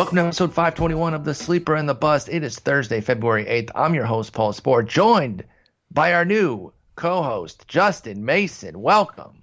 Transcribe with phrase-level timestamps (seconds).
[0.00, 2.30] Welcome to episode 521 of The Sleeper and the Bust.
[2.30, 3.70] It is Thursday, February 8th.
[3.74, 5.44] I'm your host, Paul Sporer, joined
[5.90, 8.80] by our new co host, Justin Mason.
[8.80, 9.42] Welcome.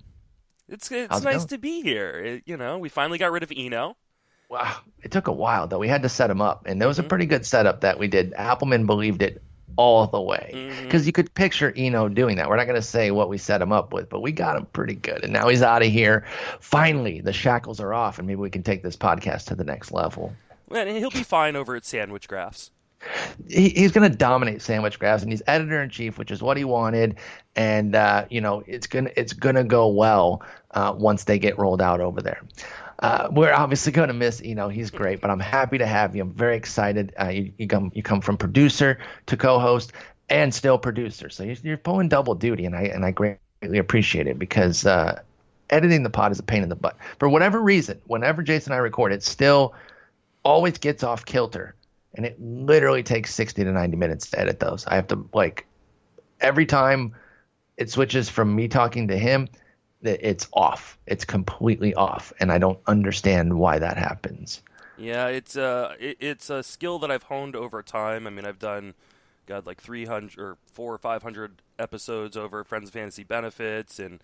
[0.67, 1.47] It's it's How's it nice going?
[1.50, 2.09] to be here.
[2.09, 3.97] It- you know, we finally got rid of Eno.
[4.50, 4.78] Wow.
[5.03, 5.78] It took a while, though.
[5.78, 7.09] We had to set him up, and there was a Mhm.
[7.09, 8.33] pretty good setup that we did.
[8.33, 9.44] Appelman believed it
[9.75, 12.50] all the way because you could picture Eno doing that.
[12.50, 14.66] We're not going to say what we set him up with, but we got him
[14.73, 15.23] pretty good.
[15.23, 16.25] And now he's out of here.
[16.59, 19.91] Finally, the shackles are off, and maybe we can take this podcast to the next
[19.91, 20.33] level.
[20.72, 22.72] And he'll be fine over at Sandwich Graphs.
[23.48, 26.58] he, he's going to dominate sandwich graphs and he's editor in chief which is what
[26.58, 27.16] he wanted.
[27.56, 31.82] And uh, you know it's to it's to go well uh, once they get rolled
[31.82, 32.42] out over there.
[33.00, 36.16] Uh, we're obviously going to miss you know he's great but i'm happy to have
[36.16, 36.24] you.
[36.24, 37.14] I'm very excited.
[37.20, 39.94] Uh, you, you come you come from producer to co-host
[40.30, 41.30] and still producer.
[41.30, 45.22] So you're, you're pulling double duty and i and i greatly appreciate it because uh,
[45.70, 46.97] editing the pod is a pain in the butt.
[47.20, 49.75] For whatever reason whenever jason and i record it still
[50.47, 51.75] always gets off kilter
[52.13, 54.88] and it literally takes 60 to 90 minutes to edit those.
[54.88, 55.68] I have to like
[56.40, 57.13] every time
[57.75, 59.50] it switches from me talking to him,
[60.02, 60.97] it's off.
[61.06, 64.62] It's completely off, and I don't understand why that happens.
[64.97, 68.25] Yeah, it's uh it, it's a skill that I've honed over time.
[68.25, 68.94] I mean, I've done
[69.47, 74.22] got like 300 or 4 or 500 episodes over Friends of Fantasy Benefits and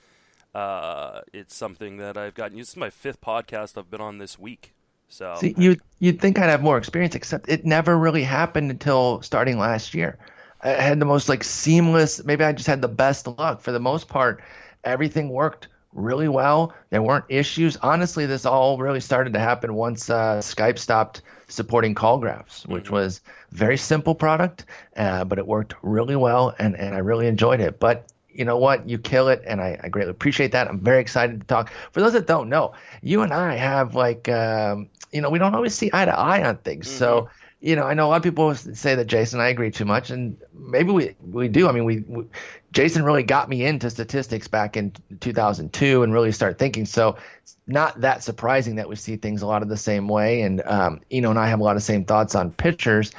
[0.55, 2.75] uh it's something that I've gotten used to.
[2.75, 4.73] This is my fifth podcast I've been on this week.
[5.13, 9.21] So See, you you'd think I'd have more experience, except it never really happened until
[9.21, 10.17] starting last year.
[10.63, 12.23] I had the most like seamless.
[12.23, 13.61] Maybe I just had the best luck.
[13.61, 14.41] For the most part,
[14.83, 16.73] everything worked really well.
[16.89, 17.77] There weren't issues.
[17.77, 22.89] Honestly, this all really started to happen once uh, Skype stopped supporting call graphs, which
[22.89, 23.21] was
[23.51, 24.65] very simple product,
[24.97, 27.79] uh, but it worked really well, and and I really enjoyed it.
[27.79, 28.87] But you know what?
[28.87, 30.67] You kill it, and I, I greatly appreciate that.
[30.67, 31.71] I'm very excited to talk.
[31.91, 35.55] For those that don't know, you and I have like, um, you know, we don't
[35.55, 36.89] always see eye to eye on things.
[36.89, 37.29] So,
[37.61, 39.85] you know, I know a lot of people say that Jason and I agree too
[39.85, 41.69] much, and maybe we we do.
[41.69, 42.25] I mean, we, we
[42.73, 46.85] Jason really got me into statistics back in 2002 and really start thinking.
[46.85, 50.41] So it's not that surprising that we see things a lot of the same way.
[50.41, 53.11] And um, know, and I have a lot of same thoughts on pitchers.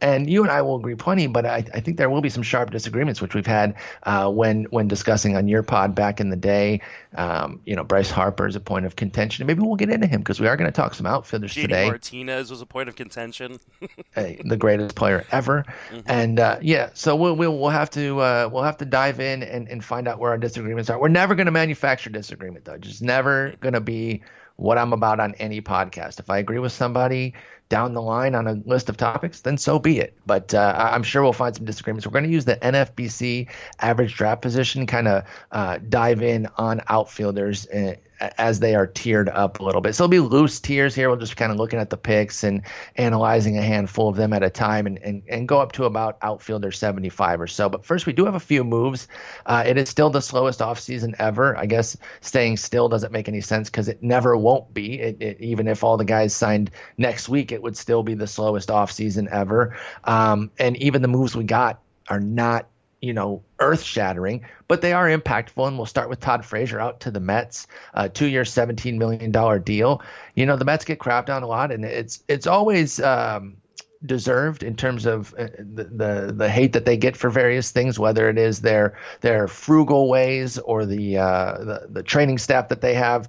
[0.00, 2.42] And you and I will agree plenty, but I, I think there will be some
[2.42, 6.36] sharp disagreements, which we've had uh, when when discussing on your pod back in the
[6.36, 6.80] day.
[7.16, 10.20] Um, you know, Bryce Harper is a point of contention, maybe we'll get into him
[10.20, 11.86] because we are going to talk some outfielders JD today.
[11.88, 13.58] Martinez was a point of contention.
[14.16, 15.64] uh, the greatest player ever.
[16.06, 19.42] And uh, yeah, so we'll, we'll we'll have to uh, we'll have to dive in
[19.42, 21.00] and, and find out where our disagreements are.
[21.00, 22.78] We're never going to manufacture disagreement though.
[22.78, 24.22] Just never going to be
[24.56, 26.18] what I'm about on any podcast.
[26.18, 27.34] If I agree with somebody
[27.68, 30.14] down the line on a list of topics, then so be it.
[30.26, 32.06] But uh, I'm sure we'll find some disagreements.
[32.06, 33.48] We're going to use the NFBC
[33.80, 37.66] average draft position, kind of uh, dive in on outfielders.
[37.68, 39.94] Uh, as they are tiered up a little bit.
[39.94, 41.08] So it'll be loose tiers here.
[41.08, 42.62] We'll just kind of looking at the picks and
[42.96, 46.18] analyzing a handful of them at a time and, and, and go up to about
[46.22, 47.68] outfielder 75 or so.
[47.68, 49.08] But first, we do have a few moves.
[49.46, 51.56] Uh, it is still the slowest offseason ever.
[51.56, 55.00] I guess staying still doesn't make any sense because it never won't be.
[55.00, 58.26] It, it, even if all the guys signed next week, it would still be the
[58.26, 59.76] slowest offseason ever.
[60.04, 62.68] Um, and even the moves we got are not
[63.00, 65.66] you know, earth shattering, but they are impactful.
[65.66, 69.62] And we'll start with Todd Frazier out to the Mets, uh, two year, $17 million
[69.62, 70.02] deal.
[70.34, 73.56] You know, the Mets get crapped on a lot, and it's it's always um,
[74.04, 77.98] deserved in terms of uh, the, the the hate that they get for various things,
[77.98, 82.80] whether it is their their frugal ways or the uh, the, the training staff that
[82.80, 83.28] they have.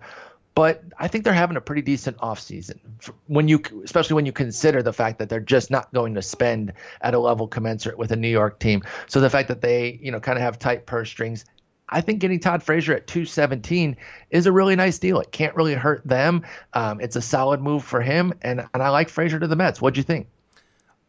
[0.56, 2.80] But I think they're having a pretty decent offseason
[3.28, 6.74] when you, especially when you consider the fact that they're just not going to spend
[7.02, 8.84] at a level commensurate with a New York team.
[9.08, 11.46] So the fact that they, you know, kind of have tight purse strings,
[11.88, 13.98] I think getting Todd Frazier at 217
[14.30, 15.20] is a really nice deal.
[15.20, 16.46] It can't really hurt them.
[16.74, 19.82] Um, it's a solid move for him, and and I like Frazier to the Mets.
[19.82, 20.28] What'd you think?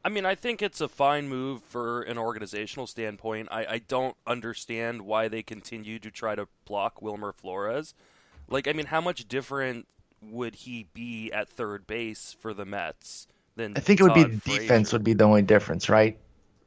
[0.03, 3.49] I mean, I think it's a fine move for an organizational standpoint.
[3.51, 7.95] I, I don't understand why they continue to try to block Wilmer Flores.
[8.51, 9.87] Like, I mean, how much different
[10.21, 13.27] would he be at third base for the Mets
[13.57, 13.75] than?
[13.77, 14.61] I think it would be Frazier?
[14.61, 16.19] defense would be the only difference, right?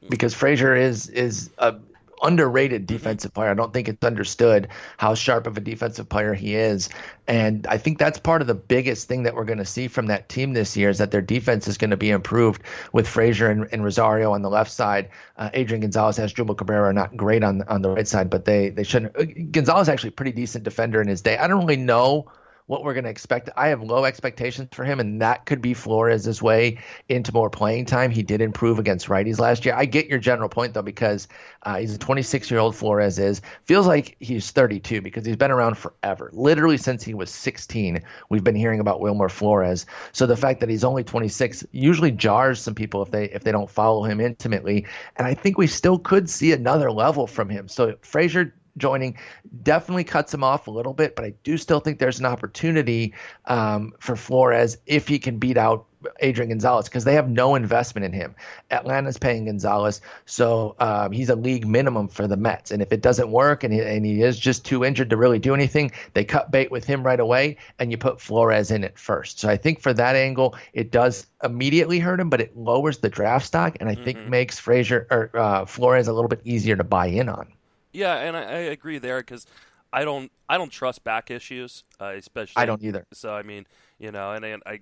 [0.01, 0.07] Hmm.
[0.09, 1.75] Because Frazier is is a
[2.23, 3.49] underrated defensive player.
[3.49, 6.89] I don't think it's understood how sharp of a defensive player he is.
[7.27, 10.07] And I think that's part of the biggest thing that we're going to see from
[10.07, 13.49] that team this year is that their defense is going to be improved with Frazier
[13.49, 15.09] and, and Rosario on the left side.
[15.37, 18.69] Uh, Adrian Gonzalez Asdrubal Cabrera are not great on on the right side, but they
[18.69, 19.15] they shouldn't.
[19.17, 21.37] Uh, Gonzalez actually a pretty decent defender in his day.
[21.37, 22.31] I don't really know
[22.67, 23.49] what we're going to expect.
[23.55, 26.79] I have low expectations for him, and that could be Flores' way
[27.09, 28.11] into more playing time.
[28.11, 29.75] He did improve against righties last year.
[29.75, 31.27] I get your general point, though, because
[31.63, 33.41] uh, he's a 26 year old Flores is.
[33.65, 36.29] Feels like he's 32 because he's been around forever.
[36.33, 39.85] Literally since he was 16, we've been hearing about Wilmer Flores.
[40.11, 43.51] So the fact that he's only 26 usually jars some people if they if they
[43.51, 44.85] don't follow him intimately.
[45.17, 47.67] And I think we still could see another level from him.
[47.67, 49.17] So Frazier joining
[49.63, 53.13] definitely cuts him off a little bit, but I do still think there's an opportunity
[53.45, 55.85] um, for Flores if he can beat out
[56.19, 58.35] Adrian Gonzalez because they have no investment in him.
[58.71, 62.71] Atlanta's paying Gonzalez, so um, he's a league minimum for the Mets.
[62.71, 65.39] And if it doesn't work and he, and he is just too injured to really
[65.39, 68.97] do anything, they cut bait with him right away and you put Flores in it
[68.99, 69.39] first.
[69.39, 73.09] So I think for that angle, it does immediately hurt him, but it lowers the
[73.09, 74.29] draft stock and I think Mm-hmm.
[74.29, 77.53] makes Frazier or uh, Flores a little bit easier to buy in on.
[77.93, 79.45] Yeah, and I, I agree there because
[79.93, 83.05] I don't I don't trust back issues, uh, especially I don't either.
[83.13, 83.67] So I mean,
[83.99, 84.81] you know, and, and I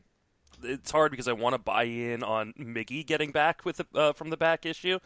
[0.63, 4.13] it's hard because I want to buy in on Miggy getting back with the, uh,
[4.13, 4.99] from the back issue,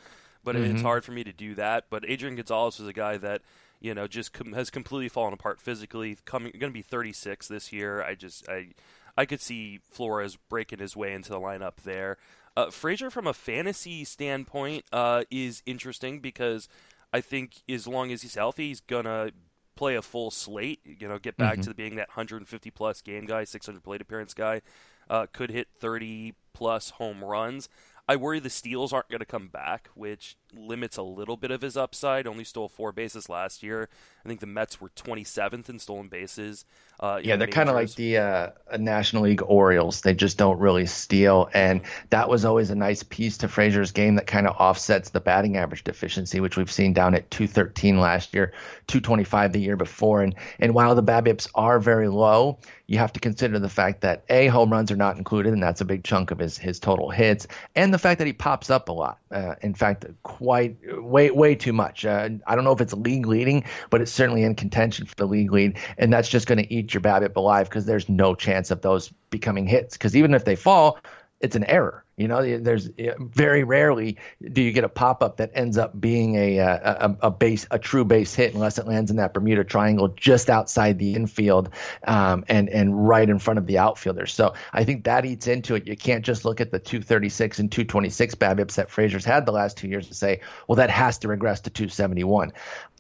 [0.44, 1.86] but it's hard for me to do that.
[1.90, 3.42] But Adrian Gonzalez is a guy that
[3.82, 6.18] you know just com- has completely fallen apart physically.
[6.26, 8.04] Coming going to be 36 this year.
[8.04, 8.70] I just I
[9.18, 12.18] I could see Flores breaking his way into the lineup there.
[12.58, 16.70] Uh, Frazier, from a fantasy standpoint, uh, is interesting because
[17.16, 19.32] I think as long as he's healthy, he's gonna
[19.78, 20.82] play a full slate.
[20.84, 24.62] You know, get back to being that 150 plus game guy, 600 plate appearance guy.
[25.10, 27.70] Uh, could hit 30 plus home runs.
[28.06, 31.62] I worry the steals aren't going to come back, which limits a little bit of
[31.62, 32.28] his upside.
[32.28, 33.88] Only stole four bases last year.
[34.26, 36.66] I think the Mets were 27th in stolen bases.
[37.00, 38.50] Uh, Yeah, they're kind of like the uh,
[38.80, 40.02] National League Orioles.
[40.02, 44.16] They just don't really steal, and that was always a nice piece to Frazier's game
[44.16, 48.34] that kind of offsets the batting average deficiency, which we've seen down at 213 last
[48.34, 48.54] year,
[48.88, 50.24] 225 the year before.
[50.24, 52.58] And and while the BABIPs are very low,
[52.88, 55.82] you have to consider the fact that a home runs are not included, and that's
[55.82, 57.46] a big chunk of his his total hits,
[57.76, 59.20] and the fact that he pops up a lot.
[59.32, 62.06] Uh, in fact, quite way way too much.
[62.06, 65.26] Uh, I don't know if it's league leading, but it's certainly in contention for the
[65.26, 68.72] league lead, and that's just going to eat your BABIP alive because there's no chance
[68.72, 69.98] of those becoming hits.
[69.98, 71.00] Because even if they fall,
[71.42, 72.04] it's an error.
[72.18, 72.90] You know, there's
[73.20, 77.32] very rarely do you get a pop up that ends up being a, a a
[77.32, 81.14] base a true base hit unless it lands in that Bermuda Triangle just outside the
[81.14, 81.72] infield
[82.08, 84.28] um, and and right in front of the outfielder.
[84.28, 85.88] So I think that eats into it.
[85.88, 89.76] You can't just look at the 236 and 226 BABIPs that Frazier's had the last
[89.76, 92.54] two years and say, well, that has to regress to 271.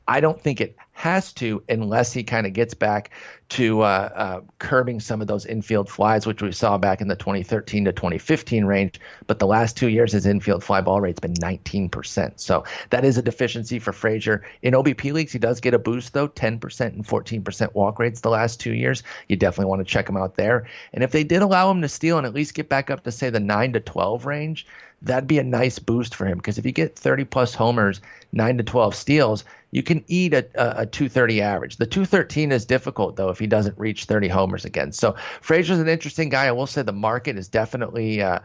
[0.07, 3.11] I don't think it has to unless he kind of gets back
[3.49, 7.15] to uh, uh, curbing some of those infield flies, which we saw back in the
[7.15, 8.99] 2013 to 2015 range.
[9.27, 12.39] But the last two years, his infield fly ball rate's been 19%.
[12.39, 14.43] So that is a deficiency for Frazier.
[14.61, 18.29] In OBP leagues, he does get a boost, though 10% and 14% walk rates the
[18.29, 19.03] last two years.
[19.27, 20.67] You definitely want to check him out there.
[20.93, 23.11] And if they did allow him to steal and at least get back up to,
[23.11, 24.65] say, the 9 to 12 range,
[25.01, 28.57] that'd be a nice boost for him because if you get 30 plus homers, 9
[28.57, 29.43] to 12 steals,
[29.75, 31.75] you can eat a, a, a 230 average.
[31.75, 34.93] The 213 is difficult though if he doesn't reach 30 homers again.
[34.93, 36.45] So Frazier's an interesting guy.
[36.45, 38.39] I will say the market is definitely uh,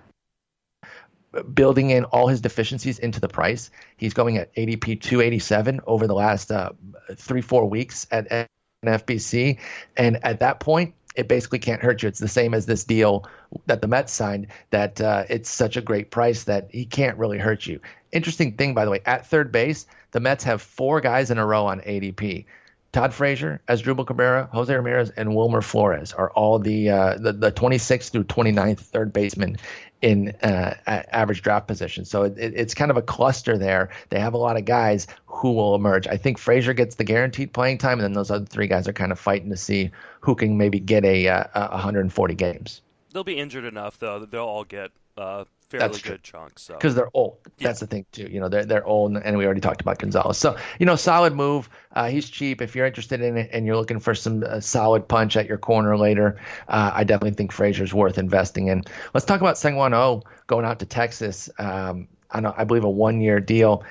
[1.55, 3.71] building in all his deficiencies into the price.
[3.97, 6.71] He's going at ADP 287 over the last uh,
[7.15, 8.49] three four weeks at, at
[8.85, 9.61] FBC,
[9.97, 10.95] and at that point.
[11.17, 12.09] It basically can't hurt you.
[12.09, 13.29] It's the same as this deal
[13.67, 14.47] that the Mets signed.
[14.71, 17.81] That uh, it's such a great price that he can't really hurt you.
[18.12, 21.47] Interesting thing, by the way, at third base, the Mets have four guys in a
[21.47, 22.45] row on ADP.
[22.93, 27.52] Todd Frazier, Asdrubal Cabrera, Jose Ramirez, and Wilmer Flores are all the uh, the, the
[27.52, 29.59] 26th through 29th third baseman
[30.02, 32.05] in uh, average draft position.
[32.05, 33.90] So it, it, it's kind of a cluster there.
[34.09, 36.09] They have a lot of guys who will emerge.
[36.09, 38.93] I think Frazier gets the guaranteed playing time, and then those other three guys are
[38.93, 42.83] kind of fighting to see who can maybe get a, uh, 140 games.
[43.12, 46.67] They'll be injured enough though that they'll all get uh, fairly That's good chunks.
[46.67, 46.97] Because so.
[46.97, 47.39] they're old.
[47.59, 47.69] Yeah.
[47.69, 48.29] That's the thing too.
[48.31, 50.37] You know, they're they're old, and we already talked about Gonzalez.
[50.37, 51.71] So you know, solid move.
[51.93, 52.61] Uh, he's cheap.
[52.61, 55.59] If you're interested in it and you're looking for some uh, solid punch at your
[55.59, 58.83] corner later, uh, I definitely think Frazier's worth investing in.
[59.15, 61.49] Let's talk about Seung-Hwan Oh going out to Texas.
[61.59, 63.85] Um, I, know, I believe a one-year deal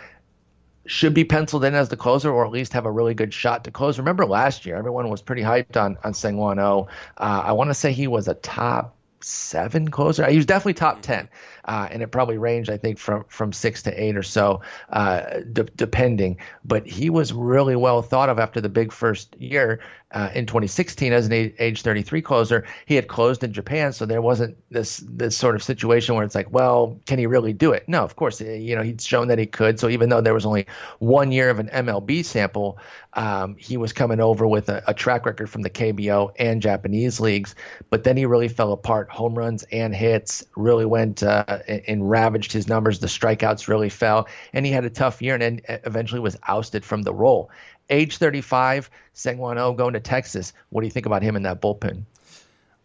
[0.85, 3.63] should be penciled in as the closer, or at least have a really good shot
[3.63, 3.97] to close.
[3.99, 6.87] Remember last year, everyone was pretty hyped on on Seung-Hwan Oh.
[7.17, 10.25] Uh, I want to say he was a top seven closer.
[10.29, 11.29] He was definitely top ten
[11.69, 15.41] uh, and it probably ranged, I think, from from six to eight or so, uh,
[15.53, 16.37] de- depending.
[16.65, 19.79] But he was really well thought of after the big first year
[20.11, 22.65] uh, in 2016 as an age 33 closer.
[22.87, 26.33] He had closed in Japan, so there wasn't this this sort of situation where it's
[26.33, 27.87] like, well, can he really do it?
[27.87, 29.79] No, of course, eh, you know he'd shown that he could.
[29.79, 30.65] So even though there was only
[30.97, 32.79] one year of an MLB sample,
[33.13, 37.19] um, he was coming over with a, a track record from the KBO and Japanese
[37.19, 37.53] leagues.
[37.91, 39.11] But then he really fell apart.
[39.11, 42.99] Home runs and hits really went uh, and ravaged his numbers.
[42.99, 46.85] The strikeouts really fell, and he had a tough year, and then eventually was ousted
[46.85, 47.49] from the role.
[47.89, 50.53] Age 35, Seung-Hwan Oh going to Texas.
[50.69, 52.03] What do you think about him in that bullpen?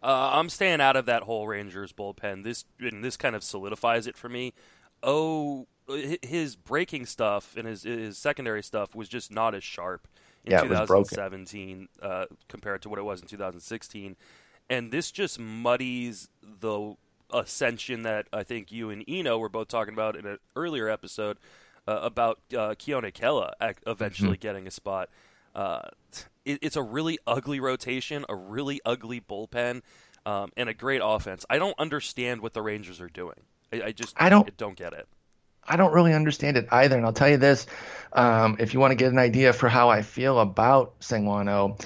[0.02, 2.44] Uh, I'm staying out of that whole Rangers bullpen.
[2.44, 4.52] This and this kind of solidifies it for me.
[5.02, 5.66] Oh,
[6.22, 10.06] his breaking stuff and his his secondary stuff was just not as sharp
[10.44, 14.16] in yeah, 2017 uh, compared to what it was in 2016,
[14.68, 16.94] and this just muddies the
[17.34, 21.38] ascension that I think you and Eno were both talking about in an earlier episode
[21.86, 23.52] uh, about uh, Keone Kela
[23.86, 24.40] eventually mm-hmm.
[24.40, 25.10] getting a spot.
[25.54, 25.82] Uh,
[26.44, 29.82] it, it's a really ugly rotation, a really ugly bullpen,
[30.26, 31.44] um, and a great offense.
[31.48, 33.40] I don't understand what the Rangers are doing.
[33.72, 35.06] I, I just I don't I don't get it.
[35.66, 36.96] I don't really understand it either.
[36.96, 37.66] And I'll tell you this:
[38.12, 41.76] um, if you want to get an idea for how I feel about Seung-Hwan Oh,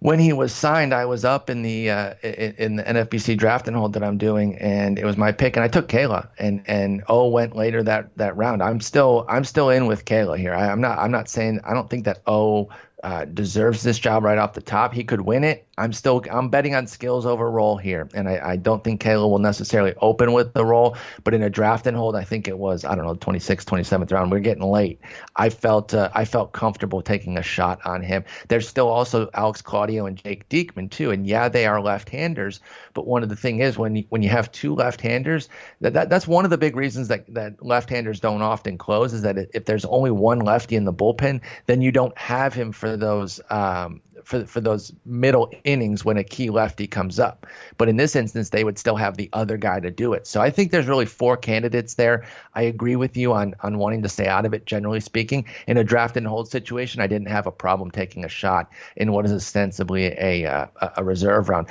[0.00, 3.76] when he was signed, I was up in the uh, in the NFBC draft and
[3.76, 7.04] hold that I'm doing, and it was my pick, and I took Kela, and and
[7.08, 8.62] O went later that that round.
[8.62, 10.54] I'm still I'm still in with Kela here.
[10.54, 12.70] I, I'm not I'm not saying I don't think that O
[13.02, 14.94] uh, deserves this job right off the top.
[14.94, 15.66] He could win it.
[15.80, 19.28] I'm still I'm betting on skills over role here, and I, I don't think Kela
[19.28, 20.96] will necessarily open with the role.
[21.24, 24.12] But in a draft and hold, I think it was I don't know 26th, 27th
[24.12, 24.30] round.
[24.30, 25.00] We're getting late.
[25.34, 28.24] I felt uh, I felt comfortable taking a shot on him.
[28.48, 32.60] There's still also Alex Claudio and Jake Diekman too, and yeah, they are left-handers.
[32.92, 35.48] But one of the thing is when you, when you have two left-handers,
[35.80, 39.22] that, that that's one of the big reasons that that left-handers don't often close is
[39.22, 42.98] that if there's only one lefty in the bullpen, then you don't have him for
[42.98, 47.46] those um, for for those middle innings when a key lefty comes up.
[47.78, 50.26] But in this instance, they would still have the other guy to do it.
[50.26, 52.26] So I think there's really four candidates there.
[52.54, 54.66] I agree with you on on wanting to stay out of it.
[54.66, 58.28] Generally speaking, in a draft and hold situation, I didn't have a problem taking a
[58.28, 61.68] shot in what is ostensibly a uh, a reserve round.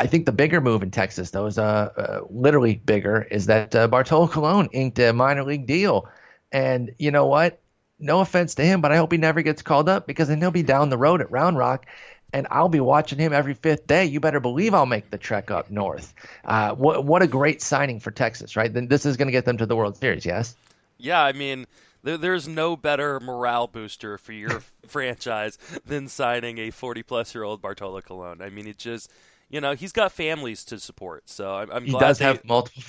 [0.00, 3.74] I think the bigger move in Texas, though, is uh, uh literally bigger, is that
[3.74, 6.08] uh, Bartolo Colon inked a minor league deal.
[6.52, 7.60] And you know what?
[8.04, 10.50] No offense to him, but I hope he never gets called up because then he'll
[10.50, 11.86] be down the road at Round Rock,
[12.32, 14.04] and I'll be watching him every fifth day.
[14.04, 16.14] You better believe I'll make the trek up north.
[16.44, 18.72] Uh, what what a great signing for Texas, right?
[18.72, 20.54] Then this is going to get them to the World Series, yes.
[20.98, 21.66] Yeah, I mean,
[22.02, 27.42] there, there's no better morale booster for your franchise than signing a 40 plus year
[27.42, 28.42] old Bartolo Colon.
[28.42, 29.10] I mean, it just
[29.54, 31.30] you know he's got families to support.
[31.30, 32.82] So I'm, I'm he glad does they, have multiple.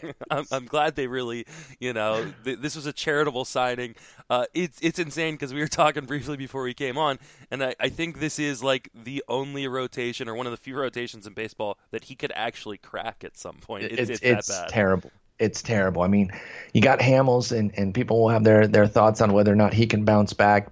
[0.30, 1.44] I'm, I'm, glad they really,
[1.78, 3.96] you know, th- this was a charitable signing.
[4.30, 7.18] Uh, it's it's insane because we were talking briefly before we came on,
[7.50, 10.74] and I, I think this is like the only rotation or one of the few
[10.74, 13.84] rotations in baseball that he could actually crack at some point.
[13.84, 16.00] It's, it's, it's, it's terrible it's terrible.
[16.00, 16.30] I mean,
[16.72, 19.74] you got Hamels, and, and people will have their, their thoughts on whether or not
[19.74, 20.68] he can bounce back.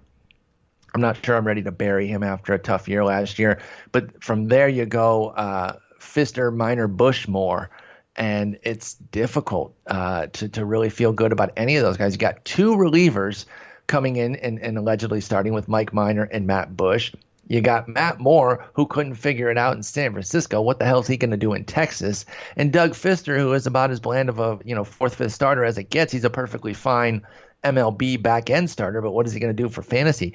[0.95, 3.61] I'm not sure I'm ready to bury him after a tough year last year.
[3.91, 7.69] But from there you go, uh, Fister, Minor, Bush, Moore,
[8.15, 12.13] and it's difficult uh, to to really feel good about any of those guys.
[12.13, 13.45] You got two relievers
[13.89, 17.13] coming in and, and allegedly starting with Mike Minor and Matt Bush.
[17.49, 20.63] You got Matt Moore, who couldn't figure it out in San Francisco.
[20.63, 22.25] What the hell is he going to do in Texas?
[22.57, 25.65] And Doug Fister, who is about as bland of a you know fourth, fifth starter
[25.65, 26.13] as it gets.
[26.13, 27.27] He's a perfectly fine
[27.65, 30.35] MLB back end starter, but what is he going to do for fantasy?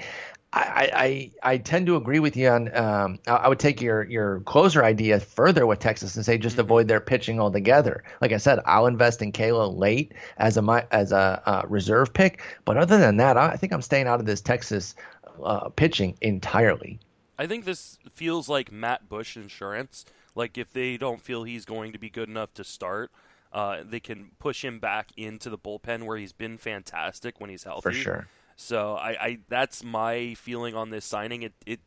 [0.52, 2.76] I, I, I tend to agree with you on.
[2.76, 6.62] Um, I, would take your your closer idea further with Texas and say just mm-hmm.
[6.62, 8.04] avoid their pitching altogether.
[8.20, 12.42] Like I said, I'll invest in Kela late as a as a uh, reserve pick,
[12.66, 14.96] but other than that, I think I'm staying out of this Texas
[15.44, 17.00] uh, pitching entirely.
[17.38, 20.04] I think this feels like Matt Bush insurance.
[20.34, 23.12] Like if they don't feel he's going to be good enough to start,
[23.54, 27.64] uh, they can push him back into the bullpen where he's been fantastic when he's
[27.64, 27.82] healthy.
[27.82, 28.28] For sure.
[28.60, 31.44] So I, I that's my feeling on this signing.
[31.44, 31.80] It, it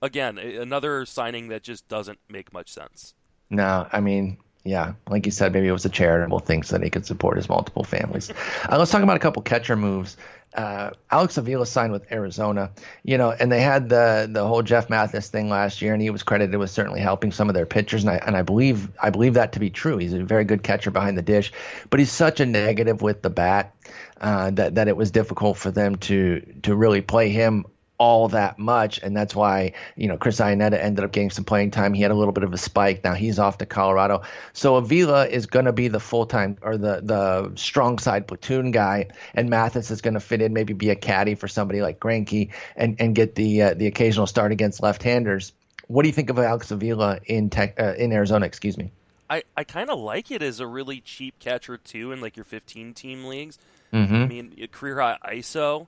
[0.00, 3.14] again another signing that just doesn't make much sense.
[3.50, 6.84] No, I mean yeah, like you said, maybe it was a charitable thing so that
[6.84, 8.30] he could support his multiple families.
[8.68, 10.16] uh, let's talk about a couple catcher moves.
[10.52, 12.70] Uh, Alex Avila signed with Arizona,
[13.04, 16.10] you know, and they had the the whole Jeff Mathis thing last year, and he
[16.10, 19.10] was credited with certainly helping some of their pitchers, and I and I believe I
[19.10, 19.96] believe that to be true.
[19.96, 21.52] He's a very good catcher behind the dish,
[21.88, 23.74] but he's such a negative with the bat
[24.20, 27.64] uh, that that it was difficult for them to to really play him
[28.00, 31.70] all that much, and that's why you know Chris Iannetta ended up getting some playing
[31.70, 31.92] time.
[31.92, 33.04] He had a little bit of a spike.
[33.04, 34.22] Now he's off to Colorado,
[34.54, 38.70] so Avila is going to be the full time or the the strong side platoon
[38.70, 42.00] guy, and Mathis is going to fit in, maybe be a caddy for somebody like
[42.00, 45.52] Greinke, and and get the uh, the occasional start against left-handers.
[45.88, 48.46] What do you think of Alex Avila in tech, uh, in Arizona?
[48.46, 48.92] Excuse me.
[49.28, 52.44] I, I kind of like it as a really cheap catcher too in like your
[52.44, 53.58] 15 team leagues.
[53.92, 54.14] Mm-hmm.
[54.14, 55.86] I mean, career high ISO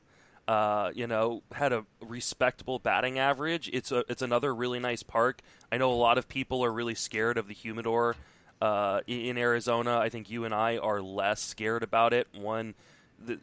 [0.49, 3.71] uh, you know, had a respectable batting average.
[3.73, 5.41] It's a it's another really nice park.
[5.71, 8.17] I know a lot of people are really scared of the humidor
[8.61, 9.99] uh, in Arizona.
[9.99, 12.27] I think you and I are less scared about it.
[12.35, 12.75] One,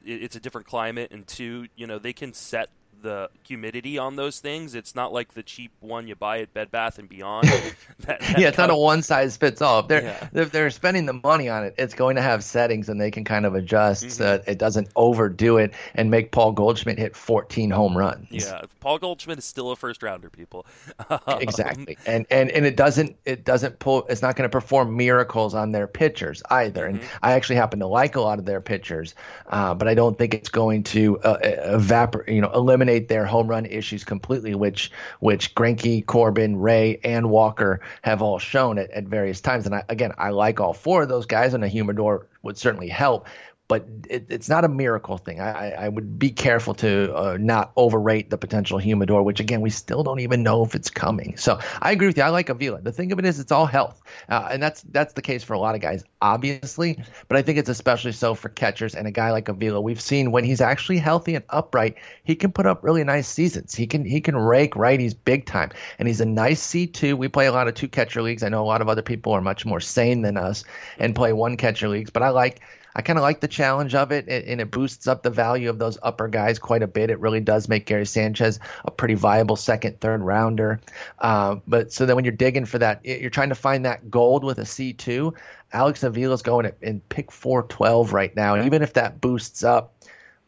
[0.05, 2.69] it's a different climate, and two, you know, they can set
[3.01, 4.75] the humidity on those things.
[4.75, 7.47] It's not like the cheap one you buy at Bed Bath and Beyond.
[7.99, 9.79] that, that yeah, it's not a one size fits all.
[9.79, 10.29] If they're yeah.
[10.33, 13.23] if they're spending the money on it, it's going to have settings and they can
[13.23, 14.11] kind of adjust mm-hmm.
[14.11, 18.27] so it doesn't overdo it and make Paul Goldschmidt hit 14 home runs.
[18.29, 20.65] Yeah, Paul Goldschmidt is still a first rounder, people.
[21.27, 24.05] exactly, and and and it doesn't it doesn't pull.
[24.09, 26.85] It's not going to perform miracles on their pitchers either.
[26.85, 26.97] Mm-hmm.
[26.97, 29.15] And I actually happen to like a lot of their pitchers,
[29.47, 32.29] uh, but I don't think it's going to uh, evaporate.
[32.29, 37.29] You know, eliminate eliminate their home run issues completely, which which Greinke, Corbin, Ray, and
[37.29, 39.65] Walker have all shown at, at various times.
[39.65, 42.87] And I, again, I like all four of those guys, and a humidor would certainly
[42.87, 43.27] help
[43.69, 45.39] but it, it's not a miracle thing.
[45.39, 49.69] I, I would be careful to uh, not overrate the potential humidor, which again we
[49.69, 51.37] still don't even know if it's coming.
[51.37, 52.23] So I agree with you.
[52.23, 52.81] I like Avila.
[52.81, 55.53] The thing of it is, it's all health, uh, and that's that's the case for
[55.53, 57.01] a lot of guys, obviously.
[57.27, 59.79] But I think it's especially so for catchers and a guy like Avila.
[59.79, 63.75] We've seen when he's actually healthy and upright, he can put up really nice seasons.
[63.75, 64.99] He can he can rake right.
[64.99, 67.15] He's big time, and he's a nice C two.
[67.15, 68.41] We play a lot of two catcher leagues.
[68.41, 70.63] I know a lot of other people are much more sane than us
[70.97, 72.61] and play one catcher leagues, but I like
[72.95, 75.77] I kind of like the challenge of it, and it boosts up the value of
[75.77, 77.09] those upper guys quite a bit.
[77.09, 80.79] It really does make Gary Sanchez a pretty viable second, third rounder.
[81.19, 84.43] Uh, but so then when you're digging for that, you're trying to find that gold
[84.43, 85.35] with a C2.
[85.71, 89.93] Alex Avila's going at, in pick 412 right now, and even if that boosts up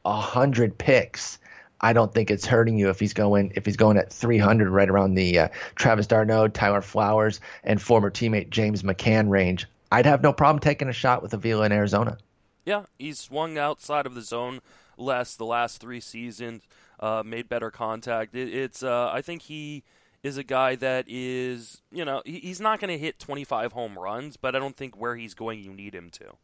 [0.05, 1.37] hundred picks.
[1.79, 4.89] I don't think it's hurting you if he's going if he's going at 300 right
[4.89, 9.67] around the uh, Travis d'Arnaud, Tyler Flowers, and former teammate James McCann range.
[9.91, 12.17] I'd have no problem taking a shot with Avila in Arizona.
[12.65, 14.61] Yeah, he's swung outside of the zone
[14.97, 16.63] less the last three seasons,
[16.99, 18.35] uh, made better contact.
[18.35, 19.83] It, it's uh, I think he
[20.23, 23.97] is a guy that is you know he, he's not going to hit 25 home
[23.97, 26.35] runs, but I don't think where he's going you need him to.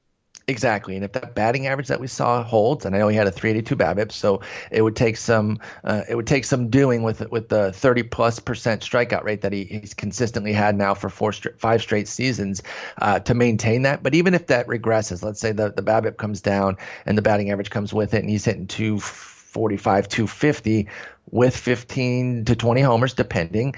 [0.50, 3.28] Exactly, and if that batting average that we saw holds, and I know he had
[3.28, 4.40] a 382 BABIP, so
[4.72, 8.40] it would take some uh, it would take some doing with with the 30 plus
[8.40, 12.64] percent strikeout rate that he, he's consistently had now for four five straight seasons
[13.02, 14.04] uh, to maintain that.
[14.04, 17.52] But even if that regresses, let's say the the BABIP comes down and the batting
[17.52, 20.88] average comes with it, and he's hitting 245, 250
[21.30, 23.76] with 15 to 20 homers, depending.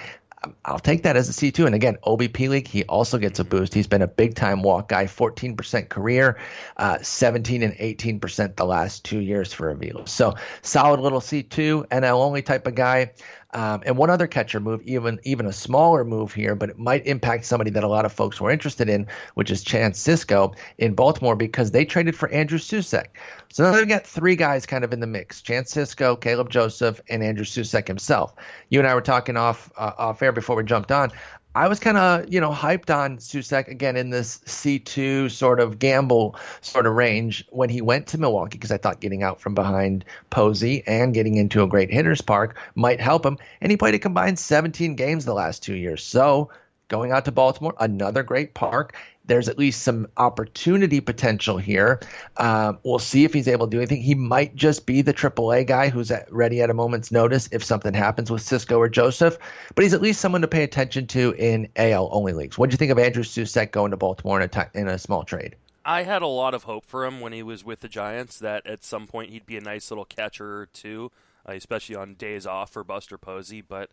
[0.63, 1.65] I'll take that as a C2.
[1.65, 3.73] And again, OBP League, he also gets a boost.
[3.73, 6.39] He's been a big time walk guy, 14% career,
[6.77, 10.07] uh, 17 and 18% the last two years for Avila.
[10.07, 13.11] So solid little C2, NL only type of guy.
[13.51, 17.05] Um, and one other catcher move, even even a smaller move here, but it might
[17.07, 20.93] impact somebody that a lot of folks were interested in, which is Chance Sisco in
[20.93, 23.07] Baltimore because they traded for Andrew Susac.
[23.51, 27.01] So now they've got three guys kind of in the mix: Chance Sisco, Caleb Joseph,
[27.09, 28.35] and Andrew Susac himself.
[28.69, 31.11] You and I were talking off uh, off air before we jumped on.
[31.55, 35.79] I was kind of, you know, hyped on Susac again in this C2 sort of
[35.79, 39.55] gamble sort of range when he went to Milwaukee because I thought getting out from
[39.55, 43.37] behind Posey and getting into a great hitter's park might help him.
[43.61, 46.03] And he played a combined 17 games the last two years.
[46.03, 46.51] So
[46.87, 48.95] going out to Baltimore, another great park
[49.29, 52.01] there's at least some opportunity potential here.
[52.37, 54.01] Um, we'll see if he's able to do anything.
[54.01, 57.63] He might just be the AAA guy who's at, ready at a moment's notice if
[57.63, 59.37] something happens with Sisco or Joseph,
[59.75, 62.57] but he's at least someone to pay attention to in AL only leagues.
[62.57, 64.97] What do you think of Andrew Susac going to Baltimore in a, t- in a
[64.97, 65.55] small trade?
[65.85, 68.67] I had a lot of hope for him when he was with the Giants that
[68.67, 71.11] at some point he'd be a nice little catcher too.
[71.47, 73.61] uh, especially on days off for Buster Posey.
[73.61, 73.89] But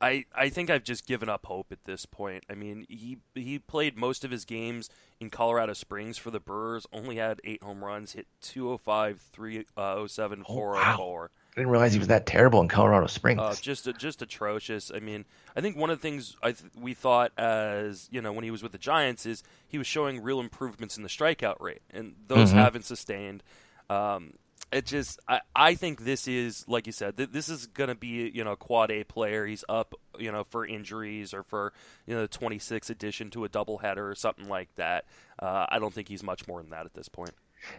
[0.00, 2.44] I I think I've just given up hope at this point.
[2.48, 4.88] I mean, he he played most of his games
[5.20, 6.86] in Colorado Springs for the Brewers.
[6.92, 11.20] Only had eight home runs, hit 205, 307, oh, 404.
[11.20, 11.28] Wow.
[11.52, 13.40] I didn't realize he was that terrible in Colorado Springs.
[13.40, 14.90] Uh, just just atrocious.
[14.94, 18.32] I mean, I think one of the things I th- we thought as you know
[18.32, 21.60] when he was with the Giants is he was showing real improvements in the strikeout
[21.60, 22.58] rate, and those mm-hmm.
[22.58, 23.42] haven't sustained.
[23.90, 24.34] Um,
[24.72, 27.94] it just I, I think this is like you said th- this is going to
[27.94, 29.46] be you know a quad A player.
[29.46, 31.72] He's up you know for injuries or for
[32.06, 35.06] you know the 26 addition to a doubleheader or something like that.
[35.38, 37.32] Uh, I don't think he's much more than that at this point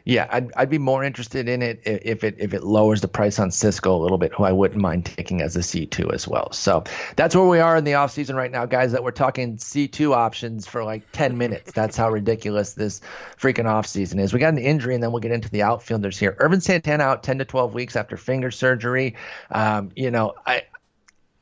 [0.05, 3.39] yeah, I'd, I'd be more interested in it if it if it lowers the price
[3.39, 6.51] on Sisco a little bit, who I wouldn't mind taking as a C2 as well.
[6.51, 6.83] So
[7.15, 10.67] that's where we are in the offseason right now, guys, that we're talking C2 options
[10.67, 11.71] for like 10 minutes.
[11.71, 13.01] That's how ridiculous this
[13.37, 14.33] freaking offseason is.
[14.33, 16.35] We got an injury, and then we'll get into the outfielders here.
[16.39, 19.15] Ervin Santana out 10 to 12 weeks after finger surgery.
[19.51, 20.63] Um, you know, I,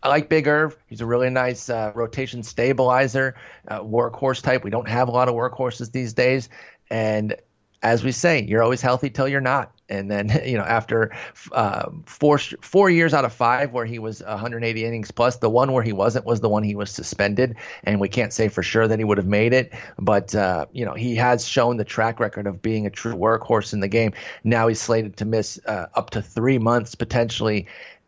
[0.01, 0.77] I like Big Irv.
[0.87, 3.35] He's a really nice uh, rotation stabilizer,
[3.67, 4.63] uh, workhorse type.
[4.63, 6.49] We don't have a lot of workhorses these days.
[6.89, 7.35] And
[7.81, 9.71] as we say, you're always healthy till you're not.
[9.87, 11.15] And then, you know, after
[11.51, 15.71] uh, four four years out of five where he was 180 innings plus, the one
[15.71, 18.87] where he wasn't was the one he was suspended, and we can't say for sure
[18.87, 19.73] that he would have made it.
[19.97, 23.73] But uh, you know, he has shown the track record of being a true workhorse
[23.73, 24.13] in the game.
[24.43, 27.67] Now he's slated to miss uh, up to three months potentially.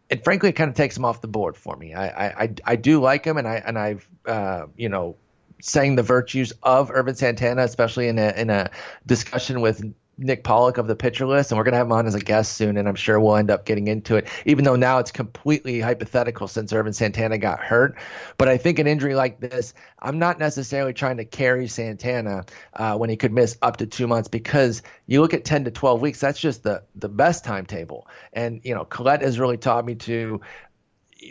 [0.10, 1.94] And frankly, it kind of takes him off the board for me.
[1.94, 5.16] I I, I do like him, and I and I've uh, you know
[5.62, 8.70] saying the virtues of Ervin Santana, especially in a in a
[9.06, 9.84] discussion with
[10.18, 12.20] Nick Pollack of the pitcher list, and we're going to have him on as a
[12.20, 15.12] guest soon, and I'm sure we'll end up getting into it, even though now it's
[15.12, 17.98] completely hypothetical since Ervin Santana got hurt.
[18.38, 22.98] But I think an injury like this, I'm not necessarily trying to carry Santana uh,
[22.98, 26.02] when he could miss up to two months because you look at 10 to 12
[26.02, 28.08] weeks, that's just the, the best timetable.
[28.34, 30.42] And, you know, Collette has really taught me to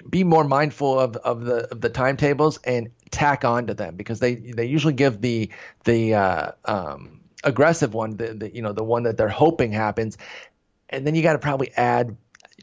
[0.09, 4.21] be more mindful of, of the of the timetables and tack on to them because
[4.21, 5.51] they they usually give the
[5.85, 10.19] the uh, um, aggressive one the, the you know the one that they're hoping happens.
[10.89, 12.17] And then you got to probably add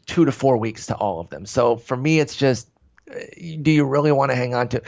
[0.06, 1.46] two to four weeks to all of them.
[1.46, 2.68] So for me it's just
[3.10, 3.18] uh,
[3.62, 4.82] do you really want to hang on to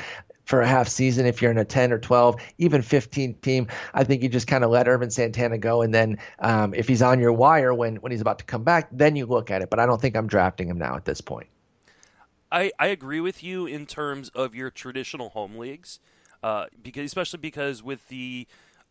[0.44, 3.68] for a half season if you're in a 10 or 12 even 15 team?
[3.94, 7.02] I think you just kind of let ervin santana go and then um, if he's
[7.02, 9.70] on your wire when when he's about to come back then you look at it.
[9.70, 11.48] But i don't think i'm drafting him now at this point
[12.52, 16.00] I, I agree with you in terms of your traditional home leagues,
[16.42, 18.46] uh, because especially because with the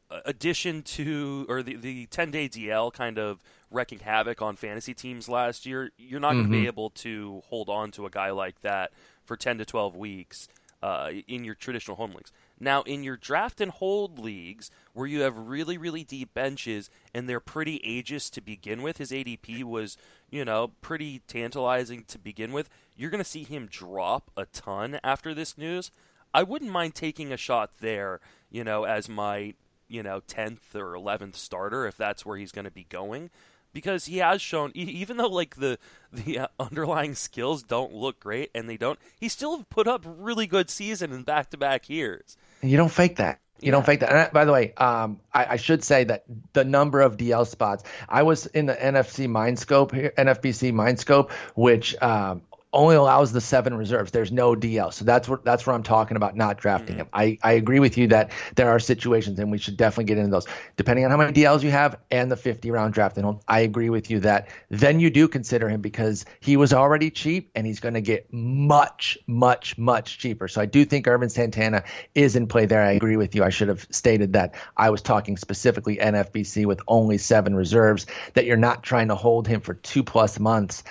[0.10, 4.94] uh, addition to or the the ten day DL kind of wrecking havoc on fantasy
[4.94, 6.42] teams last year, you're not mm-hmm.
[6.42, 8.92] going to be able to hold on to a guy like that
[9.24, 10.48] for ten to twelve weeks
[10.82, 12.32] uh, in your traditional home leagues.
[12.60, 17.28] Now, in your draft and hold leagues, where you have really, really deep benches and
[17.28, 19.98] they're pretty ageist to begin with, his ADP was,
[20.30, 22.70] you know, pretty tantalizing to begin with.
[22.96, 25.92] You're going to see him drop a ton after this news.
[26.34, 29.56] I wouldn't mind taking a shot there, you know, as my,
[29.88, 33.30] you know, 10th or 11th starter if that's where he's going to be going
[33.74, 35.78] because he has shown even though like the
[36.12, 40.48] the uh, underlying skills don't look great and they don't he still put up really
[40.48, 42.38] good season in back to back years.
[42.62, 43.40] You don't fake that.
[43.62, 43.72] You yeah.
[43.72, 44.12] don't fake that.
[44.12, 47.84] And by the way, um, I, I, should say that the number of DL spots.
[48.08, 53.74] I was in the NFC Mindscope here, NFBC Mindscope, which um, only allows the seven
[53.74, 54.12] reserves.
[54.12, 54.94] There's no DL.
[54.94, 57.02] So that's what that's where I'm talking about not drafting mm-hmm.
[57.02, 57.10] him.
[57.14, 60.30] I, I agree with you that there are situations and we should definitely get into
[60.30, 60.46] those.
[60.78, 63.90] Depending on how many DLs you have and the 50 round draft and I agree
[63.90, 67.80] with you that then you do consider him because he was already cheap and he's
[67.80, 70.48] going to get much, much, much cheaper.
[70.48, 72.82] So I do think Ervin Santana is in play there.
[72.82, 73.44] I agree with you.
[73.44, 78.06] I should have stated that I was talking specifically NFBC with only seven reserves,
[78.36, 80.84] that you're not trying to hold him for two plus months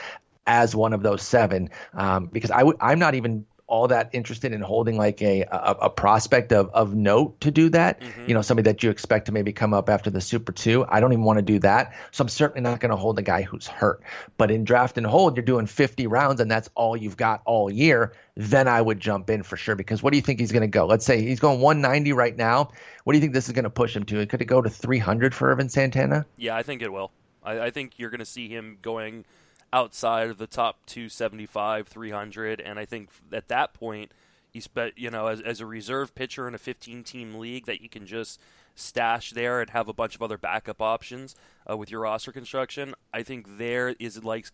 [0.48, 4.52] as one of those seven um, because I w- I'm not even all that interested
[4.52, 8.00] in holding like a a, a prospect of, of note to do that.
[8.00, 8.24] Mm-hmm.
[8.26, 10.87] You know, somebody that you expect to maybe come up after the Super Two.
[10.88, 11.94] I don't even want to do that.
[12.11, 14.02] So I'm certainly not going to hold a guy who's hurt.
[14.38, 17.70] But in draft and hold, you're doing 50 rounds and that's all you've got all
[17.70, 18.14] year.
[18.37, 20.66] Then I would jump in for sure because what do you think he's going to
[20.66, 20.87] go?
[20.87, 22.70] Let's say he's going 190 right now.
[23.04, 24.24] What do you think this is going to push him to?
[24.26, 26.24] Could it go to 300 for Ervin Santana?
[26.38, 27.11] Yeah, I think it will.
[27.42, 29.24] I, I think you're going to see him going
[29.72, 34.12] outside of the top 275, 300, and I think at that point,
[34.50, 37.81] he's bet you know as, as a reserve pitcher in a 15 team league that
[37.81, 38.40] you can just
[38.74, 41.35] stash there and have a bunch of other backup options
[41.68, 42.94] uh, with your roster construction.
[43.12, 44.46] I think there is like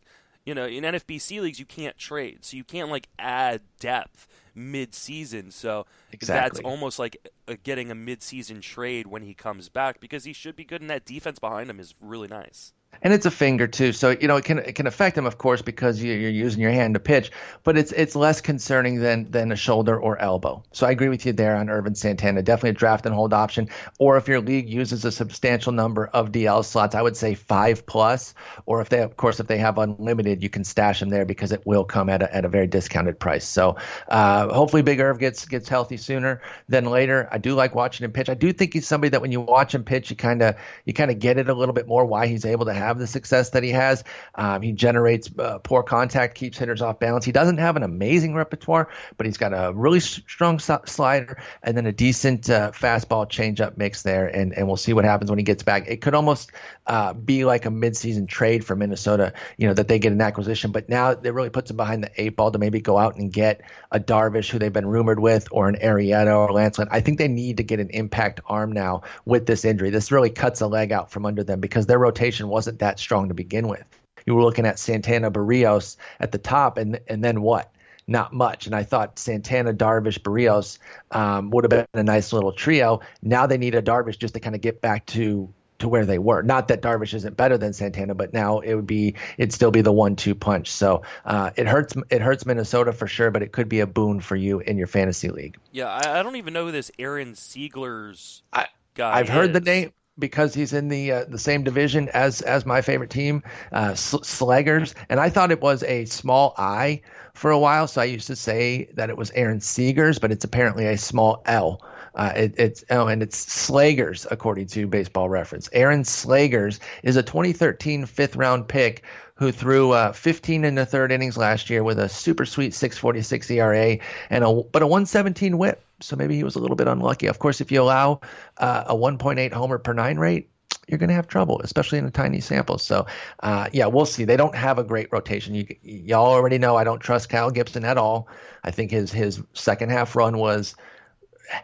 [0.45, 5.51] you know in NFBC leagues you can't trade, so you can't like add depth mid-season.
[5.51, 6.61] So exactly.
[6.63, 7.17] that's almost like
[7.49, 10.91] a, getting a mid-season trade when he comes back because he should be good, and
[10.91, 13.93] that defense behind him is really nice and it's a finger too.
[13.93, 16.71] So you know it can it can affect him, of course, because you're using your
[16.71, 17.31] hand to pitch.
[17.63, 20.63] But it's it's less concerning than than a shoulder or elbow.
[20.73, 22.43] So I agree with you there on Ervin Santana.
[22.43, 23.69] Definitely a draft and hold option.
[23.99, 27.87] Or if your league uses a substantial number of DL slots, I would say five
[27.87, 28.35] plus.
[28.67, 31.53] Or if they, of course, if they have unlimited, you can stash them there because
[31.53, 33.47] it will come at a, at a very discounted price.
[33.47, 33.77] So
[34.09, 37.29] uh, hopefully Big Irv gets gets healthy sooner than later.
[37.31, 38.29] I do like watching him pitch.
[38.29, 40.93] I do think he's somebody that when you watch him pitch, you kind of you
[40.93, 43.51] kind of get it a little bit more why he's able to have the success
[43.51, 44.05] that he has.
[44.35, 47.25] Um, he generates uh, poor contact, keeps hitters off balance.
[47.25, 51.87] He doesn't have an amazing repertoire, but he's got a really strong slider and then
[51.87, 54.27] a decent uh, fastball changeup mix there.
[54.27, 55.85] And and we'll see what happens when he gets back.
[55.89, 56.53] It could almost
[56.87, 60.73] uh, be like a midseason trade for Minnesota, you know, that they get an acquisition,
[60.73, 63.33] but now it really puts them behind the eight ball to maybe go out and
[63.33, 66.89] get a Darvish who they've been rumored with, or an Arrieta or Lance Lynn.
[66.91, 69.91] I think they need to get an impact arm now with this injury.
[69.91, 73.29] This really cuts a leg out from under them because their rotation wasn't that strong
[73.29, 73.85] to begin with.
[74.27, 77.71] You were looking at Santana Berrios at the top, and and then what?
[78.07, 78.67] Not much.
[78.67, 80.79] And I thought Santana, Darvish, Berrios
[81.11, 83.01] um, would have been a nice little trio.
[83.23, 86.19] Now they need a Darvish just to kind of get back to to where they
[86.19, 86.43] were.
[86.43, 89.81] Not that Darvish isn't better than Santana, but now it would be it'd still be
[89.81, 90.71] the one-two punch.
[90.71, 94.21] So uh, it hurts it hurts Minnesota for sure, but it could be a boon
[94.21, 95.57] for you in your fantasy league.
[95.73, 99.19] Yeah, I, I don't even know who this Aaron Seigler's I, guy.
[99.19, 102.81] I've heard the name because he's in the uh, the same division as as my
[102.81, 107.03] favorite team, uh, Slaggers, and I thought it was a small I
[107.35, 110.45] for a while, so I used to say that it was Aaron Seegers, but it's
[110.45, 111.81] apparently a small L.
[112.15, 115.69] Uh, it, it's oh, and it's Slegers according to Baseball Reference.
[115.73, 119.03] Aaron Slegers is a 2013 fifth round pick
[119.37, 123.51] who threw uh, 15 in the third innings last year with a super sweet 6.46
[123.51, 123.99] ERA
[124.31, 125.85] and a but a 117 WHIP.
[126.01, 127.27] So maybe he was a little bit unlucky.
[127.27, 128.21] Of course, if you allow
[128.59, 130.51] uh, a 1.8 homer per nine rate,
[130.87, 132.79] you're going to have trouble, especially in a tiny sample.
[132.79, 133.07] So,
[133.41, 134.25] uh, yeah, we'll see.
[134.25, 135.55] They don't have a great rotation.
[135.55, 138.29] You, y'all already know I don't trust Kyle Gibson at all.
[138.65, 140.75] I think his his second half run was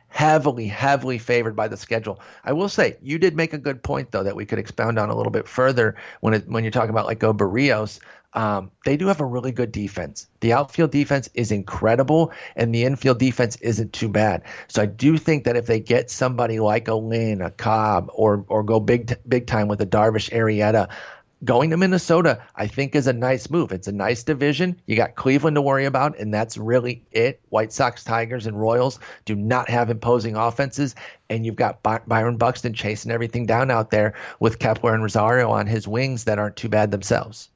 [0.09, 2.21] heavily, heavily favored by the schedule.
[2.45, 5.11] I will say you did make a good point though that we could expound on
[5.11, 8.01] a little bit further when it, when you're talking about like Go Berrios.
[8.33, 10.29] Um, they do have a really good defense.
[10.39, 14.43] The outfield defense is incredible, and the infield defense isn't too bad.
[14.69, 18.45] So I do think that if they get somebody like a Lynn, a Cobb, or
[18.47, 20.91] or go big big time with a Darvish Arrieta,
[21.45, 23.73] going to Minnesota, I think, is a nice move.
[23.73, 24.81] It's a nice division.
[24.87, 27.41] You got Cleveland to worry about, and that's really it.
[27.49, 30.95] White Sox, Tigers, and Royals do not have imposing offenses,
[31.29, 35.51] and you've got By- Byron Buxton chasing everything down out there with Kepler and Rosario
[35.51, 37.49] on his wings that aren't too bad themselves.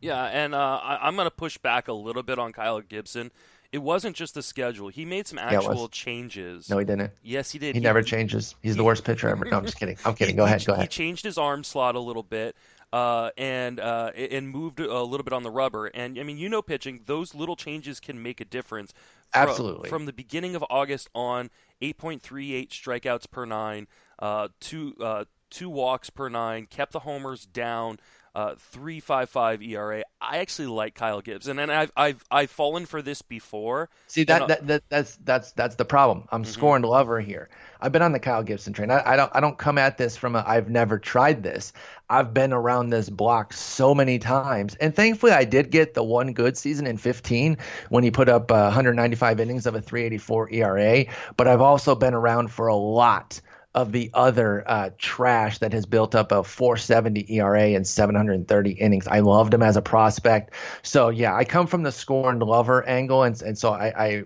[0.00, 3.30] Yeah, and uh, I- am going to push back a little bit on Kyle Gibson.
[3.72, 4.88] It wasn't just the schedule.
[4.88, 6.68] He made some actual yeah, changes.
[6.68, 7.12] No, he didn't.
[7.22, 7.76] Yes, he did.
[7.76, 8.56] He, he never changes.
[8.62, 9.44] He's he, the worst pitcher ever.
[9.44, 9.96] No, I'm just kidding.
[10.04, 10.34] I'm kidding.
[10.34, 10.64] Go ahead.
[10.66, 10.82] Go ahead.
[10.82, 12.56] He changed his arm slot a little bit
[12.92, 15.86] uh, and uh, and moved a little bit on the rubber.
[15.86, 18.92] And I mean, you know, pitching those little changes can make a difference.
[19.32, 19.88] From, Absolutely.
[19.88, 21.50] From the beginning of August on,
[21.80, 23.86] 8.38 strikeouts per nine,
[24.18, 27.98] uh, two uh, two walks per nine, kept the homers down
[28.34, 30.04] uh, 3.55 ERA.
[30.20, 33.88] I actually like Kyle Gibson, and then I've I've I've fallen for this before.
[34.06, 36.28] See that, that, that that's that's that's the problem.
[36.30, 36.50] I'm mm-hmm.
[36.50, 37.48] scoring lover here.
[37.80, 38.90] I've been on the Kyle Gibson train.
[38.90, 41.72] I, I don't I don't come at this from a I've never tried this.
[42.08, 46.32] I've been around this block so many times, and thankfully I did get the one
[46.32, 47.56] good season in 15
[47.88, 51.04] when he put up uh, 195 innings of a 3.84 ERA.
[51.36, 53.40] But I've also been around for a lot
[53.74, 59.06] of the other uh, trash that has built up a 470 ERA and 730 innings.
[59.06, 60.54] I loved him as a prospect.
[60.82, 63.22] So, yeah, I come from the scorned lover angle.
[63.22, 64.24] And, and so I, I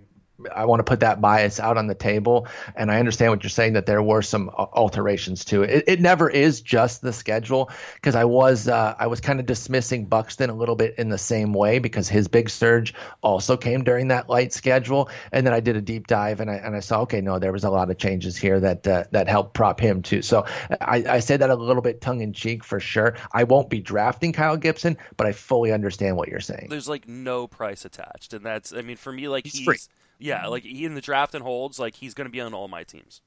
[0.53, 2.47] I want to put that bias out on the table.
[2.75, 5.69] And I understand what you're saying that there were some alterations to it.
[5.69, 9.45] It, it never is just the schedule because I was uh, I was kind of
[9.45, 13.83] dismissing Buxton a little bit in the same way because his big surge also came
[13.83, 15.09] during that light schedule.
[15.31, 17.53] And then I did a deep dive and I and I saw okay no there
[17.53, 20.21] was a lot of changes here that uh, that helped prop him too.
[20.21, 20.45] So
[20.81, 23.15] I, I say that a little bit tongue in cheek for sure.
[23.31, 26.67] I won't be drafting Kyle Gibson, but I fully understand what you're saying.
[26.69, 29.77] There's like no price attached, and that's I mean for me like he's, he's free
[30.19, 32.67] yeah, like he in the draft and holds, like he's going to be on all
[32.67, 33.21] my teams.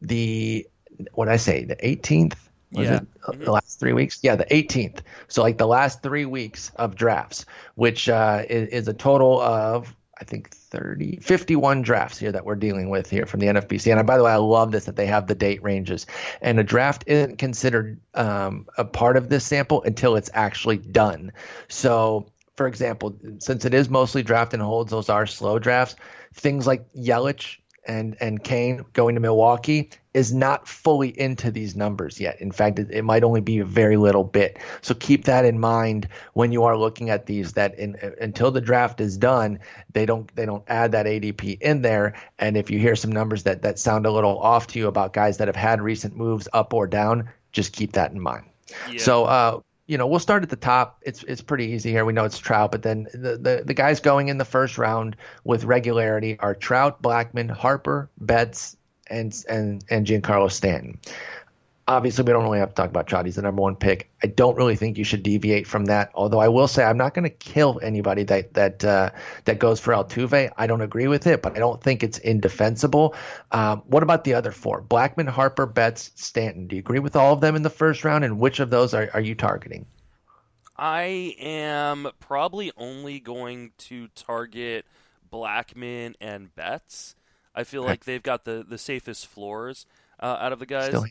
[0.00, 0.66] the
[1.12, 2.34] what I say, the 18th.
[2.72, 3.00] Was yeah.
[3.28, 4.20] it the last three weeks?
[4.22, 5.00] Yeah, the 18th.
[5.26, 9.92] So like the last three weeks of drafts, which uh, is, is, a total of
[10.20, 13.96] I think 30, 51 drafts here that we're dealing with here from the NFBC.
[13.96, 16.06] And by the way, I love this that they have the date ranges.
[16.42, 21.32] And a draft isn't considered um, a part of this sample until it's actually done.
[21.68, 25.96] So, for example, since it is mostly draft and holds, those are slow drafts.
[26.34, 32.18] Things like Yelich and and Cain going to Milwaukee is not fully into these numbers
[32.18, 32.40] yet.
[32.40, 34.58] In fact, it, it, might only be a very little bit.
[34.82, 37.52] So keep that in mind when you are looking at these.
[37.52, 39.60] That in, until the draft is done,
[39.92, 42.14] they don't they don't add that ADP in there.
[42.38, 45.12] And if you hear some numbers that that sound a little off to you about
[45.12, 48.46] guys that have had recent moves up or down, just keep that in mind.
[48.90, 48.98] Yeah.
[48.98, 51.00] So uh, you know, we'll start at the top.
[51.02, 52.04] It's it's pretty easy here.
[52.04, 55.16] We know it's Trout, but then the, the, the guys going in the first round
[55.44, 58.76] with regularity are Trout, Blackman, Harper, Betts,
[59.10, 60.98] and and and Giancarlo Stanton
[61.90, 63.26] obviously we don't really have to talk about Trout.
[63.26, 64.08] He's the number one pick.
[64.22, 66.10] I don't really think you should deviate from that.
[66.14, 69.10] Although I will say I'm not going to kill anybody that that uh,
[69.44, 70.50] that goes for Altuve.
[70.56, 73.14] I don't agree with it, but I don't think it's indefensible.
[73.50, 74.82] Um, what about the other four?
[74.82, 76.68] Blackmon, Harper, Betts, Stanton.
[76.68, 78.24] Do you agree with all of them in the first round?
[78.24, 79.84] And which of those are, are you targeting?
[80.76, 84.86] I am probably only going to target
[85.30, 87.16] Blackmon and Betts.
[87.54, 89.86] I feel like they've got the, the safest floors
[90.20, 90.88] uh, out of the guys.
[90.88, 91.06] Still,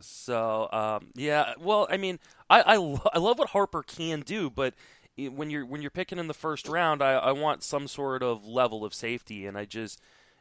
[0.00, 2.18] so um, yeah, well, I mean,
[2.48, 4.74] I I, lo- I love what Harper can do, but
[5.16, 8.44] when you're when you're picking in the first round, I, I want some sort of
[8.44, 10.00] level of safety, and I just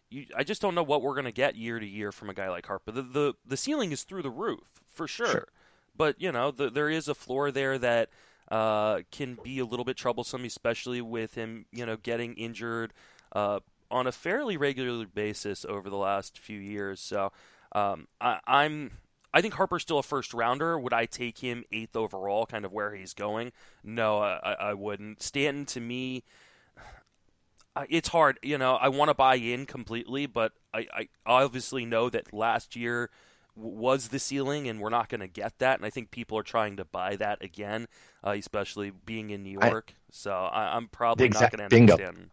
[0.09, 2.49] you, I just don't know what we're gonna get year to year from a guy
[2.49, 2.91] like Harper.
[2.91, 5.47] The the, the ceiling is through the roof for sure, sure.
[5.97, 8.09] but you know the, there is a floor there that
[8.49, 12.93] uh, can be a little bit troublesome, especially with him you know getting injured
[13.33, 13.59] uh,
[13.91, 16.99] on a fairly regular basis over the last few years.
[16.99, 17.31] So
[17.73, 18.91] um, I, I'm
[19.33, 20.79] I think Harper's still a first rounder.
[20.79, 23.51] Would I take him eighth overall, kind of where he's going?
[23.83, 25.21] No, I, I wouldn't.
[25.21, 26.23] Stanton, to me,
[27.89, 28.39] it's hard.
[28.41, 32.75] You know, I want to buy in completely, but I, I obviously know that last
[32.75, 33.11] year
[33.55, 35.77] was the ceiling, and we're not going to get that.
[35.77, 37.87] And I think people are trying to buy that again,
[38.25, 39.93] uh, especially being in New York.
[39.95, 42.29] I, so I, am probably not going to understand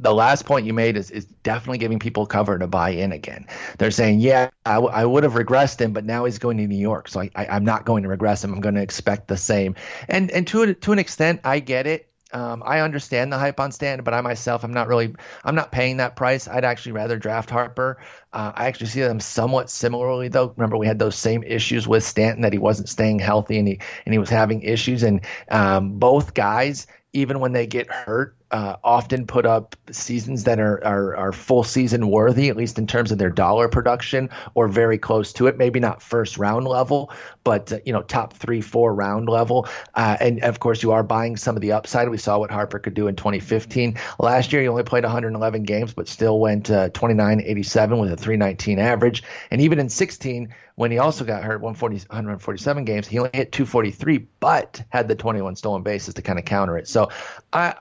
[0.00, 3.46] the last point you made is, is definitely giving people cover to buy in again.
[3.78, 6.66] They're saying, yeah, I, w- I would have regressed him, but now he's going to
[6.66, 8.52] New York, so I, I, am not going to regress him.
[8.52, 9.74] I'm going to expect the same.
[10.08, 12.08] And and to to an extent, I get it.
[12.30, 15.72] Um, I understand the hype on Stanton, but I myself, I'm not really, I'm not
[15.72, 16.46] paying that price.
[16.46, 18.02] I'd actually rather draft Harper.
[18.34, 20.52] Uh, I actually see them somewhat similarly, though.
[20.56, 23.80] Remember, we had those same issues with Stanton that he wasn't staying healthy and he
[24.04, 25.02] and he was having issues.
[25.02, 30.58] And um, both guys, even when they get hurt, uh, often put up seasons that
[30.58, 34.68] are, are, are full season worthy, at least in terms of their dollar production, or
[34.68, 35.58] very close to it.
[35.58, 37.12] Maybe not first round level,
[37.44, 39.68] but uh, you know top three, four round level.
[39.94, 42.08] Uh, and of course, you are buying some of the upside.
[42.08, 43.98] We saw what Harper could do in 2015.
[44.18, 48.16] Last year, he only played 111 games, but still went uh, 29, 87 with a
[48.16, 49.22] 319 average.
[49.50, 53.50] And even in 16 when he also got hurt 140, 147 games, he only hit
[53.50, 56.86] 243, but had the 21 stolen bases to kind of counter it.
[56.86, 57.10] So
[57.52, 57.74] I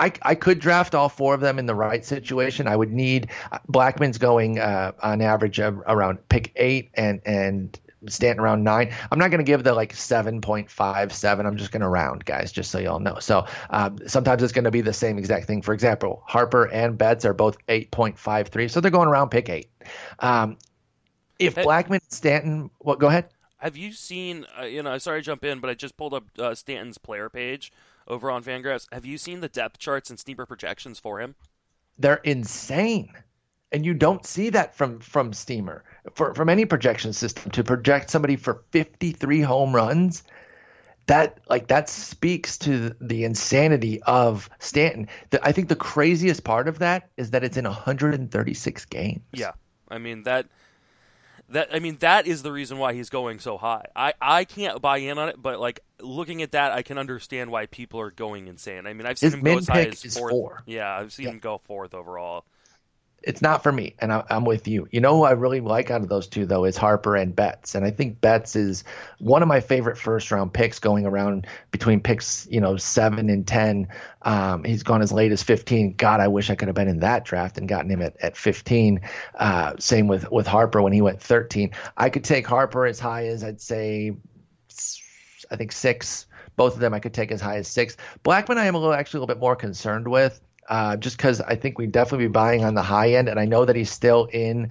[0.00, 2.66] I, I could draft all four of them in the right situation.
[2.66, 3.28] I would need
[3.70, 8.94] Blackmon's going uh, on average around pick eight and and Stanton around nine.
[9.10, 11.46] I'm not going to give the like 7.57.
[11.46, 13.18] I'm just going to round, guys, just so y'all know.
[13.20, 15.60] So um, sometimes it's going to be the same exact thing.
[15.60, 19.68] For example, Harper and Betts are both 8.53, so they're going around pick eight.
[20.20, 20.56] Um,
[21.38, 22.86] if hey, Blackmon, Stanton, what?
[22.86, 23.28] Well, go ahead.
[23.58, 24.46] Have you seen?
[24.58, 27.28] Uh, you know, sorry to jump in, but I just pulled up uh, Stanton's player
[27.28, 27.70] page
[28.10, 28.86] over on Fangraphs.
[28.92, 31.36] Have you seen the depth charts and Steamer projections for him?
[31.98, 33.12] They're insane.
[33.72, 38.10] And you don't see that from from Steamer for, from any projection system to project
[38.10, 40.24] somebody for 53 home runs.
[41.06, 45.08] That like that speaks to the insanity of Stanton.
[45.30, 49.22] The, I think the craziest part of that is that it's in 136 games.
[49.32, 49.52] Yeah,
[49.88, 50.46] I mean that
[51.50, 53.86] that I mean that is the reason why he's going so high.
[53.94, 57.50] I I can't buy in on it, but like looking at that, I can understand
[57.50, 58.86] why people are going insane.
[58.86, 60.32] I mean, I've seen His him go as high as fourth.
[60.32, 60.62] Four.
[60.66, 61.32] Yeah, I've seen yeah.
[61.32, 62.44] him go fourth overall
[63.22, 64.88] it's not for me, and I, am with you.
[64.90, 67.74] You know who I really like out of those two though is Harper and Betts,
[67.74, 68.84] and I think Betts is
[69.18, 73.46] one of my favorite first round picks, going around between picks you know seven and
[73.46, 73.88] ten.
[74.22, 75.94] Um, he's gone as late as 15.
[75.94, 78.36] God, I wish I could have been in that draft and gotten him at, at
[78.36, 79.00] 15.
[79.34, 81.70] Uh, same with with Harper when he went 13.
[81.96, 84.12] I could take Harper as high as I'd say,
[85.50, 86.26] I think six.
[86.56, 87.96] Both of them I could take as high as six.
[88.24, 90.40] Blackmon, I am a little actually a little bit more concerned with
[90.70, 93.44] uh, just because I think we'd definitely be buying on the high end, and I
[93.44, 94.70] know that he's still in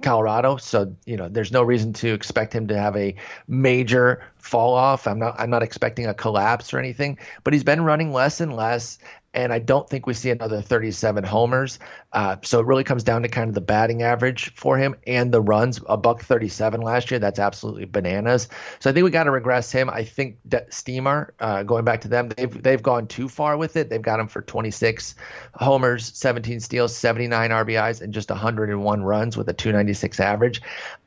[0.00, 3.14] Colorado, so you know there's no reason to expect him to have a
[3.48, 5.06] major fall off.
[5.06, 8.54] I'm not I'm not expecting a collapse or anything, but he's been running less and
[8.54, 8.98] less,
[9.34, 11.78] and I don't think we see another 37 homers.
[12.12, 15.32] Uh, so it really comes down to kind of the batting average for him and
[15.32, 15.80] the runs.
[15.88, 18.48] A buck 37 last year, that's absolutely bananas.
[18.80, 19.88] So I think we got to regress him.
[19.88, 23.88] I think Steamer, uh, going back to them, they've they've gone too far with it.
[23.88, 25.14] They've got him for 26
[25.54, 30.60] homers, 17 steals, 79 RBIs, and just 101 runs with a 296 average.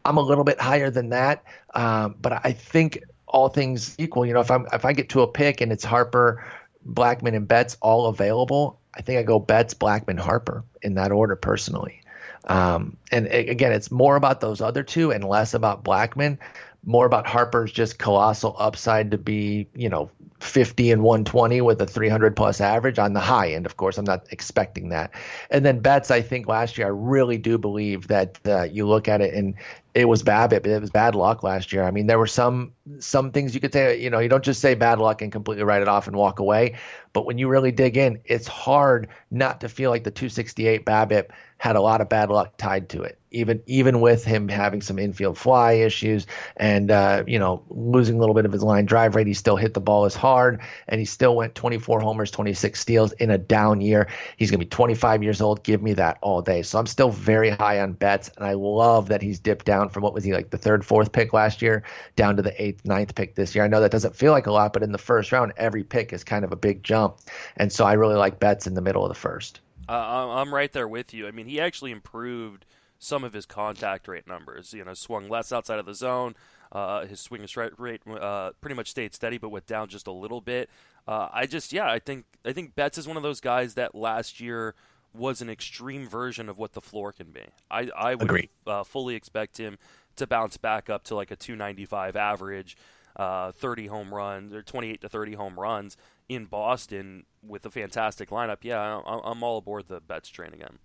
[0.03, 4.33] I'm a little bit higher than that, um, but I think all things equal, you
[4.33, 6.45] know, if I'm if I get to a pick and it's Harper
[6.87, 11.35] Blackmon and Betts all available, I think I go Betts, Blackmon, Harper in that order
[11.35, 12.01] personally.
[12.47, 16.37] Um, and again, it's more about those other two and less about Blackmon,
[16.83, 21.85] more about Harper's just colossal upside to be, you know, 50 and 120 with a
[21.85, 23.65] 300 plus average on the high end.
[23.65, 25.11] Of course, I'm not expecting that.
[25.49, 29.07] And then Betts, I think last year, I really do believe that uh, you look
[29.07, 29.55] at it and
[29.95, 30.51] it was bad.
[30.51, 31.83] It was bad luck last year.
[31.83, 33.97] I mean, there were some some things you could say.
[33.97, 36.39] You know, you don't just say bad luck and completely write it off and walk
[36.39, 36.75] away.
[37.13, 41.29] But when you really dig in, it's hard not to feel like the 268 BABIP
[41.59, 43.17] had a lot of bad luck tied to it.
[43.31, 46.27] Even even with him having some infield fly issues
[46.57, 49.55] and uh, you know losing a little bit of his line drive rate, he still
[49.55, 53.37] hit the ball as hard and he still went 24 homers, 26 steals in a
[53.37, 54.07] down year.
[54.37, 55.63] He's gonna be 25 years old.
[55.63, 56.61] Give me that all day.
[56.61, 60.03] So I'm still very high on Betts, and I love that he's dipped down from
[60.03, 61.83] what was he like the third, fourth pick last year
[62.15, 63.63] down to the eighth, ninth pick this year.
[63.63, 66.13] I know that doesn't feel like a lot, but in the first round, every pick
[66.13, 67.17] is kind of a big jump,
[67.57, 69.61] and so I really like Betts in the middle of the first.
[69.87, 69.91] Uh,
[70.31, 71.27] I'm right there with you.
[71.27, 72.65] I mean, he actually improved
[72.97, 74.73] some of his contact rate numbers.
[74.73, 76.35] You know, swung less outside of the zone.
[76.71, 80.07] Uh, his swing and strike rate uh, pretty much stayed steady, but went down just
[80.07, 80.69] a little bit.
[81.07, 83.93] Uh, I just, yeah, I think I think Betts is one of those guys that
[83.95, 84.75] last year
[85.13, 87.43] was an extreme version of what the floor can be.
[87.71, 88.27] I, I would
[88.67, 89.77] uh, fully expect him
[90.17, 92.75] to bounce back up to like a 295 average,
[93.15, 95.95] uh, 30 home runs or 28 to 30 home runs
[96.27, 100.79] in Boston with a fantastic lineup, yeah, I'm all aboard the Betts train again.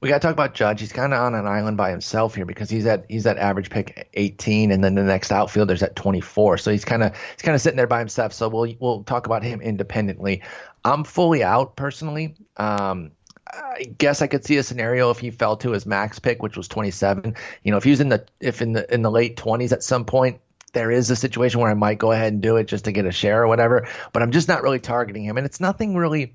[0.00, 0.80] We got to talk about Judge.
[0.80, 3.68] He's kind of on an island by himself here because he's at he's at average
[3.68, 6.56] pick 18, and then the next outfielder's at 24.
[6.58, 8.32] So he's kind of he's kind of sitting there by himself.
[8.32, 10.42] So we'll we'll talk about him independently.
[10.84, 12.34] I'm fully out personally.
[12.56, 13.10] Um,
[13.46, 16.56] I guess I could see a scenario if he fell to his max pick, which
[16.56, 17.34] was 27.
[17.62, 19.82] You know, if he was in the if in the in the late 20s at
[19.82, 20.40] some point,
[20.72, 23.06] there is a situation where I might go ahead and do it just to get
[23.06, 25.36] a share or whatever, but I'm just not really targeting him.
[25.36, 26.34] And it's nothing really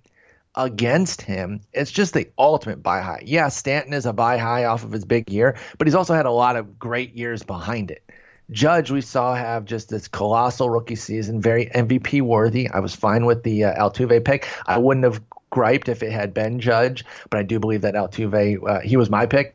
[0.55, 1.61] against him.
[1.73, 3.23] It's just the ultimate buy high.
[3.25, 6.25] Yeah, Stanton is a buy high off of his big year, but he's also had
[6.25, 8.03] a lot of great years behind it.
[8.51, 12.69] Judge, we saw have just this colossal rookie season, very MVP worthy.
[12.69, 14.47] I was fine with the uh, Altuve pick.
[14.67, 18.69] I wouldn't have griped if it had been Judge, but I do believe that Altuve,
[18.69, 19.54] uh, he was my pick.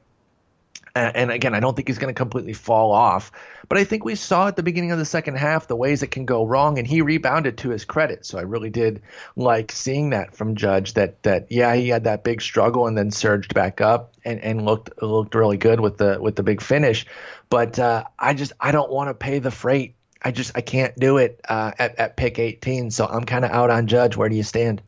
[0.95, 3.30] And again, I don't think he's going to completely fall off.
[3.68, 6.11] But I think we saw at the beginning of the second half the ways it
[6.11, 8.26] can go wrong, and he rebounded to his credit.
[8.26, 9.03] So I really did
[9.36, 10.95] like seeing that from Judge.
[10.95, 14.64] That that yeah, he had that big struggle and then surged back up and, and
[14.64, 17.07] looked looked really good with the with the big finish.
[17.49, 19.95] But uh, I just I don't want to pay the freight.
[20.22, 22.91] I just I can't do it uh, at at pick 18.
[22.91, 24.16] So I'm kind of out on Judge.
[24.16, 24.82] Where do you stand?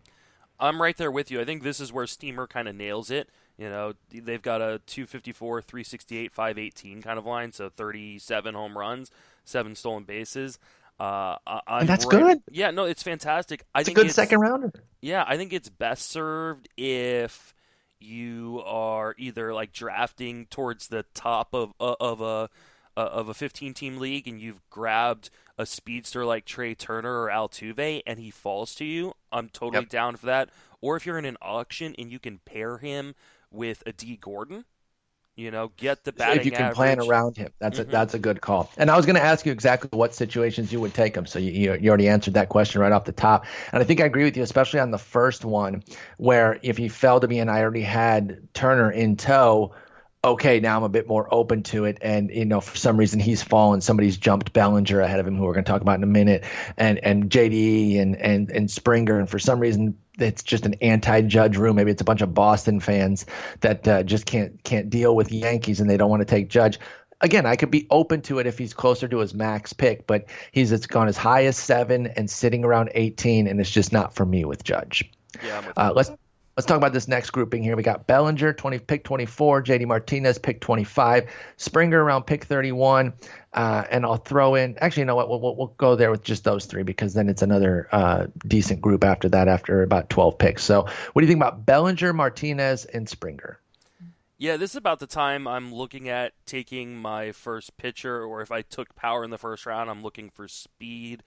[0.59, 1.41] I'm right there with you.
[1.41, 3.29] I think this is where Steamer kind of nails it.
[3.59, 9.11] You know, they've got a 254, 368, 518 kind of line, so 37 home runs,
[9.45, 10.59] seven stolen bases.
[10.99, 11.37] Uh,
[11.67, 12.43] and that's right, good.
[12.51, 13.65] Yeah, no, it's fantastic.
[13.75, 14.73] I it's think a good it's, second rounder.
[15.01, 17.55] Yeah, I think it's best served if
[18.01, 22.49] you are either like drafting towards the top of of a
[22.97, 28.03] of a 15 team league and you've grabbed a speedster like Trea Turner or Altuve
[28.07, 29.15] and he falls to you.
[29.31, 29.89] I'm totally yep.
[29.89, 30.51] down for that.
[30.81, 33.15] Or if you're in an auction and you can pair him
[33.53, 34.65] with a Dee Gordon.
[35.35, 36.41] You know, get the batting.
[36.41, 36.77] If you can average.
[36.77, 37.89] plan around him, that's mm-hmm.
[37.89, 38.71] a that's a good call.
[38.77, 41.25] And I was going to ask you exactly what situations you would take him.
[41.25, 43.47] So you you already answered that question right off the top.
[43.73, 45.85] And I think I agree with you, especially on the first one,
[46.19, 49.75] where if he fell to me and I already had Turner in tow,
[50.23, 51.97] okay, now I'm a bit more open to it.
[52.03, 53.81] And you know, for some reason he's fallen.
[53.81, 56.45] Somebody's jumped Bellinger ahead of him, who we're going to talk about in a minute,
[56.77, 59.19] and and JD and and and Springer.
[59.19, 61.77] And for some reason it's just an anti-judge room.
[61.77, 63.27] Maybe it's a bunch of Boston fans
[63.61, 66.79] that uh, just can't can't deal with Yankees and they don't want to take Judge.
[67.21, 70.27] Again, I could be open to it if he's closer to his max pick, but
[70.51, 74.15] he's it's gone as high as seven and sitting around 18, and it's just not
[74.15, 75.09] for me with Judge.
[75.43, 76.11] Yeah, uh, let's
[76.57, 77.77] Let's talk about this next grouping here.
[77.77, 83.15] We got Bellinger, 20, pick 24, JD Martinez, pick 25, Springer around pick 31,
[83.55, 84.77] uh, and I'll throw in.
[84.81, 85.29] Actually, you know what?
[85.29, 88.81] We'll, we'll, we'll, go there with just those three because then it's another uh, decent
[88.81, 90.65] group after that, after about 12 picks.
[90.65, 93.59] So, what do you think about Bellinger, Martinez, and Springer?
[94.39, 98.51] Yeah, this is about the time I'm looking at taking my first pitcher, or if
[98.51, 101.23] I took power in the first round, I'm looking for speed.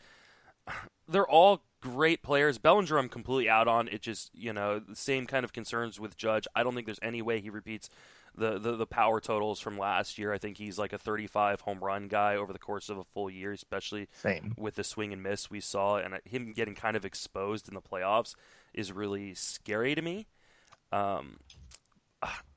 [1.08, 2.58] They're all great players.
[2.58, 3.88] Bellinger, I'm completely out on.
[3.88, 6.48] It just you know the same kind of concerns with Judge.
[6.56, 7.90] I don't think there's any way he repeats
[8.38, 10.34] the, the, the power totals from last year.
[10.34, 13.30] I think he's like a 35 home run guy over the course of a full
[13.30, 14.54] year, especially Same.
[14.58, 17.82] with the swing and miss we saw, and him getting kind of exposed in the
[17.82, 18.36] playoffs
[18.74, 20.28] is really scary to me.
[20.92, 21.38] Um,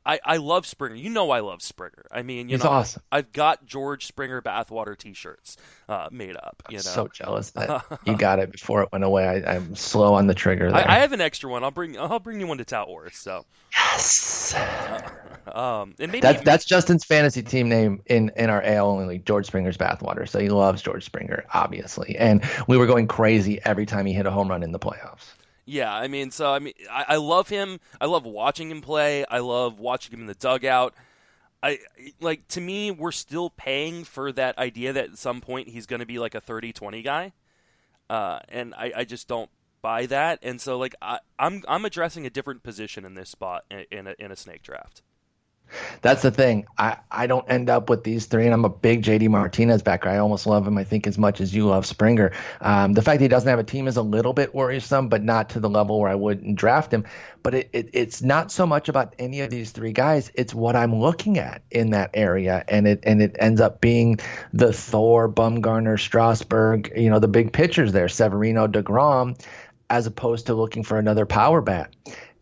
[0.09, 0.97] I, I love Springer.
[0.97, 2.07] You know I love Springer.
[2.11, 3.03] I mean, you He's know, awesome.
[3.13, 6.63] I've got George Springer bathwater T-shirts uh, made up.
[6.71, 9.27] You I'm know, so jealous that you got it before it went away.
[9.27, 10.75] I, am slow on the trigger.
[10.75, 11.63] I, I, have an extra one.
[11.63, 13.17] I'll bring I'll bring you one to Tout Wars.
[13.19, 14.55] So yes.
[15.53, 19.27] um, and maybe that's that's Justin's fantasy team name in in our AL only league.
[19.27, 20.27] George Springer's bathwater.
[20.27, 24.25] So he loves George Springer, obviously, and we were going crazy every time he hit
[24.25, 25.35] a home run in the playoffs.
[25.69, 27.79] Yeah, I mean, so I mean, I, I, love him.
[28.01, 29.27] I love watching him play.
[29.27, 30.95] I love watching him in the dugout.
[31.63, 31.81] I
[32.23, 36.01] like to me, we're still paying for that idea that at some point he's going
[36.01, 37.33] to be like a 30-20 guy,
[38.09, 39.51] uh, and I, I, just don't
[39.83, 40.39] buy that.
[40.43, 44.07] And so, like, I, I'm, I'm addressing a different position in this spot in, in
[44.07, 45.03] a, in a snake draft.
[46.03, 46.67] That's the thing.
[46.77, 50.09] I, I don't end up with these three, and I'm a big JD Martinez backer.
[50.09, 52.33] I almost love him, I think, as much as you love Springer.
[52.61, 55.51] Um, the fact he doesn't have a team is a little bit worrisome, but not
[55.51, 57.05] to the level where I wouldn't draft him.
[57.43, 60.31] But it, it, it's not so much about any of these three guys.
[60.35, 64.19] It's what I'm looking at in that area, and it and it ends up being
[64.53, 69.41] the Thor, Bumgarner, Strasburg, you know, the big pitchers there, Severino, Degrom,
[69.91, 71.91] as opposed to looking for another power bat.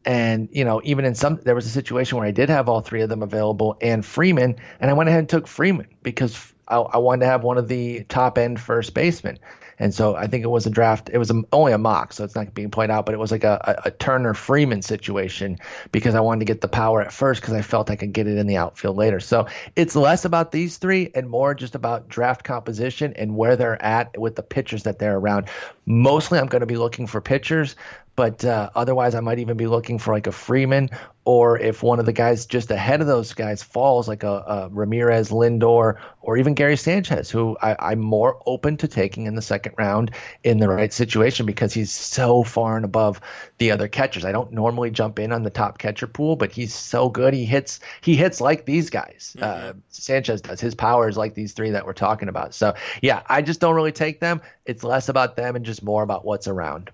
[0.07, 2.81] And, you know, even in some, there was a situation where I did have all
[2.81, 6.77] three of them available and Freeman, and I went ahead and took Freeman because I,
[6.77, 9.39] I wanted to have one of the top end first basemen.
[9.79, 11.11] And so I think it was a draft.
[11.13, 13.31] It was a, only a mock, so it's not being played out, but it was
[13.31, 15.59] like a, a, a Turner Freeman situation
[15.93, 18.27] because I wanted to get the power at first because I felt I could get
[18.27, 19.21] it in the outfield later.
[19.21, 23.83] So it's less about these three and more just about draft composition and where they're
[23.83, 25.49] at with the pitchers that they're around.
[25.85, 27.77] Mostly, I'm going to be looking for pitchers,
[28.17, 30.89] but uh, otherwise, I might even be looking for like a Freeman,
[31.27, 34.69] or if one of the guys just ahead of those guys falls, like a, a
[34.73, 39.43] Ramirez, Lindor, or even Gary Sanchez, who I, am more open to taking in the
[39.43, 40.13] second round
[40.43, 43.21] in the right situation because he's so far and above
[43.59, 44.25] the other catchers.
[44.25, 47.35] I don't normally jump in on the top catcher pool, but he's so good.
[47.35, 49.37] He hits he hits like these guys.
[49.39, 49.71] Mm-hmm.
[49.71, 50.61] Uh, Sanchez does.
[50.61, 52.55] His power is like these three that we're talking about.
[52.55, 54.41] So yeah, I just don't really take them.
[54.65, 56.91] It's less about them and just more about what's around.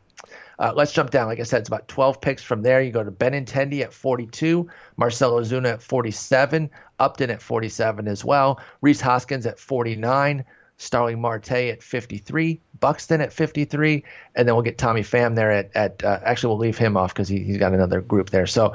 [0.59, 1.26] Uh, let's jump down.
[1.26, 2.82] Like I said, it's about 12 picks from there.
[2.82, 8.61] You go to Benintendi at 42, Marcelo Ozuna at 47, Upton at 47 as well,
[8.80, 10.44] Rhys Hoskins at 49,
[10.78, 15.70] Starling Marte at 53, Buxton at 53, and then we'll get Tommy Pham there at,
[15.74, 18.46] at uh, actually, we'll leave him off because he, he's got another group there.
[18.46, 18.74] So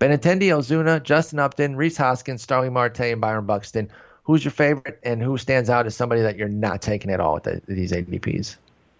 [0.00, 3.90] Benintendi, Ozuna, Justin Upton, Rhys Hoskins, Starling Marte, and Byron Buxton.
[4.22, 7.34] Who's your favorite, and who stands out as somebody that you're not taking at all
[7.34, 8.56] with the, these ADPs?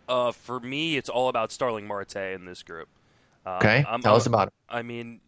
[0.09, 2.89] Uh, for me, it's all about Starling Marte in this group.
[3.45, 4.55] Um, okay, I'm, tell us about it.
[4.69, 5.21] I mean,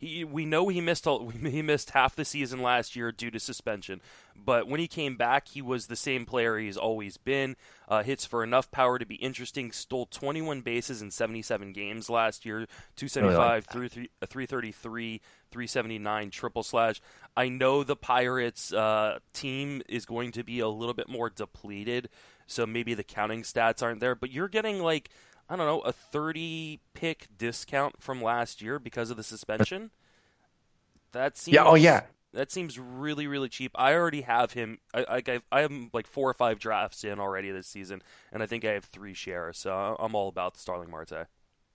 [0.00, 1.06] he, we know he missed
[1.42, 4.00] he missed half the season last year due to suspension,
[4.34, 7.56] but when he came back, he was the same player he's always been.
[7.86, 9.72] Uh, hits for enough power to be interesting.
[9.72, 12.66] Stole 21 bases in 77 games last year.
[12.96, 17.00] 275, really like 333, 379 triple slash.
[17.36, 22.08] I know the Pirates uh, team is going to be a little bit more depleted
[22.50, 24.14] so maybe the counting stats aren't there.
[24.14, 25.10] But you're getting like
[25.48, 29.90] I don't know a 30 pick discount from last year because of the suspension.
[31.12, 31.64] That seems yeah.
[31.64, 32.02] Oh yeah.
[32.32, 33.72] That seems really really cheap.
[33.74, 34.78] I already have him.
[34.94, 38.46] I I, I have like four or five drafts in already this season, and I
[38.46, 39.58] think I have three shares.
[39.58, 41.26] So I'm all about Starling Marte.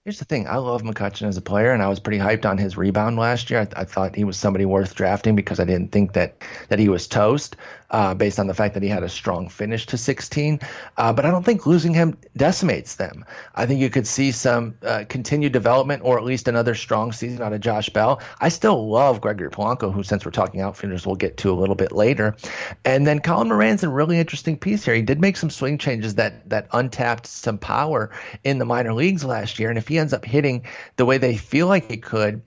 [0.06, 0.46] Here's the thing.
[0.46, 3.50] I love McCutchen as a player, and I was pretty hyped on his rebound last
[3.50, 3.62] year.
[3.62, 6.88] I, I thought he was somebody worth drafting because I didn't think that that he
[6.88, 7.56] was toast
[7.90, 10.60] uh, based on the fact that he had a strong finish to 16.
[10.96, 13.24] Uh, but I don't think losing him decimates them.
[13.54, 17.42] I think you could see some uh, continued development or at least another strong season
[17.42, 18.20] out of Josh Bell.
[18.40, 21.74] I still love Gregory Polanco, who, since we're talking outfielders, we'll get to a little
[21.74, 22.36] bit later.
[22.84, 24.94] And then Colin Moran's a really interesting piece here.
[24.94, 28.10] He did make some swing changes that that untapped some power
[28.44, 30.64] in the minor leagues last year, and if he ends up hitting
[30.96, 32.42] the way they feel like he could,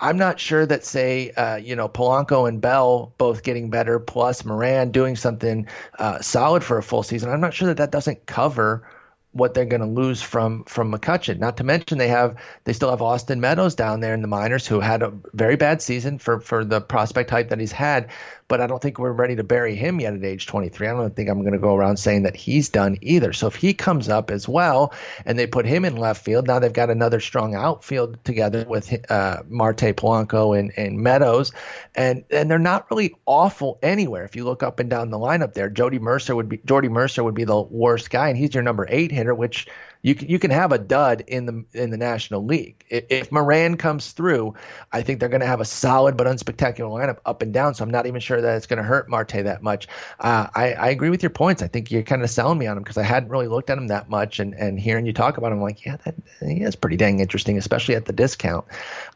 [0.00, 4.44] I'm not sure that say uh, you know Polanco and Bell both getting better plus
[4.44, 5.66] Moran doing something
[5.98, 7.30] uh, solid for a full season.
[7.30, 8.88] I'm not sure that that doesn't cover
[9.32, 11.38] what they're going to lose from from McCutchen.
[11.38, 14.66] Not to mention they have they still have Austin Meadows down there in the minors
[14.66, 18.10] who had a very bad season for for the prospect type that he's had
[18.48, 20.88] but I don't think we're ready to bury him yet at age 23.
[20.88, 23.34] I don't think I'm going to go around saying that he's done either.
[23.34, 24.94] So if he comes up as well
[25.26, 29.10] and they put him in left field, now they've got another strong outfield together with
[29.10, 31.52] uh, Marte Polanco and, and Meadows.
[31.94, 34.24] And and they're not really awful anywhere.
[34.24, 37.22] If you look up and down the lineup there, Jody Mercer would be Jordy Mercer
[37.22, 39.66] would be the worst guy, and he's your number eight hitter, which
[40.02, 42.84] you can, you can have a dud in the in the National League.
[42.88, 44.54] If, Moran comes through,
[44.92, 47.74] I think they're going to have a solid but unspectacular lineup up and down.
[47.74, 49.88] So I'm not even sure that it's going to hurt Marte that much.
[50.20, 51.62] Uh, I, I agree with your points.
[51.62, 53.78] I think you're kind of selling me on him because I hadn't really looked at
[53.78, 56.62] him that much, and, and hearing you talk about him, I'm like, yeah, that he
[56.62, 58.66] is pretty dang interesting, especially at the discount.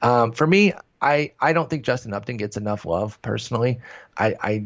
[0.02, 3.80] Um, for me, I I don't think Justin Upton gets enough love personally.
[4.18, 4.64] I I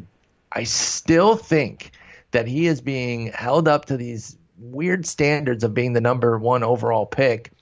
[0.53, 1.93] I still think
[2.31, 6.63] that he is being held up to these weird standards of being the number one
[6.63, 7.53] overall pick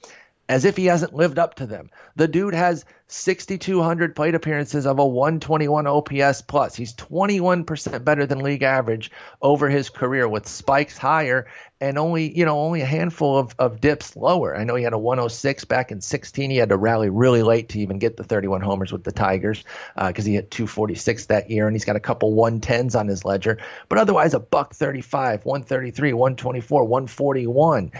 [0.48, 1.90] as if he hasn't lived up to them.
[2.16, 6.74] The dude has 6,200 plate appearances of a 121 OPS plus.
[6.74, 11.46] He's 21% better than league average over his career with spikes higher
[11.80, 14.56] and only, you know, only a handful of, of dips lower.
[14.56, 16.50] I know he had a 106 back in 16.
[16.50, 19.64] He had to rally really late to even get the 31 homers with the Tigers
[19.94, 23.24] because uh, he hit 246 that year and he's got a couple 110s on his
[23.24, 23.58] ledger.
[23.88, 27.92] But otherwise, a buck 35, 133, 124, 141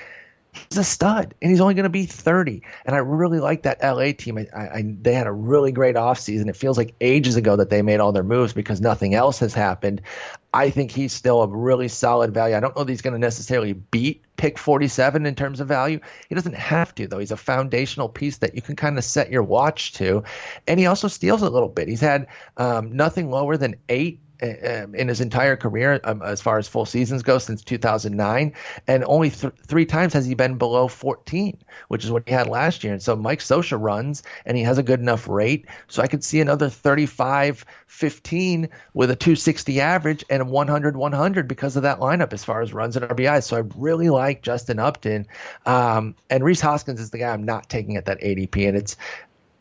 [0.69, 3.83] he's a stud and he's only going to be 30 and i really like that
[3.83, 4.39] la team.
[4.39, 6.49] I, I, they had a really great offseason.
[6.49, 9.55] It feels like ages ago that they made all their moves because nothing else has
[9.55, 10.03] happened.
[10.53, 12.57] I think he's still a really solid value.
[12.57, 16.01] I don't know that he's going to necessarily beat pick 47 in terms of value.
[16.29, 17.19] He doesn't have to though.
[17.19, 20.25] He's a foundational piece that you can kind of set your watch to.
[20.67, 21.89] And he also steals a little bit.
[21.89, 26.68] He's had um, nothing lower than eight in his entire career, um, as far as
[26.68, 28.53] full seasons go, since 2009,
[28.87, 31.57] and only th- three times has he been below 14,
[31.89, 32.93] which is what he had last year.
[32.93, 36.24] And so Mike Scioscia runs, and he has a good enough rate, so I could
[36.24, 42.01] see another 35, 15 with a 260 average and a 100, 100 because of that
[42.01, 43.45] lineup as far as runs and RBIs.
[43.45, 45.26] So I really like Justin Upton,
[45.64, 48.97] um, and Rhys Hoskins is the guy I'm not taking at that ADP, and it's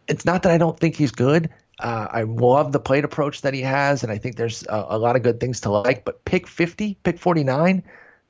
[0.08, 1.50] it's not that I don't think he's good.
[1.80, 4.98] Uh, I love the plate approach that he has, and I think there's a, a,
[4.98, 6.06] lot of good things to like.
[6.06, 7.84] But pick 50, pick 49,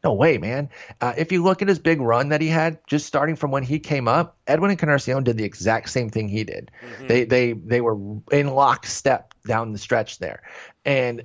[0.03, 0.69] no way, man.
[1.01, 3.63] Uh, if you look at his big run that he had, just starting from when
[3.63, 6.71] he came up, Edwin Encarnacion did the exact same thing he did.
[6.85, 7.07] Mm-hmm.
[7.07, 7.97] They they they were
[8.31, 10.43] in lockstep down the stretch there,
[10.85, 11.23] and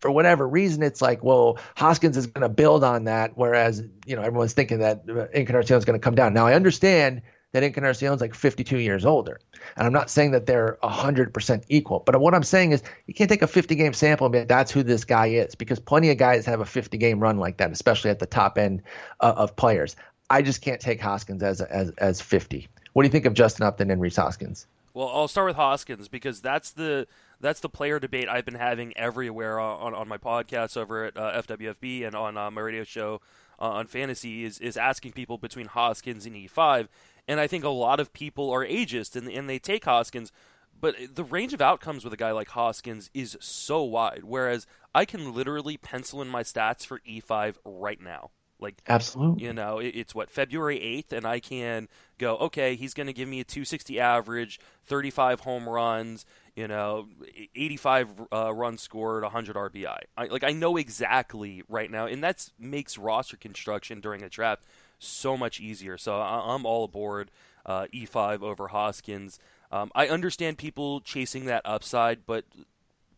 [0.00, 4.16] for whatever reason, it's like, well, Hoskins is going to build on that, whereas you
[4.16, 5.02] know everyone's thinking that
[5.32, 6.34] Encarnacion is going to come down.
[6.34, 7.22] Now I understand
[7.52, 9.40] that Encarnacion is like 52 years older.
[9.76, 13.30] And I'm not saying that they're 100% equal, but what I'm saying is you can't
[13.30, 16.10] take a 50 game sample and be like, that's who this guy is, because plenty
[16.10, 18.82] of guys have a 50 game run like that, especially at the top end
[19.20, 19.96] uh, of players.
[20.30, 22.68] I just can't take Hoskins as, as, as 50.
[22.92, 24.66] What do you think of Justin Upton and Rhys Hoskins?
[24.92, 27.06] Well, I'll start with Hoskins because that's the
[27.40, 31.40] that's the player debate I've been having everywhere on, on my podcasts over at uh,
[31.42, 33.20] FWFB and on uh, my radio show
[33.60, 36.88] uh, on fantasy is is asking people between Hoskins and E5
[37.28, 40.32] and I think a lot of people are ageist and, and they take Hoskins.
[40.80, 44.22] But the range of outcomes with a guy like Hoskins is so wide.
[44.24, 48.30] Whereas I can literally pencil in my stats for E5 right now.
[48.60, 51.86] Like absolutely, you know, it, it's what February eighth, and I can
[52.18, 52.36] go.
[52.38, 56.26] Okay, he's going to give me a 260 average, 35 home runs,
[56.56, 57.06] you know,
[57.54, 59.98] 85 uh, runs scored, 100 RBI.
[60.16, 64.64] I, like I know exactly right now, and that makes roster construction during a draft
[64.98, 65.96] so much easier.
[65.98, 67.30] So I, am all aboard
[67.66, 69.38] uh, E5 over Hoskins.
[69.70, 72.44] Um, I understand people chasing that upside, but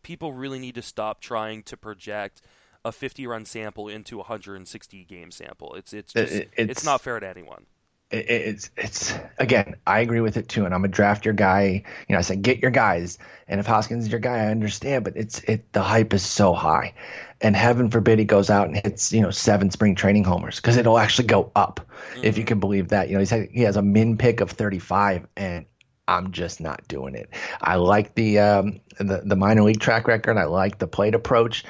[0.03, 2.41] people really need to stop trying to project
[2.83, 5.75] a 50 run sample into a 160 game sample.
[5.75, 7.65] It's it's just, it, it's, it's not fair to anyone
[8.11, 11.83] it's it's again i agree with it too and i'm a draft your guy.
[12.07, 13.17] You know i said get your guys.
[13.47, 16.53] And if hoskins is your guy i understand but it's it the hype is so
[16.53, 16.93] high.
[17.39, 20.77] And heaven forbid he goes out and hits you know seven spring training homers because
[20.77, 22.23] it'll actually go up mm-hmm.
[22.23, 22.47] if you mm-hmm.
[22.47, 23.07] can believe that.
[23.07, 25.65] You know he's he has a min pick of 35 and
[26.07, 27.29] i'm just not doing it.
[27.61, 30.37] I like the um the, the minor league track record.
[30.37, 31.63] I like the plate approach.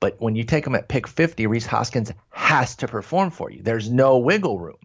[0.00, 3.62] But when you take him at pick 50 Rhys hoskins has to perform for you.
[3.62, 4.76] There's no wiggle room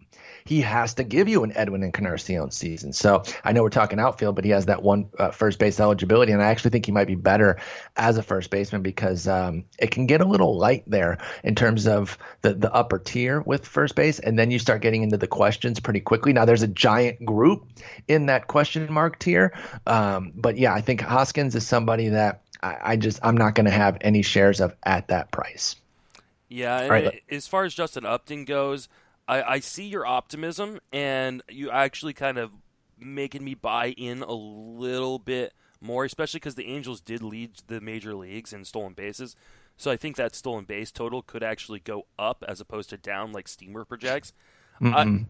[0.46, 2.92] he has to give you an Edwin and Encarnacion season.
[2.92, 6.32] So I know we're talking outfield, but he has that one uh, first base eligibility,
[6.32, 7.58] and I actually think he might be better
[7.96, 11.86] as a first baseman because um, it can get a little light there in terms
[11.86, 15.26] of the the upper tier with first base, and then you start getting into the
[15.26, 16.34] questions pretty quickly.
[16.34, 17.66] Now there's a giant group
[18.06, 22.76] in that question mark tier, um, but yeah, I think Hoskins is somebody that I,
[22.82, 25.76] I just I'm not going to have any shares of at that price.
[26.50, 27.22] Yeah, right.
[27.30, 28.88] as far as Justin Upton goes,
[29.26, 32.50] I, I see your optimism, and you actually kind of
[32.98, 37.80] making me buy in a little bit more, especially because the Angels did lead the
[37.80, 39.36] major leagues in stolen bases.
[39.76, 43.32] So I think that stolen base total could actually go up as opposed to down,
[43.32, 44.32] like Steamer projects.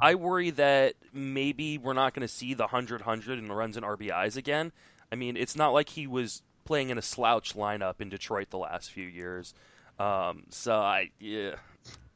[0.01, 3.77] I, I worry that maybe we're not going to see the 100 100 and runs
[3.77, 4.73] and RBIs again.
[5.13, 8.59] I mean, it's not like he was playing in a slouch lineup in Detroit the
[8.59, 9.55] last few years.
[9.99, 11.57] Um, so I, yeah,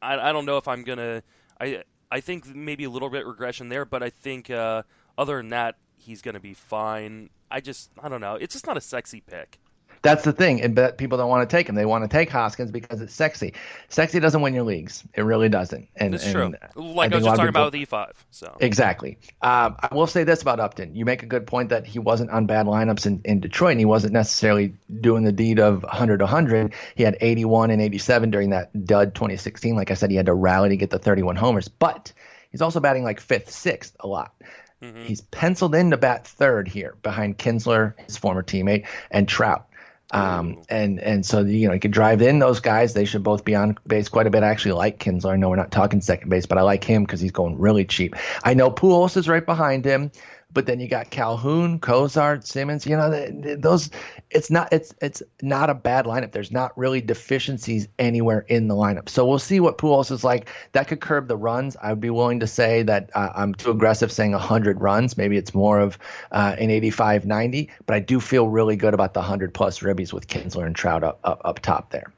[0.01, 1.23] I, I don't know if I'm gonna
[1.59, 4.83] I I think maybe a little bit regression there, but I think uh,
[5.17, 7.29] other than that, he's going to be fine.
[7.51, 8.35] I just, I don't know.
[8.35, 9.59] It's just not a sexy pick.
[10.01, 11.75] That's the thing, and but people don't want to take him.
[11.75, 13.53] They want to take Hoskins because it's sexy.
[13.89, 15.03] Sexy doesn't win your leagues.
[15.13, 15.89] It really doesn't.
[15.95, 16.53] And it's true.
[16.75, 18.11] Like I, I was just talking people, about with E5.
[18.31, 19.17] So exactly.
[19.41, 20.95] Um, I will say this about Upton.
[20.95, 23.79] You make a good point that he wasn't on bad lineups in, in Detroit, and
[23.79, 26.73] he wasn't necessarily doing the deed of 100 100.
[26.95, 29.75] He had 81 and 87 during that dud 2016.
[29.75, 32.13] Like I said, he had to rally to get the 31 homers, but
[32.51, 34.33] he's also batting like fifth, sixth a lot.
[34.81, 35.03] Mm-hmm.
[35.03, 39.68] He's penciled in to bat third here behind Kinsler, his former teammate, and Trout.
[40.11, 42.93] Um, and and so you know you could drive in those guys.
[42.93, 44.43] They should both be on base quite a bit.
[44.43, 45.31] I actually like Kinsler.
[45.31, 47.85] I know we're not talking second base, but I like him because he's going really
[47.85, 48.15] cheap.
[48.43, 50.11] I know Pujols is right behind him.
[50.51, 52.85] But then you got Calhoun, Cozart, Simmons.
[52.85, 53.91] You know, those.
[54.31, 54.71] It's not.
[54.73, 56.31] It's it's not a bad lineup.
[56.31, 59.09] There's not really deficiencies anywhere in the lineup.
[59.09, 60.49] So we'll see what Pujols is like.
[60.71, 61.77] That could curb the runs.
[61.81, 65.17] I would be willing to say that uh, I'm too aggressive saying 100 runs.
[65.17, 65.99] Maybe it's more of
[66.31, 67.69] uh, an 85, 90.
[67.85, 71.03] But I do feel really good about the 100 plus ribbies with Kinsler and Trout
[71.03, 72.11] up, up up top there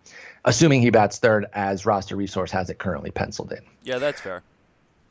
[0.46, 3.62] assuming he bats third as roster resource has it currently penciled in.
[3.84, 4.44] Yeah, that's fair.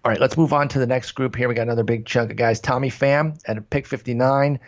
[0.03, 1.47] All right, let's move on to the next group here.
[1.47, 2.59] We got another big chunk of guys.
[2.59, 4.59] Tommy Pham at pick 59,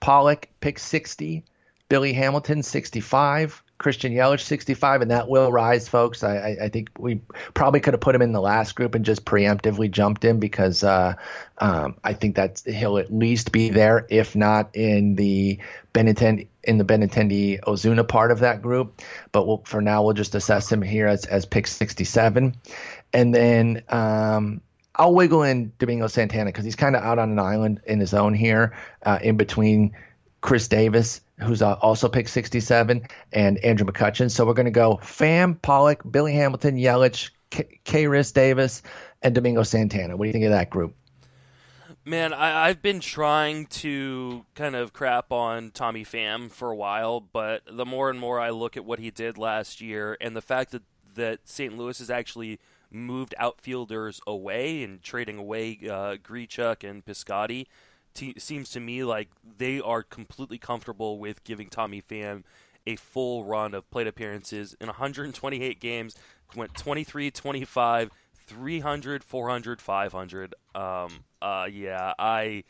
[0.00, 1.44] Pollock pick 60,
[1.88, 6.24] Billy Hamilton 65, Christian Yelich 65, and that will rise, folks.
[6.24, 7.20] I, I, think we
[7.54, 10.82] probably could have put him in the last group and just preemptively jumped him because
[10.82, 11.14] uh,
[11.58, 15.60] um, I think that he'll at least be there, if not in the
[15.94, 19.00] Benintendi in the Benintendi Ozuna part of that group.
[19.30, 22.56] But we'll, for now, we'll just assess him here as, as pick 67,
[23.12, 23.82] and then.
[23.88, 24.62] Um,
[24.96, 28.12] I'll wiggle in Domingo Santana because he's kind of out on an island in his
[28.12, 29.92] own here, uh, in between
[30.40, 34.30] Khris Davis, who's uh, also picked 67, and Andrew McCutchen.
[34.30, 37.78] So we're going to go Pham, Pollock, Billy Hamilton, Yelich, K.
[37.84, 38.82] K- Davis,
[39.22, 40.16] and Domingo Santana.
[40.16, 40.94] What do you think of that group?
[42.04, 47.20] Man, I, have been trying to kind of crap on Tommy Pham for a while,
[47.20, 50.40] but the more and more I look at what he did last year and the
[50.40, 50.82] fact that,
[51.14, 51.76] that St.
[51.76, 52.58] Louis is actually–
[52.90, 57.66] moved outfielders away and trading away uh, Grichuk and Piscotty.
[58.38, 59.28] Seems to me like
[59.58, 62.42] they are completely comfortable with giving Tommy Pham
[62.86, 66.16] a full run of plate appearances in 128 games.
[66.56, 70.54] Went 23, 25, 300, 400, 500.
[70.74, 71.10] Um,
[71.40, 72.64] uh, yeah, I.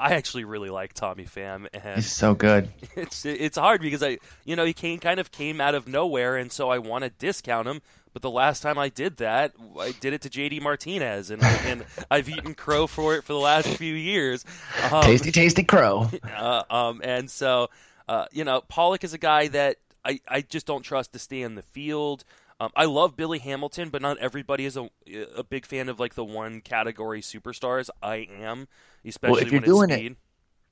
[0.00, 2.68] I actually really like Tommy Pham, and he's so good.
[2.94, 6.36] It's it's hard because I, you know, he came kind of came out of nowhere,
[6.36, 7.82] and so I want to discount him
[8.18, 11.84] but the last time I did that, I did it to JD Martinez, and, and
[12.10, 14.44] I've eaten crow for it for the last few years.
[14.90, 16.08] Um, tasty, tasty crow.
[16.36, 17.68] Uh, um, and so,
[18.08, 21.42] uh, you know, Pollock is a guy that I, I just don't trust to stay
[21.42, 22.24] in the field.
[22.60, 24.88] Um, I love Billy Hamilton, but not everybody is a,
[25.36, 27.88] a big fan of like the one category superstars.
[28.02, 28.66] I am,
[29.04, 30.16] especially well, if you're doing speed.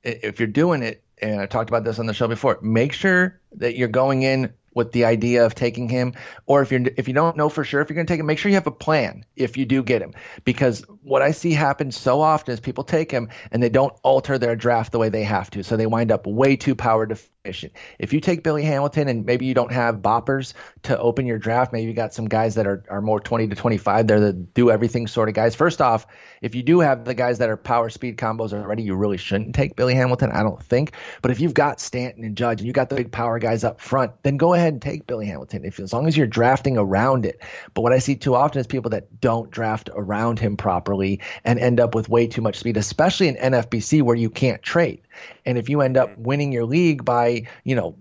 [0.03, 0.21] it.
[0.25, 3.41] If you're doing it, and I talked about this on the show before, make sure
[3.53, 6.13] that you're going in with the idea of taking him,
[6.45, 8.27] or if you're if you don't know for sure if you're going to take him,
[8.27, 10.13] make sure you have a plan if you do get him.
[10.45, 14.39] Because what I see happen so often is people take him and they don't alter
[14.39, 17.73] their draft the way they have to, so they wind up way too power deficient.
[17.99, 20.53] If you take Billy Hamilton and maybe you don't have boppers
[20.83, 23.57] to open your draft, maybe you got some guys that are, are more 20 to
[23.57, 25.55] 25, they're the do everything sort of guys.
[25.55, 26.07] First off,
[26.43, 29.55] if you do have the guys that are power speed combos already, you really shouldn't
[29.55, 30.93] take Billy Hamilton, I don't think.
[31.23, 33.81] But if you've got Stanton and Judge and you got the big power guys up
[33.81, 36.77] front, then go ahead ahead and take Billy Hamilton if as long as you're drafting
[36.77, 37.41] around it.
[37.75, 41.59] But what I see too often is people that don't draft around him properly and
[41.59, 45.01] end up with way too much speed, especially in NFBC where you can't trade.
[45.45, 46.23] And if you end up mm-hmm.
[46.25, 47.97] winning your league by, you know,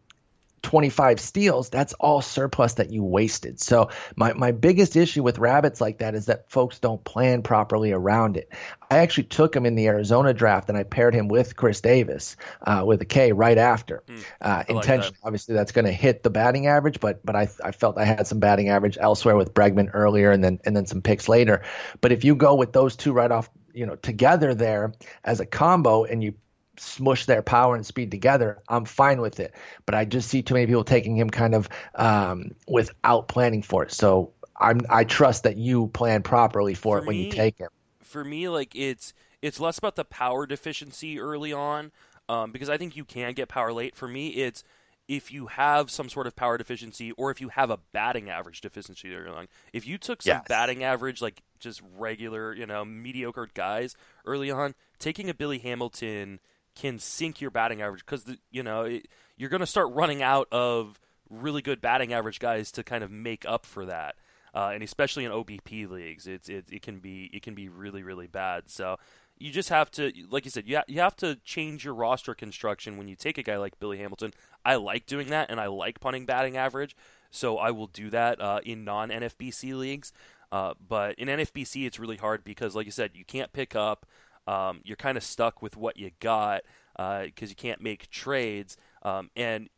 [0.65, 3.59] 25 steals, that's all surplus that you wasted.
[3.59, 7.91] So my, my biggest issue with rabbits like that is that folks don't plan properly
[7.91, 8.51] around it.
[8.89, 12.35] I actually took him in the Arizona draft and I paired him with Khris Davis
[12.65, 14.03] uh, with a K right after.
[14.07, 15.27] Mm, uh, intentionally, that.
[15.27, 18.25] obviously that's going to hit the batting average, but but I, I felt I had
[18.25, 21.61] some batting average elsewhere with Bregman earlier and then and then some picks later.
[22.01, 24.93] But if you go with those two right off you know together there
[25.23, 26.33] as a combo and you
[26.79, 29.53] smush their power and speed together, I'm fine with it.
[29.85, 33.83] But I just see too many people taking him kind of um, without planning for
[33.83, 33.91] it.
[33.91, 37.57] So I'm I trust that you plan properly for, for it when me, you take
[37.57, 37.69] him.
[38.01, 41.91] For me, like it's it's less about the power deficiency early on
[42.29, 43.95] um, because I think you can get power late.
[43.95, 44.63] For me, it's
[45.07, 48.61] if you have some sort of power deficiency or if you have a batting average
[48.61, 49.47] deficiency early on.
[49.71, 50.45] If you took some yes.
[50.47, 53.95] batting average, like just regular, you know, mediocre guys
[54.25, 56.39] early on, taking a Billy Hamilton–
[56.75, 59.07] can sink your batting average because you know it,
[59.37, 60.99] you're going to start running out of
[61.29, 64.15] really good batting average guys to kind of make up for that.
[64.53, 68.03] uh, and especially in OBP leagues, it's it, it can be it can be really
[68.03, 68.69] really bad.
[68.69, 68.97] So
[69.37, 72.33] you just have to, like you said, you, ha- you have to change your roster
[72.33, 74.31] construction when you take a guy like Billy Hamilton.
[74.63, 76.95] I like doing that, and I like punting batting average,
[77.31, 80.13] so I will do that uh, in non NFBC leagues.
[80.53, 84.05] Uh, but in NFBC, it's really hard because, like you said, you can't pick up.
[84.47, 86.63] Um, you're kind of stuck with what you got
[86.95, 88.77] because uh, you can't make trades.
[89.01, 89.69] Um, and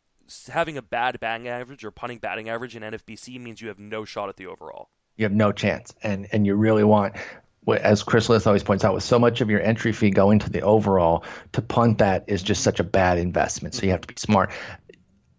[0.49, 4.05] having a bad batting average or punting batting average in NFBC means you have no
[4.05, 4.89] shot at the overall.
[5.15, 7.15] You have no chance, and and you really want
[7.76, 10.49] as Chris Liss always points out, with so much of your entry fee going to
[10.49, 13.76] the overall, to punt that is just such a bad investment.
[13.76, 14.51] So you have to be smart.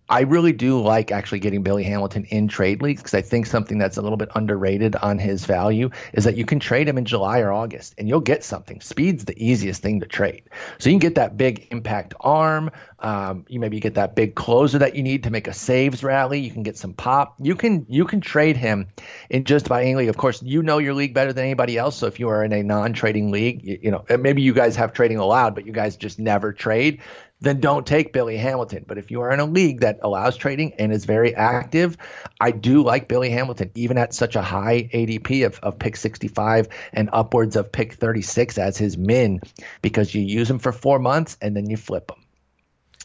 [0.09, 3.77] I really do like actually getting Billy Hamilton in trade leagues because I think something
[3.77, 7.05] that's a little bit underrated on his value is that you can trade him in
[7.05, 8.81] July or August and you'll get something.
[8.81, 10.45] Speed's the easiest thing to trade.
[10.79, 12.71] So you can get that big impact arm.
[13.01, 16.41] Um, you maybe get that big closer that you need to make a saves rally.
[16.41, 17.37] You can get some pop.
[17.39, 18.89] You can you can trade him
[19.31, 20.09] in just about any league.
[20.09, 21.97] Of course, you know your league better than anybody else.
[21.97, 24.93] So if you are in a non-trading league, you, you know maybe you guys have
[24.93, 27.01] trading allowed, but you guys just never trade
[27.41, 28.85] then don't take Billy Hamilton.
[28.87, 31.97] But if you are in a league that allows trading and is very active,
[32.41, 36.69] I do like Billy Hamilton, even at such a high ADP of, of pick 65
[36.93, 39.41] and upwards of pick 36 as his min,
[39.83, 42.25] because you use him for four months and then you flip him.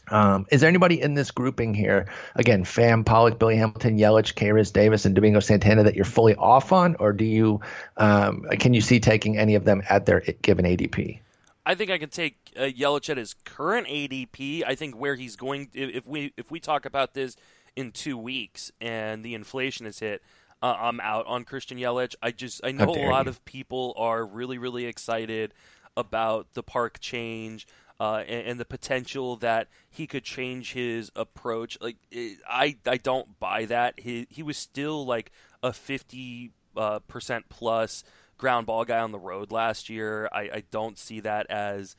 [0.08, 2.06] Um, is there anybody in this grouping here?
[2.34, 6.72] Again, Pham, Pollock, Billy Hamilton, Yelich, Kairis, Davis, and Domingo Santana that you're fully off
[6.72, 7.60] on, or do you
[7.96, 11.20] um, can you see taking any of them at their given ADP?
[11.66, 14.64] I think I can take uh, Yelich at his current ADP.
[14.66, 17.36] I think where he's going, if we if we talk about this
[17.74, 20.22] in two weeks and the inflation is hit,
[20.62, 22.14] uh, I'm out on Christian Yelich.
[22.22, 23.30] I just I know a lot you.
[23.30, 25.54] of people are really really excited
[25.96, 27.66] about the park change.
[28.00, 32.96] Uh, and, and, the potential that he could change his approach, like it, I, I
[32.96, 34.00] don't buy that.
[34.00, 35.30] He he was still like
[35.62, 38.02] a fifty uh, percent plus
[38.38, 40.28] ground ball guy on the road last year.
[40.32, 41.96] I, I don't see that as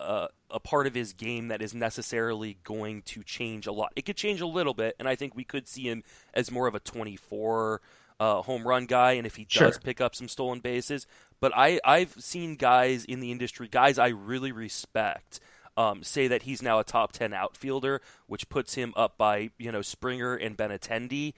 [0.00, 3.92] uh, a part of his game that is necessarily going to change a lot.
[3.96, 6.02] It could change a little bit, and I think we could see him
[6.34, 7.80] as more of a 24
[8.20, 9.80] uh, home run guy, and if he does sure.
[9.82, 11.06] pick up some stolen bases.
[11.40, 15.40] But I, I've seen guys in the industry, guys I really respect.
[15.76, 19.70] Um, say that he's now a top 10 outfielder, which puts him up by, you
[19.70, 21.34] know, Springer and Benintendi.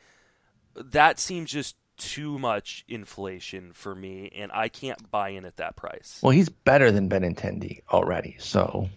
[0.75, 5.77] That seems just too much inflation for me, and I can't buy in at that
[5.77, 6.19] price.
[6.23, 8.37] Well, he's better than Benintendi already.
[8.39, 8.89] So,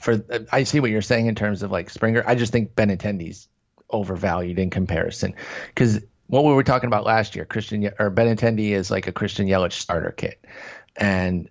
[0.00, 2.24] for uh, I see what you're saying in terms of like Springer.
[2.26, 3.46] I just think Benintendi's
[3.90, 5.34] overvalued in comparison
[5.68, 9.46] because what we were talking about last year, Christian or Benintendi is like a Christian
[9.46, 10.44] Yelich starter kit,
[10.96, 11.48] and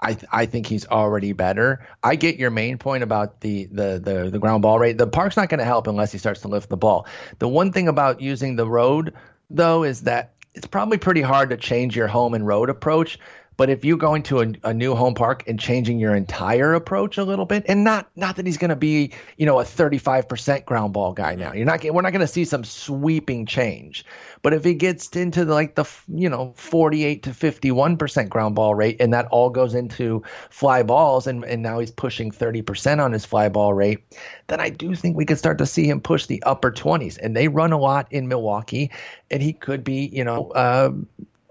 [0.00, 1.86] I I think he's already better.
[2.02, 4.98] I get your main point about the the the, the ground ball rate.
[4.98, 7.06] The park's not going to help unless he starts to lift the ball.
[7.38, 9.14] The one thing about using the road
[9.50, 13.18] though, is that it's probably pretty hard to change your home and road approach
[13.56, 17.16] but if you're going to a, a, new home park and changing your entire approach
[17.16, 20.64] a little bit, and not not that he's going to be you know a 35%
[20.64, 24.04] ground ball guy now, you're not we're not going to see some sweeping change.
[24.42, 28.74] But if he gets into the, like the you know 48 to 51% ground ball
[28.74, 33.12] rate, and that all goes into fly balls, and and now he's pushing 30% on
[33.12, 34.04] his fly ball rate,
[34.48, 37.18] then I do think we could start to see him push the upper 20s.
[37.22, 38.90] And they run a lot in Milwaukee,
[39.30, 40.92] and he could be you know uh,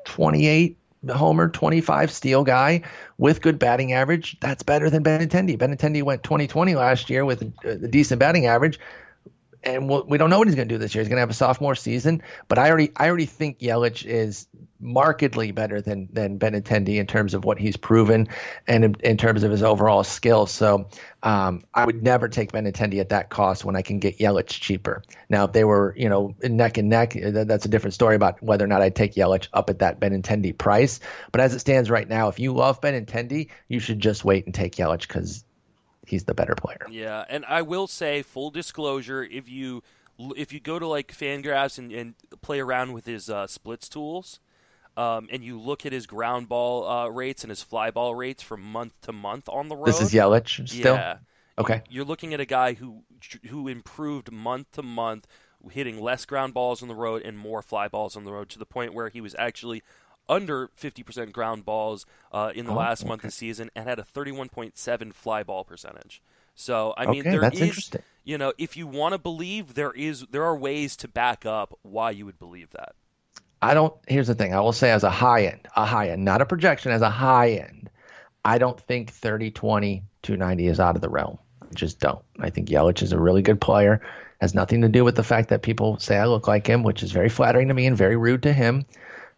[0.06, 0.78] 28
[1.14, 2.82] homer, 25 steal guy
[3.18, 4.38] with good batting average.
[4.40, 5.58] That's better than Benintendi.
[5.58, 8.80] Benintendi went 2020 last year with a, a decent batting average
[9.66, 11.04] and we'll, we don't know what he's going to do this year.
[11.04, 14.48] He's going to have a sophomore season, but I already I already think Yelich is
[14.80, 18.28] markedly better than than Benintendi in terms of what he's proven
[18.68, 20.46] and in, in terms of his overall skill.
[20.46, 20.90] So
[21.24, 25.02] um, I would never take Benintendi at that cost when I can get Yelich cheaper.
[25.30, 28.64] Now, if they were you know neck and neck, that's a different story about whether
[28.64, 31.00] or not I'd take Yelich up at that Benintendi price.
[31.32, 34.54] But as it stands right now, if you love Benintendi, you should just wait and
[34.54, 35.45] take Yelich because
[36.08, 36.86] he's the better player.
[36.90, 39.84] Yeah, and I will say full disclosure, if you
[40.36, 44.40] if you go to like Fangraphs and, and play around with his uh, splits tools,
[44.98, 48.42] um, and you look at his ground ball uh, rates and his fly ball rates
[48.42, 49.88] from month to month on the road.
[49.88, 50.96] This is Yelich still.
[50.96, 51.18] Yeah.
[51.58, 51.82] Okay.
[51.90, 53.04] You're looking at a guy who
[53.50, 55.28] who improved month to month,
[55.72, 58.60] hitting less ground balls on the road and more fly balls on the road to
[58.60, 59.82] the point where he was actually
[60.28, 63.10] under 50% ground balls uh, in the oh, last okay.
[63.10, 66.22] month of the season and had a 31.7 fly ball percentage.
[66.56, 68.02] So I mean, okay, there is, interesting.
[68.24, 71.78] you know, if you want to believe, there is there are ways to back up
[71.82, 72.96] why you would believe that.
[73.62, 73.94] I don't.
[74.08, 74.54] Here's the thing.
[74.54, 77.10] I will say as a high end, a high end, not a projection, as a
[77.10, 77.90] high end,
[78.46, 81.38] I don't think 30, 20, 290 is out of the realm.
[81.62, 82.24] I just don't.
[82.40, 84.02] I think Yelich is a really good player.
[84.40, 87.04] Has nothing to do with the fact that people say I look like him, which
[87.04, 88.86] is very flattering to me and very rude to him.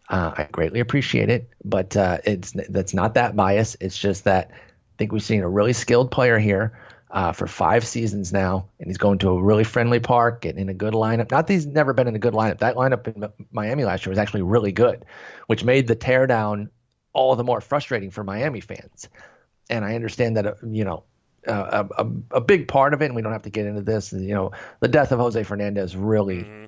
[0.08, 3.76] Uh, I greatly appreciate it, but uh, it's that's not that bias.
[3.80, 4.56] It's just that I
[4.96, 6.78] think we've seen a really skilled player here
[7.10, 10.68] uh, for five seasons now, and he's going to a really friendly park, getting in
[10.68, 11.30] a good lineup.
[11.30, 12.58] Not that he's never been in a good lineup.
[12.58, 15.04] That lineup in Miami last year was actually really good,
[15.46, 16.68] which made the teardown
[17.12, 19.08] all the more frustrating for Miami fans.
[19.70, 21.04] And I understand that, uh, you know,
[21.46, 23.80] uh, a, a, a, big part of it, and we don't have to get into
[23.80, 26.38] this, you know, the death of Jose Fernandez really.
[26.38, 26.64] Mm-hmm.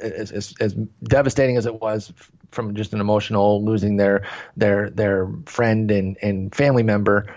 [0.00, 0.74] As, as, as
[1.04, 2.12] devastating as it was
[2.50, 4.26] from just an emotional losing their
[4.56, 7.32] their their friend and, and family member,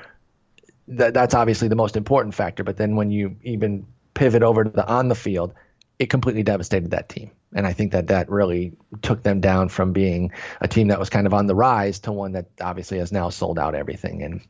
[0.87, 2.63] that that's obviously the most important factor.
[2.63, 3.85] But then when you even
[4.15, 5.53] pivot over to the on the field,
[5.99, 7.29] it completely devastated that team.
[7.53, 10.31] And I think that that really took them down from being
[10.61, 13.29] a team that was kind of on the rise to one that obviously has now
[13.29, 14.23] sold out everything.
[14.23, 14.41] And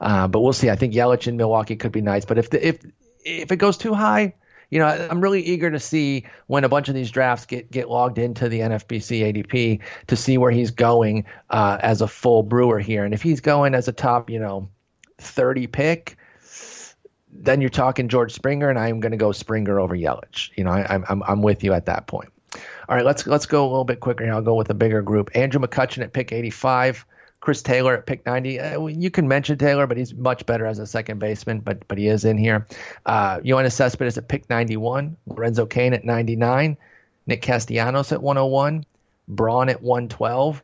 [0.00, 0.70] uh, but we'll see.
[0.70, 2.78] I think Yelich in Milwaukee could be nice, but if the, if
[3.24, 4.34] if it goes too high,
[4.70, 7.88] you know, I'm really eager to see when a bunch of these drafts get get
[7.88, 12.78] logged into the NFBC ADP to see where he's going uh, as a full brewer
[12.78, 13.04] here.
[13.04, 14.68] And if he's going as a top, you know,
[15.18, 16.18] 30 pick,
[17.30, 20.50] then you're talking George Springer, and I'm going to go Springer over Yelich.
[20.56, 22.30] You know, I, am I'm I'm with you at that point.
[22.88, 24.24] All right, let's let's go a little bit quicker.
[24.24, 24.34] Here.
[24.34, 25.30] I'll go with a bigger group.
[25.34, 27.06] Andrew McCutchen at pick 85.
[27.40, 28.60] Chris Taylor at pick 90.
[28.60, 31.98] Uh, you can mention Taylor, but he's much better as a second baseman, but but
[31.98, 32.66] he is in here.
[33.06, 35.16] Uh, Yoenis Cespedes at pick 91.
[35.26, 36.76] Lorenzo Cain at 99.
[37.26, 38.84] Nick Castellanos at 101.
[39.28, 40.62] Braun at 112.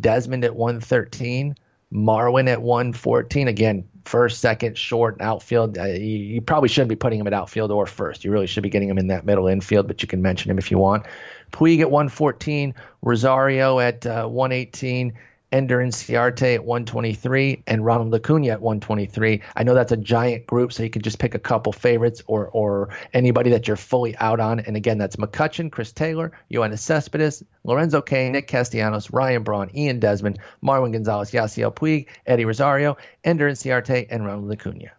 [0.00, 1.56] Desmond at 113.
[1.92, 3.48] Marwin at 114.
[3.48, 5.78] Again, first, second, short, outfield.
[5.78, 8.24] Uh, you, you, probably shouldn't be putting him at outfield or first.
[8.24, 10.58] You really should be getting him in that middle infield, but you can mention him
[10.58, 11.06] if you want.
[11.52, 15.12] Puig at 114, Rosario at uh, 118,
[15.54, 19.40] Ender Inciarte at 123 and Ronald Acuna at 123.
[19.54, 22.48] I know that's a giant group, so you can just pick a couple favorites or
[22.48, 24.58] or anybody that you're fully out on.
[24.58, 30.00] And again, that's McCutchen, Chris Taylor, Yoenis Cespedes, Lorenzo Cain, Nick Castellanos, Ryan Braun, Ian
[30.00, 34.90] Desmond, Marwin Gonzalez, Yasiel Puig, Eddie Rosario, Ender Inciarte, and Ronald Acuna.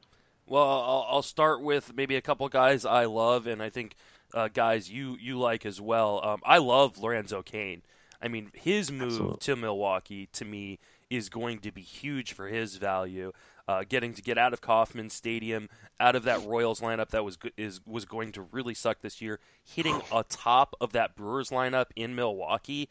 [0.48, 3.98] Well, I'll, I'll start with maybe a couple guys I love, and I think
[4.34, 6.22] uh, guys you you like as well.
[6.24, 7.82] Um, I love Lorenzo Cain.
[8.26, 9.38] I mean, his move Absolutely.
[9.42, 10.80] to Milwaukee to me
[11.12, 13.32] is going to be huge for his value.
[13.68, 15.70] Uh, getting to get out of Kauffman Stadium,
[16.00, 19.40] out of that Royals lineup that was is was going to really suck this year,
[19.64, 22.90] hitting atop of that Brewers lineup in Milwaukee.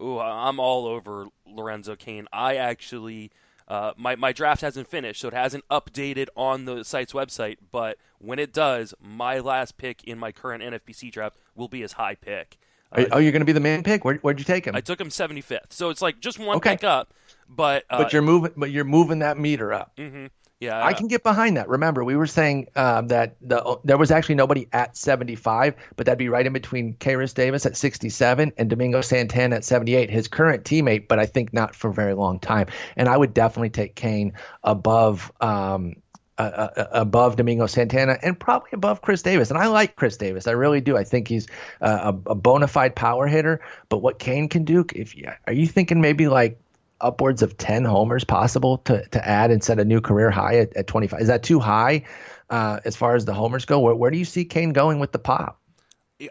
[0.00, 2.26] Ooh, I'm all over Lorenzo Cain.
[2.32, 3.30] I actually.
[3.68, 7.58] Uh, my, my draft hasn't finished, so it hasn't updated on the site's website.
[7.70, 11.92] But when it does, my last pick in my current NFBC draft will be his
[11.92, 12.58] high pick.
[12.92, 14.04] Uh, oh, you're going to be the main pick.
[14.04, 14.74] Where, would you take him?
[14.74, 16.70] I took him 75th, so it's like just one okay.
[16.70, 17.14] pick up.
[17.48, 19.96] But uh, but you're moving, but you're moving that meter up.
[19.96, 20.26] Mm-hmm.
[20.60, 21.70] Yeah, I can get behind that.
[21.70, 26.18] Remember, we were saying um, that the there was actually nobody at 75, but that'd
[26.18, 30.64] be right in between Khris Davis at 67 and Domingo Santana at 78, his current
[30.64, 32.66] teammate, but I think not for a very long time.
[32.94, 35.94] And I would definitely take Cain above um,
[36.40, 39.50] uh, uh, above Domingo Santana and probably above Khris Davis.
[39.50, 40.46] And I like Khris Davis.
[40.46, 40.96] I really do.
[40.96, 41.46] I think he's
[41.80, 43.60] uh, a, a bona fide power hitter.
[43.88, 46.58] But what Cain can do, if you, are you thinking maybe like
[47.00, 50.76] upwards of 10 homers possible to, to add and set a new career high at,
[50.76, 51.20] at 25?
[51.20, 52.04] Is that too high
[52.48, 53.80] uh, as far as the homers go?
[53.80, 55.60] Where, where do you see Cain going with the pop?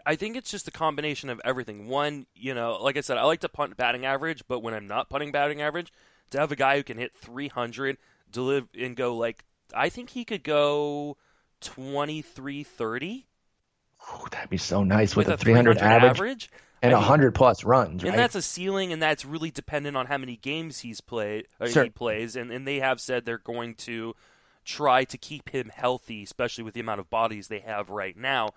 [0.06, 1.88] I think it's just a combination of everything.
[1.88, 4.86] One, you know, like I said, I like to punt batting average, but when I'm
[4.86, 5.92] not punting batting average,
[6.30, 7.98] to have a guy who can hit 300,
[8.30, 9.44] deliver and go like
[9.74, 11.16] I think he could go
[11.60, 13.26] 23 30.
[14.30, 16.50] that'd be so nice with, with a 300, 300 average, average,
[16.82, 18.02] and I mean, 100 plus runs.
[18.02, 18.10] Right?
[18.10, 21.46] And that's a ceiling, and that's really dependent on how many games he's played.
[21.60, 21.84] Uh, sure.
[21.84, 24.14] He plays, and, and they have said they're going to
[24.64, 28.50] try to keep him healthy, especially with the amount of bodies they have right now.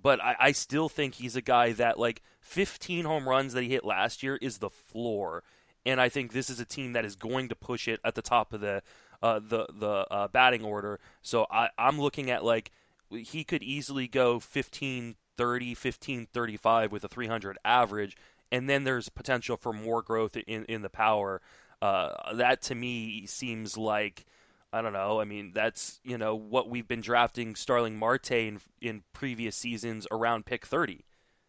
[0.00, 3.70] But I, I still think he's a guy that like 15 home runs that he
[3.70, 5.42] hit last year is the floor,
[5.84, 8.22] and I think this is a team that is going to push it at the
[8.22, 8.82] top of the
[9.22, 11.00] uh, the the uh, batting order.
[11.22, 12.70] So I, I'm looking at like
[13.10, 18.16] he could easily go 15 30, 15 35 with a 300 average,
[18.50, 21.40] and then there's potential for more growth in in the power.
[21.82, 24.24] Uh, that to me seems like
[24.72, 25.20] I don't know.
[25.20, 30.06] I mean, that's you know what we've been drafting Starling Marte in, in previous seasons
[30.10, 31.04] around pick 30.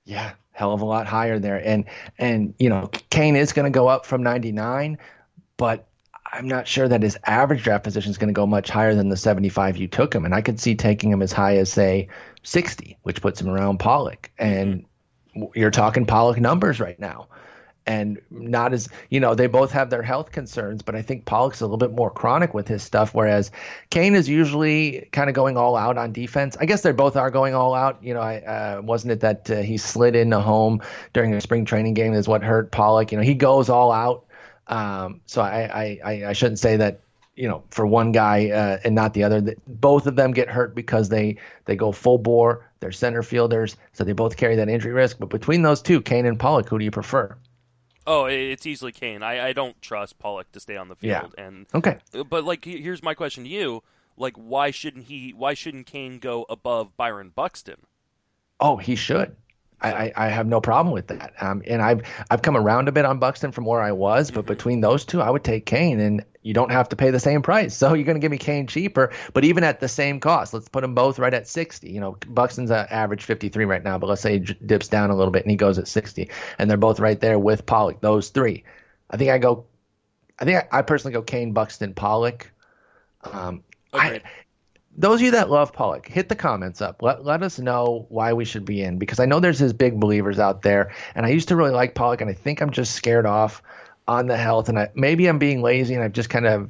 [0.05, 1.61] Yeah, hell of a lot higher there.
[1.65, 1.85] And
[2.17, 4.97] and you know, Cain is going to go up from 99,
[5.57, 5.87] but
[6.33, 9.09] I'm not sure that his average draft position is going to go much higher than
[9.09, 10.25] the 75 you took him.
[10.25, 12.09] And I could see taking him as high as, say,
[12.43, 14.29] 60, which puts him around Pollock.
[14.37, 14.85] And
[15.55, 17.27] you're talking Pollock numbers right now.
[17.87, 21.61] and not as you know they both have their health concerns but i think pollock's
[21.61, 23.49] a little bit more chronic with his stuff whereas
[23.89, 27.31] Cain is usually kind of going all out on defense i guess they both are
[27.31, 30.39] going all out you know i uh, wasn't it that uh, he slid in into
[30.39, 30.81] home
[31.13, 34.25] during a spring training game is what hurt pollock you know he goes all out
[34.67, 36.99] um, so I, I i shouldn't say that
[37.35, 40.75] you know for one guy uh, and not the other both of them get hurt
[40.75, 44.93] because they they go full bore they're center fielders so they both carry that injury
[44.93, 47.35] risk but between those two Cain and pollock who do you prefer
[48.09, 49.21] Oh, it's easily Cain.
[49.21, 51.35] I, I don't trust Pollock to stay on the field.
[51.37, 51.43] Yeah.
[51.43, 51.97] And okay,
[52.29, 53.83] but like here's my question to you:
[54.15, 55.33] like, why shouldn't he?
[55.33, 57.81] Why shouldn't Cain go above Byron Buxton?
[58.61, 59.35] Oh, he should.
[59.79, 61.33] I, I, have no problem with that.
[61.39, 62.01] Um, and I've
[62.31, 64.47] I've come around a bit on Buxton from where I was, but mm-hmm.
[64.47, 67.41] between those two, I would take Cain, and you don't have to pay the same
[67.43, 67.77] price.
[67.87, 70.67] So you're going to give me Cain cheaper, but even at the same cost, let's
[70.67, 71.91] put them both right at 60.
[71.91, 75.15] You know, Buxton's at average 53 right now, but let's say he dips down a
[75.15, 78.01] little bit and he goes at 60, and they're both right there with Pollock.
[78.01, 78.63] Those three,
[79.11, 79.65] I think I go.
[80.39, 82.51] I think I, I personally go Cain, Buxton, Pollock.
[83.23, 83.63] Um,
[83.93, 84.15] okay.
[84.15, 84.21] I,
[84.97, 87.01] those of you that love Pollock, hit the comments up.
[87.01, 89.99] Let, let us know why we should be in because I know there's his big
[89.99, 90.91] believers out there.
[91.13, 93.61] And I used to really like Pollock, and I think I'm just scared off
[94.07, 94.69] on the health.
[94.69, 96.69] And I, maybe I'm being lazy and I've just kind of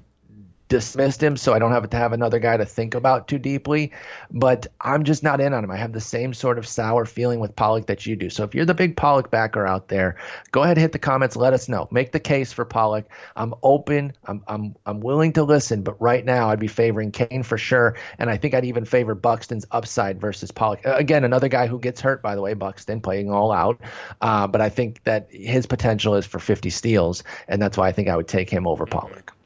[0.70, 3.92] dismissed him, so I don't have to have another guy to think about too deeply.
[4.32, 5.72] But I'm just not in on him.
[5.72, 8.30] I have the same sort of sour feeling with Pollock that you do.
[8.30, 10.18] So if you're the big Pollock backer out there,
[10.52, 11.88] go ahead, hit the comments, let us know.
[11.92, 13.06] Make the case for Pollock.
[13.36, 14.14] I'm open.
[14.26, 17.96] I'm I'm I'm willing to listen, but right now I'd be favoring Cain for sure,
[18.20, 20.82] and I think I'd even favor Buxton's upside versus Pollock.
[20.86, 23.80] Again, another guy who gets hurt, by the way, Buxton playing all out.
[24.22, 27.92] Uh, but I think that his potential is for 50 steals, and that's why I
[27.92, 29.37] think I would take him over Pollock.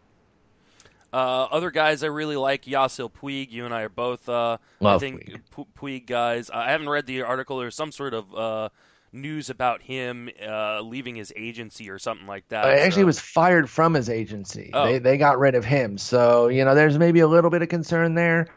[1.13, 3.51] Uh, other guys I really like, Yasiel Puig.
[3.51, 5.65] You and I are both, uh, Love I think, Puig.
[5.77, 6.49] Puig guys.
[6.49, 7.59] I haven't read the article.
[7.59, 8.69] There's some sort of uh,
[9.11, 12.65] news about him uh, leaving his agency or something like that.
[12.65, 14.71] I actually was fired from his agency.
[14.73, 14.85] Oh.
[14.85, 15.97] They they got rid of him.
[15.97, 18.47] So you know, there's maybe a little bit of concern there.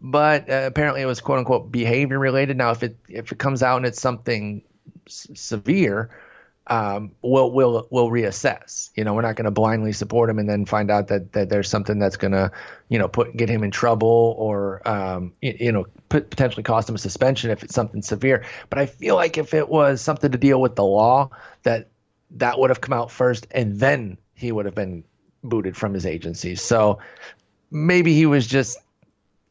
[0.00, 2.56] But uh, apparently, it was quote unquote behavior related.
[2.56, 4.62] Now, if it if it comes out and it's something
[5.06, 6.10] s- severe,
[6.68, 8.90] um, we'll we'll we'll reassess.
[8.94, 11.48] You know, we're not going to blindly support him and then find out that, that
[11.48, 12.52] there's something that's going to,
[12.88, 16.88] you know, put get him in trouble or um, you, you know, put, potentially cost
[16.88, 18.44] him a suspension if it's something severe.
[18.70, 21.30] But I feel like if it was something to deal with the law,
[21.64, 21.88] that
[22.32, 25.04] that would have come out first, and then he would have been
[25.42, 26.54] booted from his agency.
[26.54, 27.00] So
[27.70, 28.78] maybe he was just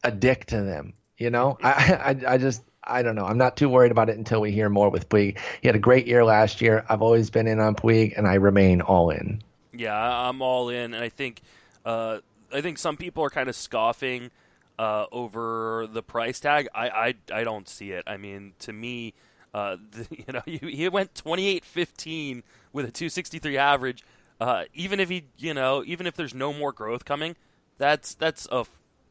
[0.02, 0.94] a dick to them.
[1.18, 3.24] You know, I I, I just I don't know.
[3.24, 5.38] I'm not too worried about it until we hear more with Puig.
[5.60, 6.84] He had a great year last year.
[6.88, 9.42] I've always been in on Puig, and I remain all in.
[9.72, 11.42] Yeah, I'm all in, and I think
[11.84, 12.18] uh,
[12.52, 14.30] I think some people are kind of scoffing
[14.78, 16.68] uh, over the price tag.
[16.74, 18.04] I, I I don't see it.
[18.06, 19.14] I mean, to me,
[19.54, 24.04] uh, the, you know, he, went 28-15 with a 263 average.
[24.40, 27.36] Uh, even if he, you know, even if there's no more growth coming,
[27.78, 28.64] that's that's a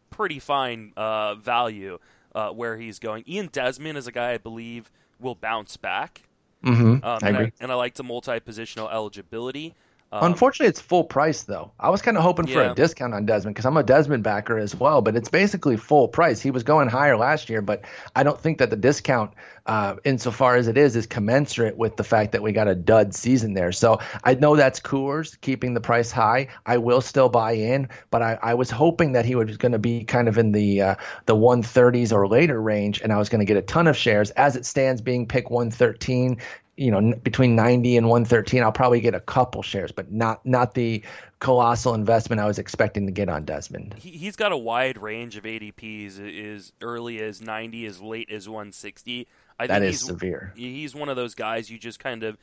[0.10, 1.98] pretty fine uh, value
[2.34, 3.24] uh, where he's going.
[3.28, 6.24] Ian Desmond is a guy I believe will bounce back.
[6.66, 7.04] Mm-hmm.
[7.04, 9.74] Um, I and, I, and I like the multi-positional eligibility.
[10.14, 11.72] Um, Unfortunately, it's full price though.
[11.80, 14.58] I was kind of hoping for a discount on Desmond because I'm a Desmond backer
[14.58, 16.42] as well, but it's basically full price.
[16.42, 19.32] He was going higher last year, but I don't think that the discount,
[19.68, 23.16] uh, insofar as it is, is commensurate with the fact that we got a dud
[23.16, 23.72] season there.
[23.72, 26.50] So I know that's Coors keeping the price high.
[26.66, 29.80] I will still buy in, but I, I was hoping that he was going to
[29.80, 30.96] be kind of in the uh,
[31.26, 34.32] the 130s or later range, and I was going to get a ton of shares.
[34.32, 36.38] As it stands, being pick 113
[36.82, 40.74] you know between 90 and 113 i'll probably get a couple shares but not not
[40.74, 41.04] the
[41.40, 43.94] colossal investment i was expecting to get on desmond.
[43.98, 48.50] He, has got a wide range of adps as early as 90 as late as
[48.50, 49.28] 160
[49.60, 50.54] I that is severe.
[50.56, 52.38] he's one of those guys you just kind of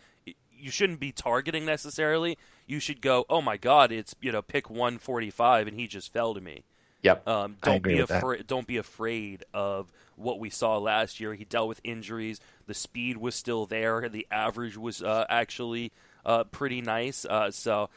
[0.61, 2.37] you shouldn't be targeting necessarily.
[2.67, 6.35] You should go oh my god it's you know pick 145 and he just fell
[6.35, 6.63] to me
[7.03, 7.29] Yep.
[7.29, 8.47] Um, don't be afraid.
[8.47, 11.35] Don't be afraid of what we saw last year.
[11.35, 12.41] He dealt with injuries.
[12.67, 14.09] The speed was still there.
[14.09, 15.93] The average was uh, actually
[16.27, 17.25] uh, pretty nice.
[17.25, 17.89] Uh, so,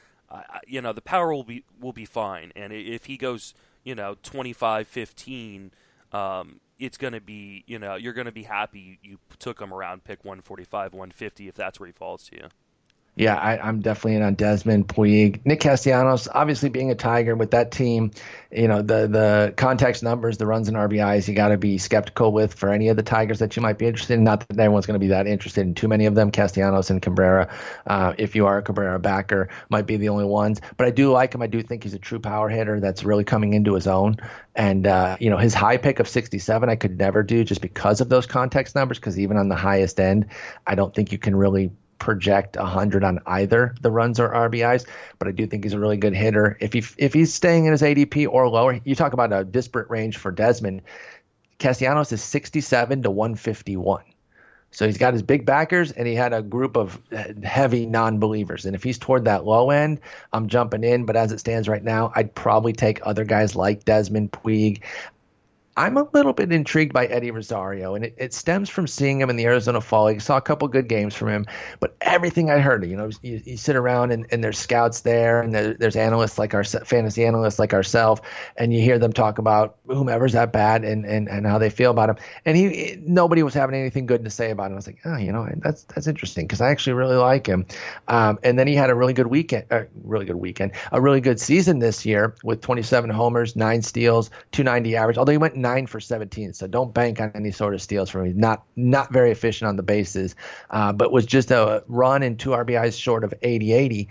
[0.67, 2.51] you know, the power will be will be fine.
[2.55, 3.53] And if he goes,
[3.83, 5.71] you know, 25-15,
[6.13, 9.73] um, it's going to be, you know, you're going to be happy you took him
[9.73, 12.47] around pick 145, 150 if that's where he falls to you.
[13.15, 15.41] Yeah, I, am definitely in on Desmond Puig.
[15.45, 18.11] Nick Castellanos, obviously being a Tiger with that team,
[18.51, 22.31] you know, the the context numbers, the runs and RBIs, you got to be skeptical
[22.31, 24.23] with for any of the Tigers that you might be interested in.
[24.23, 26.31] Not that everyone's going to be that interested in too many of them.
[26.31, 27.53] Castellanos and Cabrera,
[27.85, 30.61] uh, if you are a Cabrera backer, might be the only ones.
[30.77, 31.41] But I do like him.
[31.41, 34.17] I do think he's a true power hitter that's really coming into his own.
[34.55, 37.99] And, uh, you know, his high pick of 67, I could never do just because
[37.99, 40.27] of those context numbers, because even on the highest end,
[40.65, 41.71] I don't think you can really
[42.01, 44.85] project 100 on either the runs or RBIs,
[45.19, 46.57] but I do think he's a really good hitter.
[46.59, 49.89] If he if he's staying in his ADP or lower, you talk about a disparate
[49.89, 50.81] range for Desmond.
[51.59, 54.03] Castellanos is 67 to 151.
[54.71, 56.99] So he's got his big backers, and he had a group of
[57.43, 58.65] heavy non-believers.
[58.65, 59.99] And if he's toward that low end,
[60.33, 61.05] I'm jumping in.
[61.05, 64.81] But as it stands right now, I'd probably take other guys like Desmond Puig.
[65.77, 69.29] I'm a little bit intrigued by Eddie Rosario, and it, it, stems from seeing him
[69.29, 70.21] in the Arizona Fall League.
[70.21, 71.45] Saw a couple good games from him,
[71.79, 75.41] but everything I heard, you know, you, you sit around and, and, there's scouts there,
[75.41, 78.21] and there, there's analysts like our fantasy analysts like ourselves,
[78.57, 81.91] and you hear them talk about whomever's that bad and, and, and how they feel
[81.91, 82.17] about him.
[82.43, 84.73] And he nobody was having anything good to say about him.
[84.73, 87.65] I was like, oh, you know, that's that's interesting because I actually really like him.
[88.09, 91.21] Um, and then he had a really good weekend, uh, really good weekend, a really
[91.21, 95.17] good season this year with 27 homers, nine steals, 290 average.
[95.17, 96.53] Although he went nine for 17.
[96.53, 98.39] So don't bank on any sort of steals from him.
[98.39, 100.35] Not not very efficient on the bases,
[100.69, 104.07] uh, but was just a run and two RBIs short of 80-80.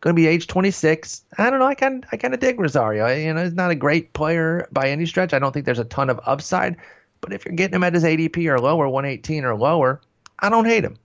[0.00, 1.24] Going to be age 26.
[1.36, 1.66] I don't know.
[1.66, 3.06] I kind I kind of dig Rosario.
[3.08, 5.34] You know, he's not a great player by any stretch.
[5.34, 6.76] I don't think there's a ton of upside.
[7.20, 10.00] But if you're getting him at his ADP or lower, 118 or lower,
[10.38, 10.96] I don't hate him.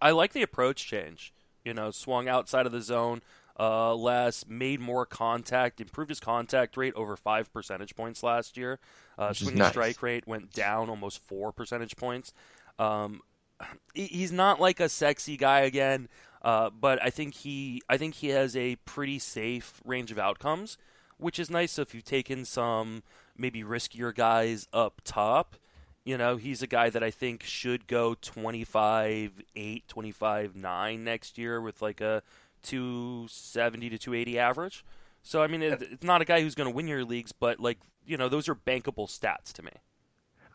[0.00, 1.32] I like the approach change.
[1.64, 3.20] You know, swung outside of the zone,
[3.60, 8.78] uh, less, made more contact, improved his contact rate over five percentage points last year.
[9.18, 9.70] Uh, swinging nice.
[9.70, 12.32] strike rate went down almost four percentage points.
[12.78, 13.20] Um,
[13.94, 16.08] he's not like a sexy guy again,
[16.40, 20.78] uh, but I think he I think he has a pretty safe range of outcomes,
[21.18, 21.72] which is nice.
[21.72, 23.02] So if you've taken some
[23.36, 25.56] maybe riskier guys up top,
[26.02, 31.36] you know, he's a guy that I think should go 25 8, 25 9 next
[31.36, 32.22] year with like a
[32.62, 34.84] 270 to 280 average.
[35.22, 37.78] So I mean, it's not a guy who's going to win your leagues, but like
[38.06, 39.72] you know, those are bankable stats to me.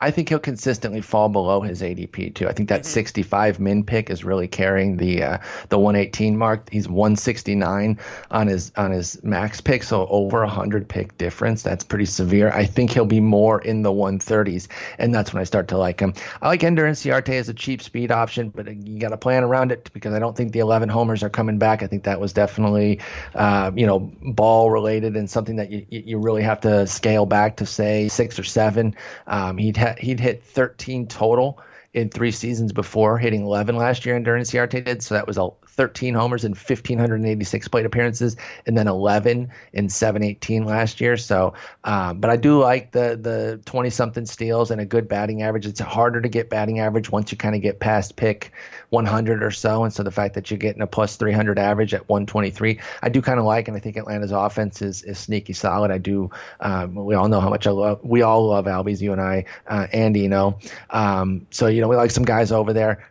[0.01, 2.47] I think he'll consistently fall below his ADP too.
[2.47, 2.91] I think that mm-hmm.
[2.91, 5.38] 65 min pick is really carrying the uh,
[5.69, 6.69] the 118 mark.
[6.69, 7.97] He's 169
[8.31, 11.63] on his on his max pick, so over a hundred pick difference.
[11.63, 12.51] That's pretty severe.
[12.51, 14.67] I think he'll be more in the 130s,
[14.97, 16.13] and that's when I start to like him.
[16.41, 19.72] I like Ender Inciarte as a cheap speed option, but you got to plan around
[19.72, 21.84] it because I don't think the 11 homers are coming back.
[21.84, 22.99] I think that was definitely
[23.34, 27.55] uh, you know ball related and something that you you really have to scale back
[27.57, 28.93] to say six or seven.
[29.27, 31.62] Um, he'd he'd hit 13 total
[31.94, 35.02] in three seasons before, hitting 11 last year, Ender Inciarte did.
[35.02, 38.35] So that was a 13 homers in 1,586 plate appearances,
[38.65, 41.18] and then 11 in 718 last year.
[41.18, 41.53] So,
[41.84, 45.65] uh, but I do like the the 20 something steals and a good batting average.
[45.65, 48.52] It's harder to get batting average once you kind of get past pick
[48.89, 52.07] 100 or so, and so the fact that you're getting a plus 300 average at
[52.07, 55.91] 123, I do kind of like, and I think Atlanta's offense is is sneaky solid.
[55.91, 56.30] I do.
[56.60, 57.99] Um, we all know how much I love.
[58.03, 60.57] We all love Albies, you and I, uh, Andy, you know.
[60.89, 63.03] Um, so you know we like some guys over there.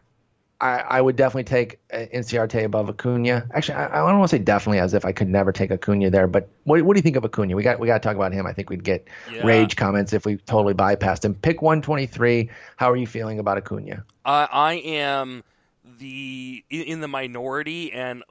[0.61, 3.47] I, I would definitely take uh, Inciarte above Acuna.
[3.53, 6.11] Actually, I, I don't want to say definitely as if I could never take Acuna
[6.11, 7.57] there, but what, what do you think of Acuna?
[7.57, 8.47] We got we got to talk about him.
[8.47, 9.45] I think we'd get yeah.
[9.45, 11.35] rage comments if we totally bypassed him.
[11.35, 12.49] Pick 123.
[12.77, 14.05] How are you feeling about Acuna?
[14.25, 15.43] Uh, I am
[15.99, 18.23] the in the minority, and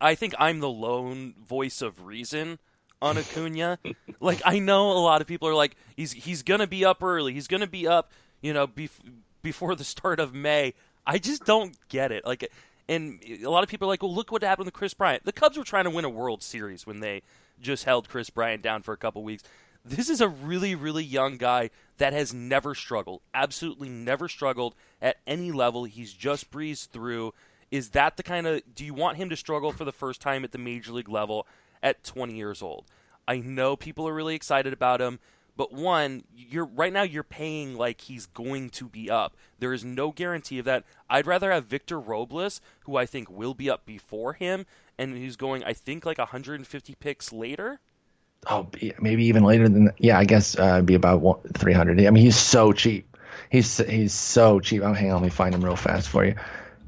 [0.00, 2.58] I think I'm the lone voice of reason
[3.00, 3.78] on Acuna.
[4.20, 7.34] like I know a lot of people are like he's he's gonna be up early.
[7.34, 9.00] He's gonna be up, you know, bef-
[9.42, 10.74] before the start of May.
[11.06, 12.24] I just don't get it.
[12.24, 12.50] Like,
[12.88, 15.32] and a lot of people are like, "Well, look what happened with Kris Bryant." The
[15.32, 17.22] Cubs were trying to win a World Series when they
[17.60, 19.42] just held Kris Bryant down for a couple weeks.
[19.84, 23.20] This is a really, really young guy that has never struggled.
[23.34, 25.84] Absolutely never struggled at any level.
[25.84, 27.34] He's just breezed through.
[27.70, 28.62] Is that the kind of?
[28.74, 31.46] Do you want him to struggle for the first time at the major league level
[31.82, 32.84] at 20 years old?
[33.26, 35.18] I know people are really excited about him.
[35.56, 39.36] But one, you're right now you're paying like he's going to be up.
[39.58, 40.84] There is no guarantee of that.
[41.10, 44.66] I'd rather have Victor Robles, who I think will be up before him,
[44.98, 47.80] and he's going I think like 150 picks later.
[48.48, 48.68] Oh,
[49.00, 49.94] maybe even later than that.
[49.98, 50.18] yeah.
[50.18, 52.00] I guess uh, it'd be about 300.
[52.00, 53.16] I mean, he's so cheap.
[53.50, 54.82] He's he's so cheap.
[54.82, 56.34] Oh, hang on, let me find him real fast for you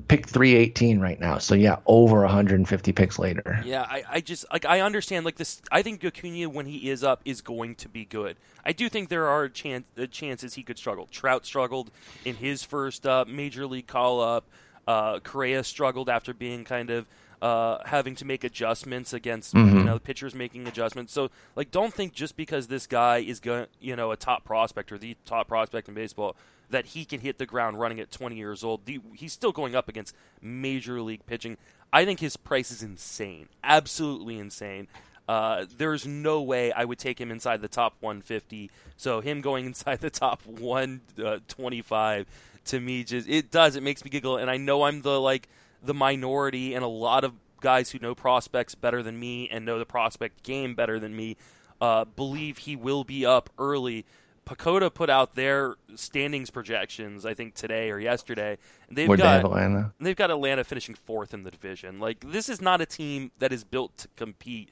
[0.09, 1.39] pick 318 right now.
[1.39, 3.61] So yeah, over 150 picks later.
[3.65, 5.63] Yeah, I, I just like I understand like this.
[5.71, 8.37] I think Acuna when he is up is going to be good.
[8.65, 11.07] I do think there are chance, uh, chances he could struggle.
[11.11, 11.91] Trout struggled
[12.25, 14.47] in his first uh, major league call up.
[14.87, 17.07] Uh, Correa struggled after being kind of
[17.43, 19.79] uh, having to make adjustments against mm-hmm.
[19.79, 21.13] you know the pitchers making adjustments.
[21.13, 24.93] So like, don't think just because this guy is going you know a top prospect
[24.93, 26.37] or the top prospect in baseball
[26.71, 28.81] that he can hit the ground running at 20 years old.
[29.15, 31.57] He's still going up against major league pitching.
[31.93, 34.89] I think his price is insane, absolutely insane.
[35.29, 38.71] Uh, there's no way I would take him inside the top 150.
[38.97, 42.27] So him going inside the top 125
[42.67, 45.49] to me just it does it makes me giggle, and I know I'm the like
[45.85, 49.79] the minority, and a lot of guys who know prospects better than me and know
[49.79, 51.37] the prospect game better than me
[51.81, 54.05] uh, believe he will be up early.
[54.47, 58.59] PECOTA put out their standings projections, I think today or yesterday.
[58.89, 59.95] And they've they got Atlanta?
[59.99, 61.99] they've got Atlanta finishing fourth in the division.
[61.99, 64.71] Like this is not a team that is built to compete.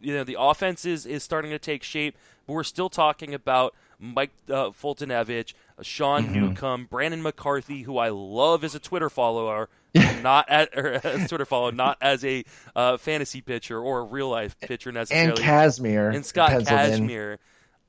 [0.00, 2.16] You know, the offense is, is starting to take shape,
[2.46, 6.34] but we're still talking about Mike uh, Foltynewicz, Sean Mm-hmm.
[6.34, 9.68] Newcomb, Brandon McCarthy, who I love as a Twitter follower,
[10.22, 12.44] not at, or as a Twitter follower, not as a
[12.76, 16.14] uh, fantasy pitcher or a real life pitcher necessarily And Kazmir.
[16.14, 16.64] and Scott in.
[16.64, 17.38] Kazmir.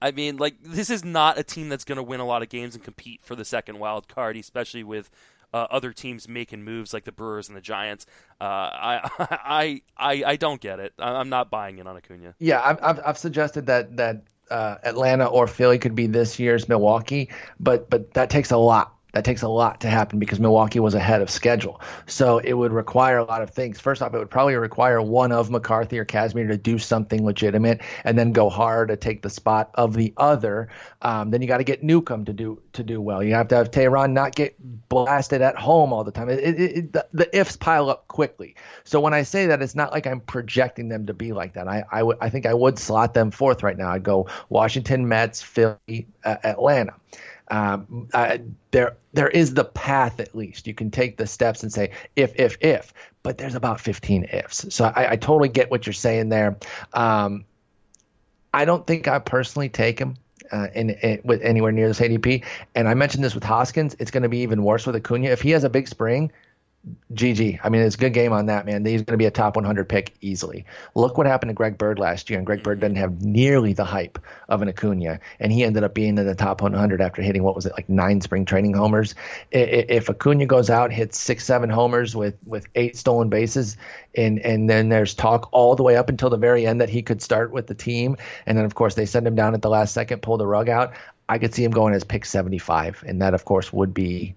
[0.01, 2.49] I mean, like this is not a team that's going to win a lot of
[2.49, 5.11] games and compete for the second wild card, especially with
[5.53, 8.05] uh, other teams making moves like the Brewers and the Giants.
[8.39, 10.93] Uh, I, I, I, I don't get it.
[10.97, 12.33] I'm not buying it on Acuna.
[12.39, 16.67] Yeah, I've, I've, I've suggested that that uh, Atlanta or Philly could be this year's
[16.67, 17.29] Milwaukee,
[17.59, 18.95] but but that takes a lot.
[19.13, 21.81] That takes a lot to happen because Milwaukee was ahead of schedule.
[22.05, 23.79] So it would require a lot of things.
[23.79, 27.81] First off, it would probably require one of McCarthy or Kazmir to do something legitimate
[28.03, 30.69] and then go hard to take the spot of the other.
[31.01, 33.21] Um, then you got to get Newcomb to do to do well.
[33.21, 34.55] You have to have Teheran not get
[34.87, 36.29] blasted at home all the time.
[36.29, 38.55] It, it, it, the, the ifs pile up quickly.
[38.85, 41.67] So when I say that, it's not like I'm projecting them to be like that.
[41.67, 43.89] I I, think I would slot them fourth right now.
[43.89, 46.93] I'd go Washington, Mets, Philly, uh, Atlanta
[47.51, 48.37] um, uh,
[48.71, 50.65] there there is the path at least.
[50.65, 54.73] You can take the steps and say if if if, but there's about 15 ifs.
[54.73, 56.57] So I, I totally get what you're saying there.
[56.93, 57.43] Um,
[58.53, 60.15] I don't think I personally take him.
[60.51, 62.43] Uh, in, in with anywhere near this ADP,
[62.75, 63.95] and I mentioned this with Hoskins.
[63.99, 65.29] It's going to be even worse with Acuna.
[65.29, 66.29] If he has a big spring,
[67.13, 67.59] GG.
[67.63, 68.83] I mean, it's a good game on that, man.
[68.83, 70.65] He's going to be a top 100 pick easily.
[70.95, 73.85] Look what happened to Greg Bird last year, and Greg Bird didn't have nearly the
[73.85, 74.17] hype
[74.49, 77.55] of an Acuna, and he ended up being in the top 100 after hitting what
[77.55, 79.13] was it like nine spring training homers.
[79.51, 83.77] If Acuna goes out, hits six, seven homers with with eight stolen bases,
[84.15, 87.03] and and then there's talk all the way up until the very end that he
[87.03, 88.17] could start with the team,
[88.47, 90.67] and then of course they send him down at the last second, pull the rug
[90.67, 90.93] out.
[91.29, 94.35] I could see him going as pick 75, and that of course would be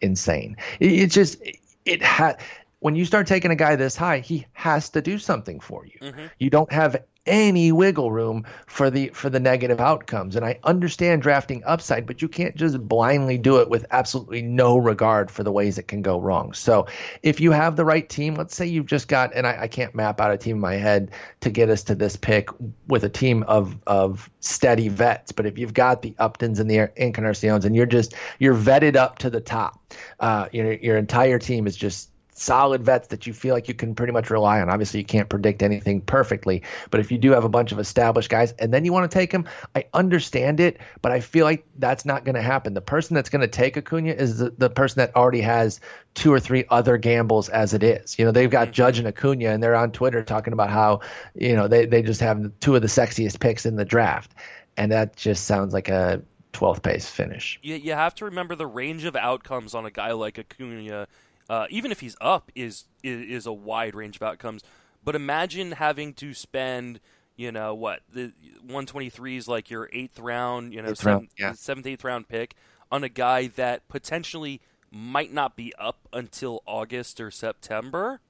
[0.00, 0.56] insane.
[0.78, 1.38] It, it's just
[1.84, 2.40] it had
[2.80, 5.98] when you start taking a guy this high, he has to do something for you.
[6.00, 6.26] Mm-hmm.
[6.38, 10.36] You don't have any wiggle room for the for the negative outcomes.
[10.36, 14.76] And I understand drafting upside, but you can't just blindly do it with absolutely no
[14.76, 16.52] regard for the ways it can go wrong.
[16.52, 16.86] So
[17.22, 19.94] if you have the right team, let's say you've just got and I, I can't
[19.94, 21.10] map out a team in my head
[21.40, 22.48] to get us to this pick
[22.88, 26.88] with a team of of steady vets, but if you've got the Uptons and the
[26.98, 29.78] Encarnaciones and you're just you're vetted up to the top,
[30.20, 32.09] uh, your your entire team is just
[32.40, 34.70] solid vets that you feel like you can pretty much rely on.
[34.70, 38.30] Obviously, you can't predict anything perfectly, but if you do have a bunch of established
[38.30, 41.66] guys and then you want to take them, I understand it, but I feel like
[41.78, 42.72] that's not going to happen.
[42.72, 45.80] The person that's going to take Acuna is the, the person that already has
[46.14, 48.18] two or three other gambles as it is.
[48.18, 48.72] You know, they've got mm-hmm.
[48.72, 51.00] Judge and Acuna, and they're on Twitter talking about how,
[51.34, 54.34] you know, they, they just have two of the sexiest picks in the draft.
[54.76, 56.22] And that just sounds like a
[56.54, 57.58] 12th pace finish.
[57.62, 61.06] You, you have to remember the range of outcomes on a guy like Acuna,
[61.50, 64.62] uh, even if he's up, is, is is a wide range of outcomes.
[65.04, 67.00] But imagine having to spend,
[67.36, 68.32] you know, what the
[68.62, 71.52] 123 is like your eighth round, you know, Eighth round, seventh, yeah.
[71.52, 72.54] seventh, eighth round pick
[72.92, 74.60] on a guy that potentially
[74.92, 78.20] might not be up until August or September.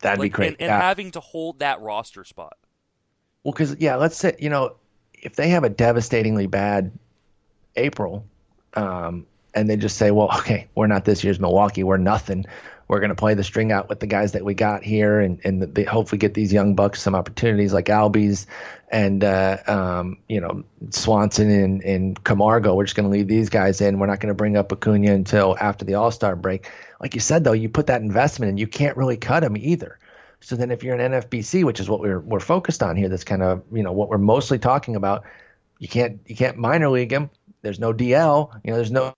[0.00, 0.48] That'd Like, be great.
[0.48, 0.80] And, and Yeah.
[0.80, 2.56] having to hold that roster spot.
[3.42, 4.76] Well, because yeah, let's say you know
[5.14, 6.90] if they have a devastatingly bad
[7.76, 8.26] April,
[8.74, 12.44] um, and they just say, well, okay, we're not this year's Milwaukee, we're nothing.
[12.86, 15.40] We're going to play the string out with the guys that we got here, and
[15.42, 18.44] and they hopefully get these young bucks some opportunities like Albies
[18.90, 22.74] and uh, um, you know Swanson and, and Camargo.
[22.74, 23.98] We're just going to leave these guys in.
[23.98, 26.70] We're not going to bring up Acuna until after the All Star break.
[27.00, 29.98] Like you said, though, you put that investment in, you can't really cut them either.
[30.40, 33.24] So then, if you're an NFBC, which is what we're we're focused on here, that's
[33.24, 35.24] kind of you know what we're mostly talking about.
[35.78, 37.30] You can't you can't minor league him.
[37.62, 38.60] There's no DL.
[38.62, 39.14] You know, there's no.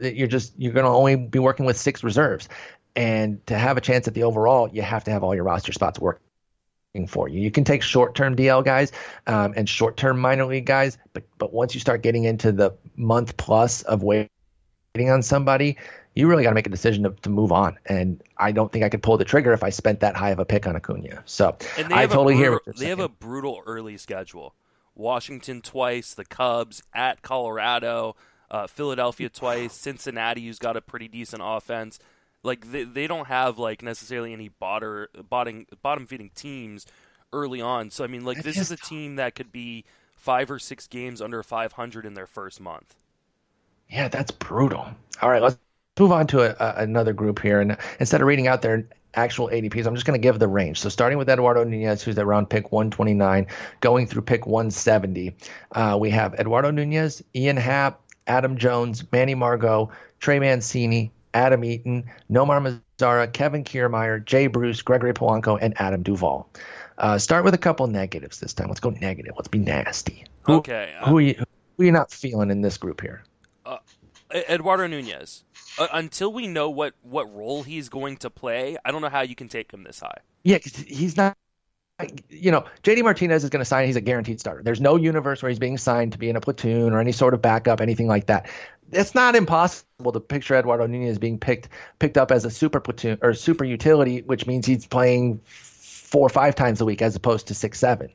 [0.00, 2.48] You're just you're going to only be working with six reserves,
[2.96, 5.72] and to have a chance at the overall, you have to have all your roster
[5.72, 6.20] spots working
[7.08, 7.40] for you.
[7.40, 8.92] You can take short-term DL guys
[9.26, 13.36] um, and short-term minor league guys, but but once you start getting into the month
[13.36, 14.30] plus of waiting
[15.10, 15.76] on somebody,
[16.14, 17.78] you really got to make a decision to, to move on.
[17.86, 20.38] And I don't think I could pull the trigger if I spent that high of
[20.38, 21.22] a pick on Acuna.
[21.26, 24.54] So I totally a hear what you're They have a brutal early schedule.
[24.94, 28.14] Washington twice, the Cubs at Colorado,
[28.54, 31.98] uh, Philadelphia twice, Cincinnati, who's got a pretty decent offense.
[32.44, 36.86] Like they, they don't have like necessarily any bottom bottom bottom feeding teams
[37.32, 37.90] early on.
[37.90, 41.20] So I mean, like this is a team that could be five or six games
[41.20, 42.94] under 500 in their first month.
[43.90, 44.86] Yeah, that's brutal.
[45.20, 45.58] All right, let's
[45.98, 47.60] move on to a, a, another group here.
[47.60, 50.78] And instead of reading out their actual ADPs, I'm just going to give the range.
[50.78, 53.48] So starting with Eduardo Nunez, who's at round pick 129,
[53.80, 55.36] going through pick 170,
[55.72, 59.90] uh, we have Eduardo Nunez, Ian Happ, Adam Jones, Manny Margot,
[60.20, 66.48] Trey Mancini, Adam Eaton, Nomar Mazara, Kevin Kiermaier, Jay Bruce, Gregory Polanco, and Adam Duvall.
[66.96, 68.68] Uh, start with a couple negatives this time.
[68.68, 69.34] Let's go negative.
[69.36, 70.24] Let's be nasty.
[70.42, 70.94] Who, okay.
[71.00, 73.24] Um, who, are you, who are you not feeling in this group here?
[73.66, 73.78] Uh,
[74.32, 75.44] Eduardo Nunez.
[75.76, 79.22] Uh, until we know what, what role he's going to play, I don't know how
[79.22, 80.18] you can take him this high.
[80.44, 81.36] Yeah, because he's not
[82.28, 83.86] you know, JD Martinez is going to sign.
[83.86, 84.62] He's a guaranteed starter.
[84.62, 87.34] There's no universe where he's being signed to be in a platoon or any sort
[87.34, 88.50] of backup, anything like that.
[88.90, 91.68] It's not impossible to picture Eduardo Nunez being picked
[91.98, 96.30] picked up as a super platoon or super utility, which means he's playing four or
[96.30, 98.10] five times a week as opposed to six seven.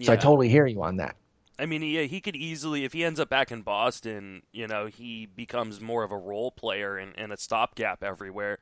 [0.00, 1.14] So I totally hear you on that.
[1.56, 4.86] I mean, yeah, he could easily, if he ends up back in Boston, you know,
[4.86, 8.58] he becomes more of a role player and, and a stopgap everywhere.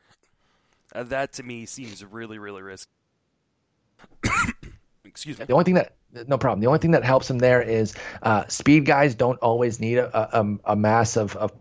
[0.95, 2.93] Uh, that to me seems really, really risky.
[5.13, 5.45] Excuse me.
[5.45, 5.95] The only thing that
[6.27, 6.61] no problem.
[6.61, 10.41] The only thing that helps him there is uh, speed guys don't always need a,
[10.41, 11.53] a, a mass of, of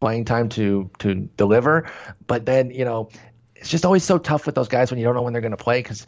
[0.00, 1.90] playing time to to deliver.
[2.26, 3.08] But then you know
[3.54, 5.52] it's just always so tough with those guys when you don't know when they're going
[5.52, 6.06] to play because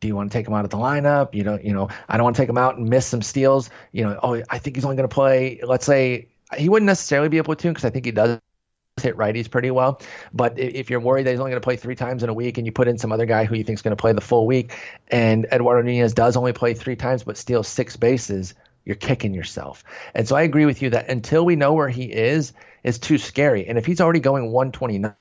[0.00, 1.34] do you want to take him out of the lineup?
[1.34, 3.70] You don't, you know, I don't want to take him out and miss some steals.
[3.92, 5.60] You know, oh, I think he's only going to play.
[5.62, 8.38] Let's say he wouldn't necessarily be a platoon because I think he does
[9.00, 10.00] hit righties pretty well.
[10.32, 12.58] But if you're worried that he's only going to play three times in a week,
[12.58, 14.20] and you put in some other guy who you think is going to play the
[14.20, 14.74] full week,
[15.08, 18.54] and Eduardo Nunez does only play three times but steals six bases,
[18.84, 19.84] you're kicking yourself.
[20.14, 22.52] And so I agree with you that until we know where he is,
[22.84, 23.66] is too scary.
[23.66, 25.14] And if he's already going 129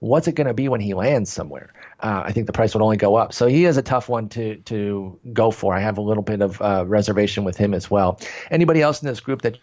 [0.00, 1.72] what's it going to be when he lands somewhere?
[1.98, 3.32] Uh, I think the price would only go up.
[3.32, 5.74] So he is a tough one to to go for.
[5.74, 8.20] I have a little bit of uh, reservation with him as well.
[8.50, 9.56] Anybody else in this group that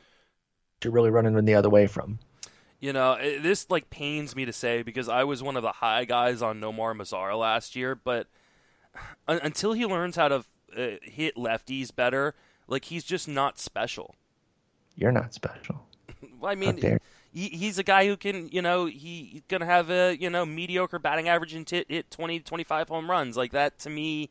[0.83, 2.17] you're really running the other way from?
[2.79, 6.05] You know, this like pains me to say because I was one of the high
[6.05, 8.27] guys on Nomar Mazara last year, but
[9.27, 10.45] until he learns how to
[10.75, 12.35] uh, hit lefties better,
[12.67, 14.15] like he's just not special.
[14.95, 15.87] You're not special.
[16.39, 16.99] well, I mean,
[17.33, 20.29] he, he's a guy who can, you know, he, he's going to have a, you
[20.29, 23.37] know, mediocre batting average and hit, hit 20, 25 home runs.
[23.37, 24.29] Like that to me,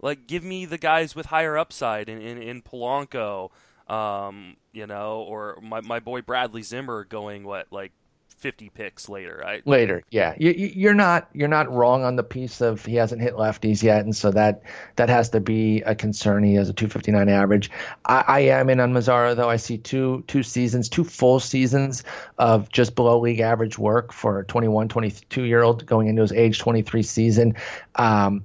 [0.00, 3.50] like give me the guys with higher upside in, in, in Polanco,
[3.88, 7.92] um, you know, or my, my boy Bradley Zimmer going, what, like
[8.38, 9.66] 50 picks later, right?
[9.66, 10.34] Later, yeah.
[10.38, 14.04] You, are not you're not wrong on the piece of he hasn't hit lefties yet,
[14.04, 14.62] and so that
[14.96, 16.44] that has to be a concern.
[16.44, 17.70] He has a 259 average.
[18.06, 19.50] I, I am in on Mazara though.
[19.50, 22.04] I see two two seasons, two full seasons
[22.38, 26.32] of just below league average work for a 21, 22 year old going into his
[26.32, 27.54] age 23 season.
[27.96, 28.44] Um,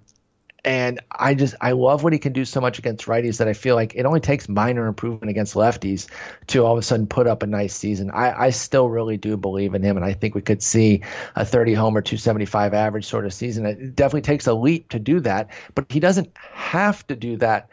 [0.65, 3.53] and I just I love what he can do so much against righties that I
[3.53, 6.07] feel like it only takes minor improvement against lefties
[6.47, 8.11] to all of a sudden put up a nice season.
[8.11, 11.01] I, I still really do believe in him, and I think we could see
[11.35, 13.65] a 30 homer, 275 average sort of season.
[13.65, 17.69] It definitely takes a leap to do that, but he doesn't have to do that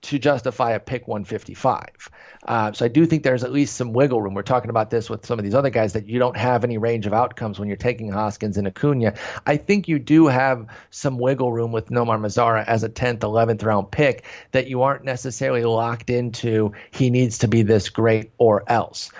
[0.00, 2.08] to justify a pick 155.
[2.46, 4.34] Uh, so I do think there's at least some wiggle room.
[4.34, 6.78] We're talking about this with some of these other guys that you don't have any
[6.78, 9.14] range of outcomes when you're taking Hoskins and Acuna.
[9.44, 13.64] I think you do have some wiggle room with Nomar Mazara as a 10th, 11th
[13.64, 16.72] round pick that you aren't necessarily locked into.
[16.92, 19.10] He needs to be this great or else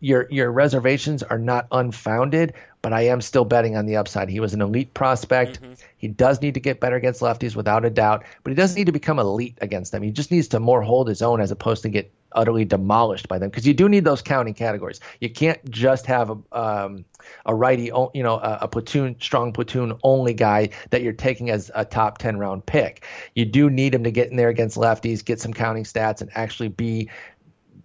[0.00, 4.28] your your reservations are not unfounded, but I am still betting on the upside.
[4.28, 5.60] He was an elite prospect.
[5.60, 5.74] Mm-hmm.
[5.96, 8.86] He does need to get better against lefties without a doubt, but he doesn't need
[8.86, 10.02] to become elite against them.
[10.02, 13.38] He just needs to more hold his own as opposed to get utterly demolished by
[13.38, 15.00] them because you do need those counting categories.
[15.20, 17.04] You can't just have a um,
[17.46, 21.70] a righty, you know, a, a, platoon strong platoon only guy that you're taking as
[21.74, 23.04] a top 10 round pick.
[23.34, 26.30] You do need him to get in there against lefties, get some counting stats and
[26.34, 27.10] actually be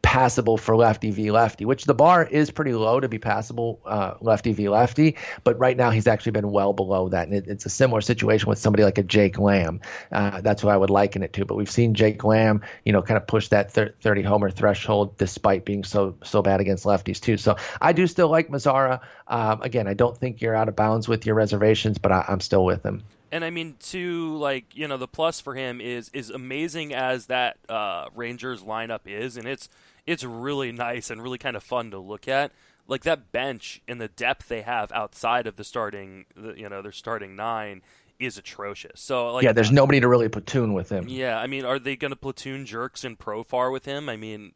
[0.03, 4.13] passable for lefty v lefty, which the bar is pretty low to be passable uh,
[4.21, 5.15] lefty v lefty.
[5.43, 8.47] But right now he's actually been well below that, and it, it's a similar situation
[8.47, 9.81] with somebody like a Jake Lamb.
[10.11, 11.45] Uh, that's what I would liken it to.
[11.45, 15.65] But we've seen Jake Lamb, you know, kind of push that 30 homer threshold despite
[15.65, 17.37] being so so bad against lefties too.
[17.37, 18.99] So I do still like Mazara.
[19.27, 22.41] Um, again, I don't think you're out of bounds with your reservations, but I, I'm
[22.41, 23.03] still with him
[23.33, 27.25] and I mean, to like you know, the plus for him is is amazing as
[27.25, 29.69] that uh, Rangers lineup is, and it's
[30.05, 32.51] it's really nice and really kind of fun to look at.
[32.87, 36.25] Like that bench and the depth they have outside of the starting,
[36.55, 37.81] you know, their starting nine
[38.19, 38.99] is atrocious.
[38.99, 41.07] So like, yeah, there's nobody to really platoon with him.
[41.07, 44.09] Yeah, I mean, are they going to platoon Jurickson Profar with him?
[44.09, 44.51] I mean,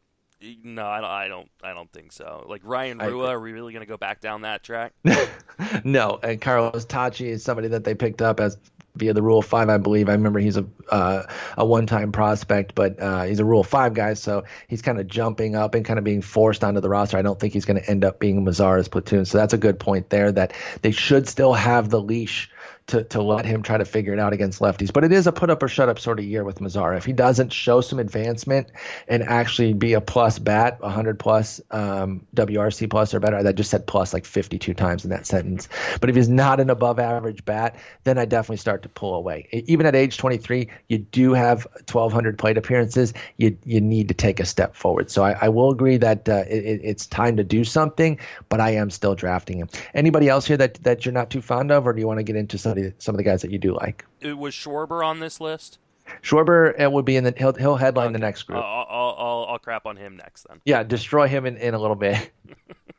[0.62, 1.10] no, I don't.
[1.10, 1.50] I don't.
[1.64, 2.44] I don't think so.
[2.48, 4.92] Like Ryan Rua, are we really going to go back down that track?
[5.84, 8.56] no, and Carlos Tocci is somebody that they picked up as
[8.98, 10.08] via the Rule Five, I believe.
[10.08, 11.24] I remember he's a uh,
[11.56, 15.06] a one time prospect, but uh, he's a Rule Five guy, so he's kind of
[15.06, 17.16] jumping up and kind of being forced onto the roster.
[17.16, 19.78] I don't think he's going to end up being Mazara's platoon, so that's a good
[19.78, 20.32] point there.
[20.32, 20.52] That
[20.82, 22.50] they should still have the leash
[22.88, 24.92] to, to let him try to figure it out against lefties.
[24.92, 26.96] But it is a put up or shut up sort of year with Mazara.
[26.96, 28.70] If he doesn't show some advancement
[29.06, 33.70] and actually be a plus bat, 100 plus, um, WRC plus or better, I just
[33.70, 35.68] said plus like 52 times in that sentence.
[36.00, 39.48] But if he's not an above average bat, then I definitely start to pull away.
[39.52, 43.12] Even at age 23, you do have 1,200 plate appearances.
[43.36, 45.10] You you need to take a step forward.
[45.10, 48.70] So I, I will agree that uh, it, it's time to do something, but I
[48.70, 49.68] am still drafting him.
[49.94, 52.24] Anybody else here that, that you're not too fond of, or do you want to
[52.24, 54.04] get into some some of the guys that you do like.
[54.20, 55.78] It was Schwarber on this list.
[56.22, 58.12] Schwarber uh, would be in the he'll he'll headline okay.
[58.14, 58.58] the next group.
[58.58, 60.60] I'll, I'll, I'll I'll crap on him next then.
[60.64, 62.30] Yeah, destroy him in, in a little bit.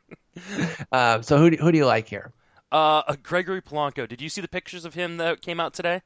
[0.92, 2.32] uh, so who do, who do you like here?
[2.72, 4.08] Uh, Gregory Polanco.
[4.08, 6.02] Did you see the pictures of him that came out today?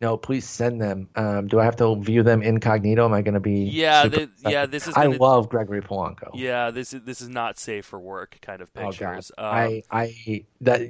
[0.00, 1.08] No, please send them.
[1.16, 3.04] Um, do I have to view them incognito?
[3.04, 3.64] Am I going to be?
[3.64, 4.66] Yeah, the, yeah.
[4.66, 4.94] This is.
[4.94, 6.30] Gonna, I love Gregory Polanco.
[6.34, 9.32] Yeah, this is this is not safe for work kind of pictures.
[9.36, 9.66] Oh, God.
[9.66, 10.82] Um, I I that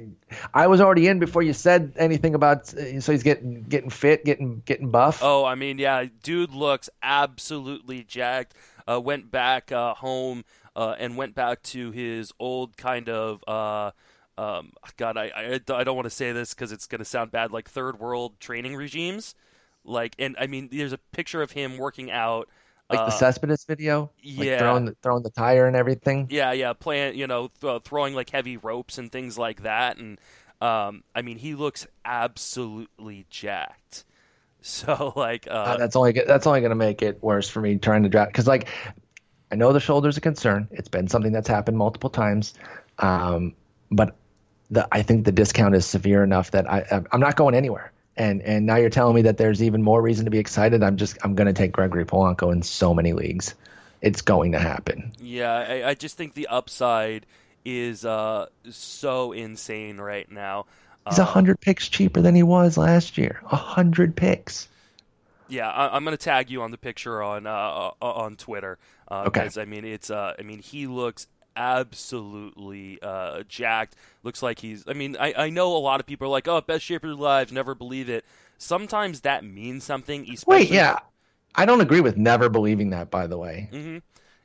[0.53, 2.67] I was already in before you said anything about.
[2.67, 5.21] So he's getting getting fit, getting getting buff.
[5.23, 8.53] Oh, I mean, yeah, dude looks absolutely jacked.
[8.87, 10.43] Uh, went back uh, home
[10.75, 13.91] uh, and went back to his old kind of uh,
[14.39, 17.29] um, God, I, I, I don't want to say this because it's going to sound
[17.29, 19.35] bad, like third world training regimes.
[19.83, 22.47] Like, and I mean, there's a picture of him working out.
[22.89, 24.11] Like uh, the Cespedes video?
[24.21, 24.51] Yeah.
[24.51, 26.27] Like throwing, the, throwing the tire and everything?
[26.29, 26.71] Yeah, yeah.
[26.71, 29.97] Playing, you know, th- throwing like heavy ropes and things like that.
[29.97, 30.21] And,
[30.61, 34.05] um, I mean, he looks absolutely jacked.
[34.61, 37.77] So, like, uh, uh, that's only that's only going to make it worse for me
[37.77, 38.67] trying to draft because, like,
[39.53, 40.67] I know the shoulder's a concern.
[40.71, 42.55] It's been something that's happened multiple times,
[42.97, 43.53] um,
[43.89, 44.17] but
[44.69, 47.91] the I think the discount is severe enough that I I'm not going anywhere.
[48.17, 50.83] And and now you're telling me that there's even more reason to be excited.
[50.83, 53.55] I'm just I'm going to take Gregory Polanco in so many leagues.
[54.01, 55.11] It's going to happen.
[55.19, 57.25] Yeah, I, I just think the upside
[57.65, 60.65] is uh, so insane right now.
[61.07, 63.41] He's a hundred picks cheaper than he was last year.
[63.51, 64.67] A hundred picks.
[65.47, 68.77] Yeah, I, am going to tag you on the picture on uh, uh on Twitter.
[69.09, 69.41] Uh, okay.
[69.41, 73.95] Because I mean, it's uh, I mean, he looks absolutely uh, jacked.
[74.23, 74.83] Looks like he's.
[74.87, 77.09] I mean, I, I know a lot of people are like, "Oh, best shape of
[77.09, 78.25] your lives." Never believe it.
[78.57, 80.27] Sometimes that means something.
[80.47, 80.99] Wait, yeah,
[81.55, 83.09] I don't agree with never believing that.
[83.09, 83.97] By the way, mm-hmm.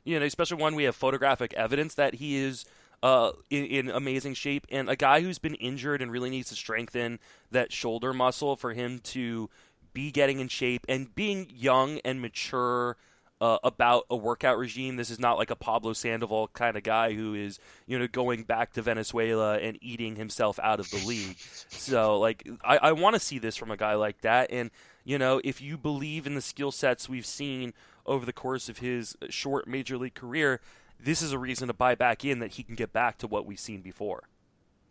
[0.03, 2.65] you know, especially when we have photographic evidence that he is
[3.03, 6.55] uh, in, in, amazing shape, and a guy who's been injured and really needs to
[6.55, 7.19] strengthen
[7.51, 9.49] that shoulder muscle for him to
[9.93, 12.97] be getting in shape and being young and mature
[13.41, 14.95] uh, about a workout regime.
[14.95, 18.43] This is not like a Pablo Sandoval kind of guy who is, you know, going
[18.43, 21.37] back to Venezuela and eating himself out of the league.
[21.69, 24.51] So, like, I, I want to see this from a guy like that.
[24.51, 24.71] And,
[25.03, 27.73] you know, if you believe in the skill sets we've seen
[28.05, 30.61] over the course of his short major league career,
[30.99, 33.45] this is a reason to buy back in that he can get back to what
[33.45, 34.29] we've seen before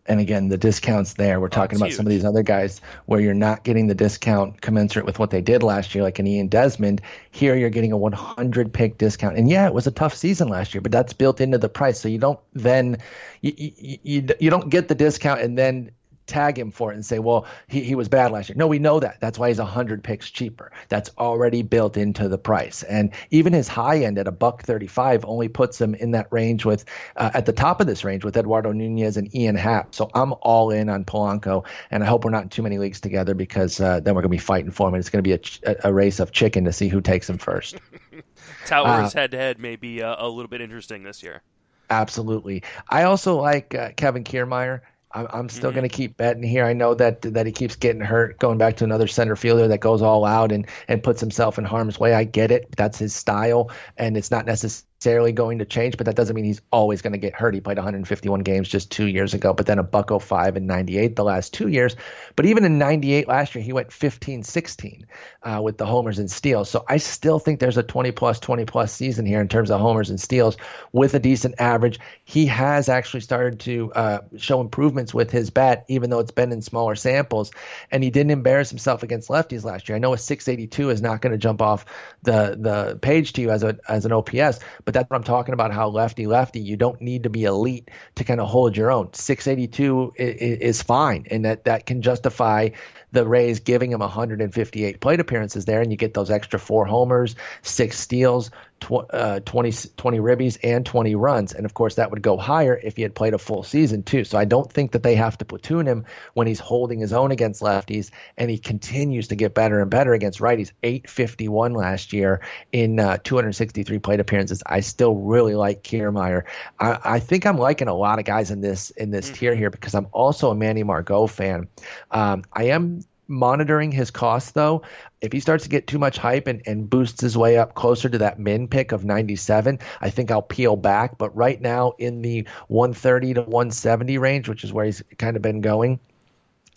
[0.06, 1.40] and again, the discounts there.
[1.40, 1.97] We're oh, talking about huge.
[1.97, 5.40] some of these other guys where you're not getting the discount commensurate with what they
[5.40, 7.01] did last year, like an Ian Desmond.
[7.31, 10.74] Here, you're getting a 100 pick discount, and yeah, it was a tough season last
[10.74, 12.01] year, but that's built into the price.
[12.01, 12.98] So you don't then
[13.40, 15.90] you you, you, you don't get the discount and then
[16.26, 18.56] tag him for it and say, well, he, he was bad last year.
[18.56, 19.20] No, we know that.
[19.20, 20.72] That's why he's 100 picks cheaper.
[20.88, 22.82] That's already built into the price.
[22.84, 26.64] And even his high end at a buck 35 only puts him in that range
[26.64, 26.84] with,
[27.16, 29.94] uh, at the top of this range with Eduardo Nunez and Ian Happ.
[29.94, 31.66] So I'm all in on Polanco.
[31.90, 34.30] And I hope we're not in too many leagues together because uh, then we're going
[34.30, 34.94] to be fighting for him.
[34.94, 37.38] And it's going to be a, a, race of chicken to see who takes him
[37.38, 37.76] first.
[38.66, 41.42] Towers head to head may be uh, a little bit interesting this year.
[41.90, 42.62] Absolutely.
[42.88, 44.80] I also like uh, Kevin Kiermaier.
[45.14, 45.78] I'm, I'm still mm-hmm.
[45.78, 46.64] going to keep betting here.
[46.64, 49.78] I know that that he keeps getting hurt, going back to another center fielder that
[49.78, 52.12] goes all out and and puts himself in harm's way.
[52.14, 52.74] I get it.
[52.76, 56.47] That's his style, and it's not necessarily necessarily going to change, but that doesn't mean
[56.47, 57.52] he's always going to get hurt.
[57.52, 61.14] He played 151 games just two years ago, but then a buck 05 and 98
[61.14, 61.94] the last two years.
[62.36, 65.06] But even in 98 last year, he went 15 16
[65.43, 66.70] uh, with the homers and steals.
[66.70, 69.78] So I still think there's a 20 plus 20 plus season here in terms of
[69.78, 70.56] homers and steals
[70.93, 72.01] with a decent average.
[72.24, 76.51] He has actually started to uh, show improvements with his bat, even though it's been
[76.51, 77.51] in smaller samples.
[77.90, 79.97] And he didn't embarrass himself against lefties last year.
[79.97, 81.85] I know a 682 is not going to jump off
[82.22, 85.52] the the page to you as a as an OPS, but that's what I'm talking
[85.52, 85.72] about.
[85.72, 89.12] How lefty lefty, you don't need to be elite to kind of hold your own.
[89.12, 92.70] 682 is, is fine, and that that can justify
[93.12, 97.36] the Rays giving him 158 plate appearances there, and you get those extra four homers,
[97.62, 98.50] six steals,
[98.85, 101.52] tw- uh, 20, 20 ribbies, and 20 runs.
[101.52, 104.24] And of course, that would go higher if he had played a full season, too.
[104.24, 106.05] So I don't think that they have to platoon him
[106.35, 110.12] when he's holding his own against lefties, and he continues to get better and better
[110.12, 110.73] against righties.
[110.82, 112.43] 851 last year
[112.73, 114.62] in uh, 263 plate appearances.
[114.66, 116.44] I still really like Kiermaier.
[116.78, 119.35] I, I, think I'm liking a lot of guys in this in this mm-hmm.
[119.35, 121.69] tier here because I'm also a Manny Margot fan.
[122.11, 124.82] Um, I am monitoring his costs though.
[125.20, 128.09] If he starts to get too much hype and, and boosts his way up closer
[128.09, 131.18] to that min pick of 97, I think I'll peel back.
[131.18, 135.42] But right now in the 130 to 170 range, which is where he's kind of
[135.42, 136.01] been going,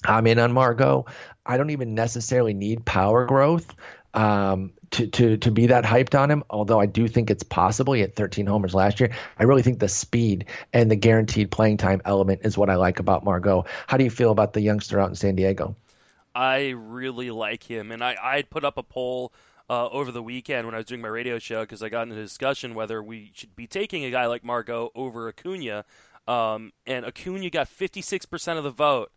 [0.06, 1.06] I'm in on Margot.
[1.46, 3.76] I don't even necessarily need power growth.
[4.14, 6.44] Um, to, to to be that hyped on him.
[6.50, 7.94] Although I do think it's possible.
[7.94, 9.12] He had 13 homers last year.
[9.38, 13.00] I really think the speed and the guaranteed playing time element is what I like
[13.00, 13.66] about Margot.
[13.88, 15.76] How do you feel about the youngster out in San Diego?
[16.38, 19.34] I really like him, and I I put up a poll.
[19.70, 22.16] Uh, over the weekend when I was doing my radio show because I got into
[22.18, 25.84] a discussion whether we should be taking a guy like Margot over Acuna,
[26.26, 29.12] um, and Acuna got 56% of the vote.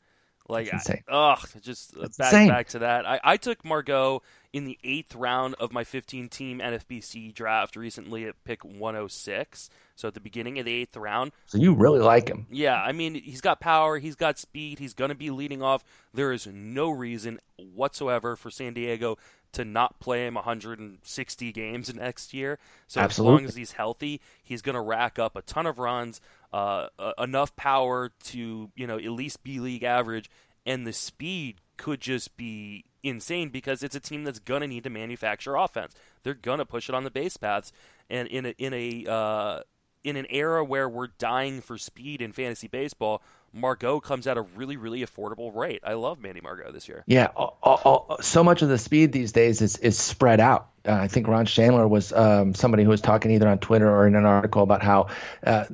[0.48, 0.72] Like,
[1.08, 2.48] ugh, just uh, That's back insane.
[2.48, 3.06] back to that.
[3.06, 4.22] I, I took Margot
[4.52, 9.70] in the eighth round of my 15 team NFBC draft recently at pick 106.
[9.94, 11.32] So at the beginning of the eighth round.
[11.46, 12.46] So you really like him?
[12.50, 15.84] Yeah, I mean he's got power, he's got speed, he's going to be leading off.
[16.14, 19.18] There is no reason whatsoever for San Diego
[19.52, 22.58] to not play him 160 games next year.
[22.86, 23.34] So Absolutely.
[23.34, 26.20] as long as he's healthy, he's going to rack up a ton of runs,
[26.52, 30.30] uh, uh, enough power to you know at least be league average,
[30.66, 34.90] and the speed could just be insane because it's a team that's to need to
[34.90, 35.94] manufacture offense.
[36.22, 37.72] They're to push it on the base paths,
[38.08, 39.60] and in a, in a uh,
[40.04, 43.22] in an era where we're dying for speed in fantasy baseball,
[43.52, 45.80] Margot comes at a really, really affordable rate.
[45.84, 47.04] I love Manny Margot this year.
[47.06, 50.69] Yeah, all, all, so much of the speed these days is is spread out.
[50.86, 54.06] Uh, I think Ron Shandler was um, somebody who was talking either on Twitter or
[54.06, 55.08] in an article about how
[55.46, 55.64] uh,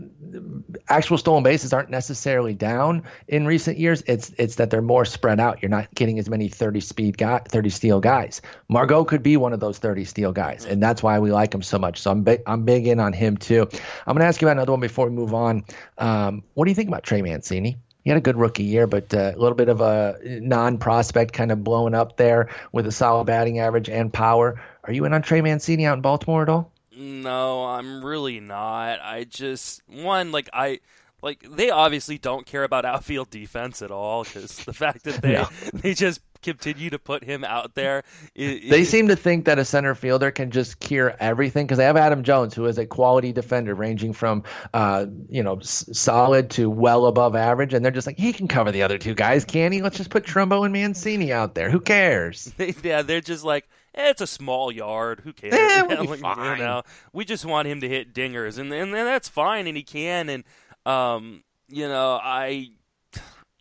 [0.88, 4.02] actual stolen bases aren't necessarily down in recent years.
[4.06, 5.62] It's it's that they're more spread out.
[5.62, 8.42] You're not getting as many 30 speed guy, 30 steal guys.
[8.68, 11.62] Margot could be one of those 30 steal guys, and that's why we like him
[11.62, 12.00] so much.
[12.00, 13.62] So I'm big I'm big in on him too.
[14.06, 15.64] I'm going to ask you about another one before we move on.
[15.98, 17.76] Um, what do you think about Trey Mancini?
[18.06, 21.50] he had a good rookie year, but uh, a little bit of a non-prospect kind
[21.50, 24.62] of blowing up there with a solid batting average and power.
[24.86, 26.72] Are you in on Trey Mancini out in Baltimore at all?
[26.96, 29.00] No, I'm really not.
[29.02, 30.80] I just one like I
[31.22, 35.32] like they obviously don't care about outfield defense at all because the fact that they
[35.34, 35.48] no.
[35.74, 38.04] they just continue to put him out there.
[38.34, 41.78] It, they it, seem to think that a center fielder can just cure everything because
[41.78, 45.88] they have Adam Jones, who is a quality defender, ranging from uh, you know s-
[45.92, 49.14] solid to well above average, and they're just like he can cover the other two
[49.14, 49.82] guys, can he?
[49.82, 51.70] Let's just put Trumbo and Mancini out there.
[51.70, 52.52] Who cares?
[52.82, 53.68] yeah, they're just like.
[53.96, 55.20] Eh, it's a small yard.
[55.24, 55.54] Who cares?
[55.54, 56.16] Eh, we'll.
[56.16, 56.82] You know,
[57.12, 60.28] we just want him to hit dingers, and and that's fine, and he can.
[60.28, 60.44] And
[60.84, 62.70] um, you know, I,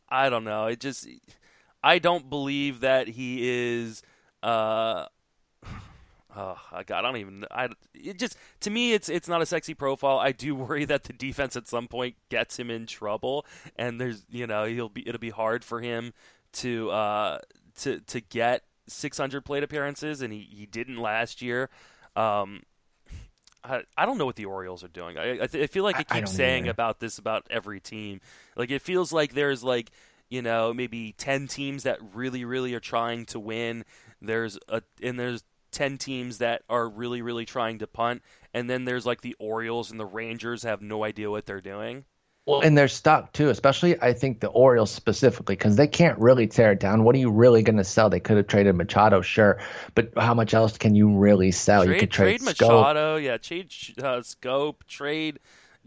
[0.10, 0.68] I don't know.
[0.68, 1.08] It just
[1.84, 4.04] I don't believe that he is.
[4.44, 5.06] Uh,
[6.36, 7.46] oh God, I don't even.
[7.52, 10.20] I it just to me, it's it's not a sexy profile.
[10.20, 13.46] I do worry that the defense at some point gets him in trouble,
[13.76, 16.14] and there's you know he'll be it'll be hard for him
[16.54, 17.40] to uh
[17.80, 21.70] to to get 600 plate appearances, and he he didn't last year.
[22.16, 22.64] Um,
[23.64, 25.18] I, I don't know what the Orioles are doing.
[25.18, 26.72] I I, th- I feel like it keeps saying either.
[26.72, 28.22] about this about every team.
[28.56, 29.92] Like it feels like there's like
[30.30, 33.86] you know, maybe 10 teams that really, really are trying to win.
[34.22, 38.22] There's a, and there's 10 teams that are really, really trying to punt.
[38.54, 42.06] And then there's like the Orioles and the Rangers have no idea what they're doing.
[42.46, 46.46] Well, and they're stuck too, especially I think the Orioles specifically, because they can't really
[46.46, 47.04] tear it down.
[47.04, 48.10] What are you really going to sell?
[48.10, 49.60] They could have traded Machado, sure,
[49.96, 51.84] but how much else can you really sell?
[51.84, 55.40] Trade, you could trade, trade Machado, yeah, trade uh, Schoop, trade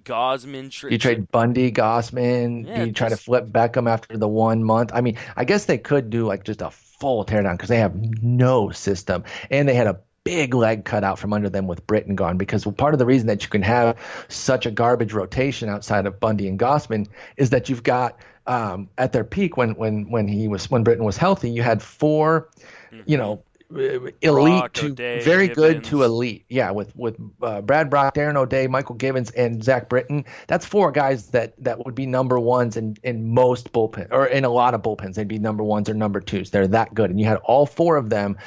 [0.02, 0.72] Gausman.
[0.72, 2.66] Tra- you trade Bundy, Gausman.
[2.66, 4.90] Yeah, you try to flip Beckham after the one month.
[4.93, 7.94] I mean, I guess they could do like just a full teardown because they have
[8.22, 12.14] no system and they had a big leg cut out from under them with Britton
[12.14, 13.98] gone because part of the reason that you can have
[14.28, 19.14] such a garbage rotation outside of Bundy and Gausman is that you've got um, at
[19.14, 22.46] their peak when when when he was when Britton was healthy, you had 4
[22.92, 23.00] mm-hmm.
[23.06, 25.56] you know elite Brach, to O'Day, very Givens.
[25.56, 26.44] good to elite.
[26.48, 30.24] Yeah, with with uh, Brad Brach, Darren O'Day, Mychal Givens, and Zach Britton.
[30.46, 34.44] That's four guys that that would be number ones in in most bullpen or in
[34.44, 35.14] a lot of bullpens.
[35.14, 36.50] They'd be number ones or number twos.
[36.50, 38.38] They're that good, and you had all four of them.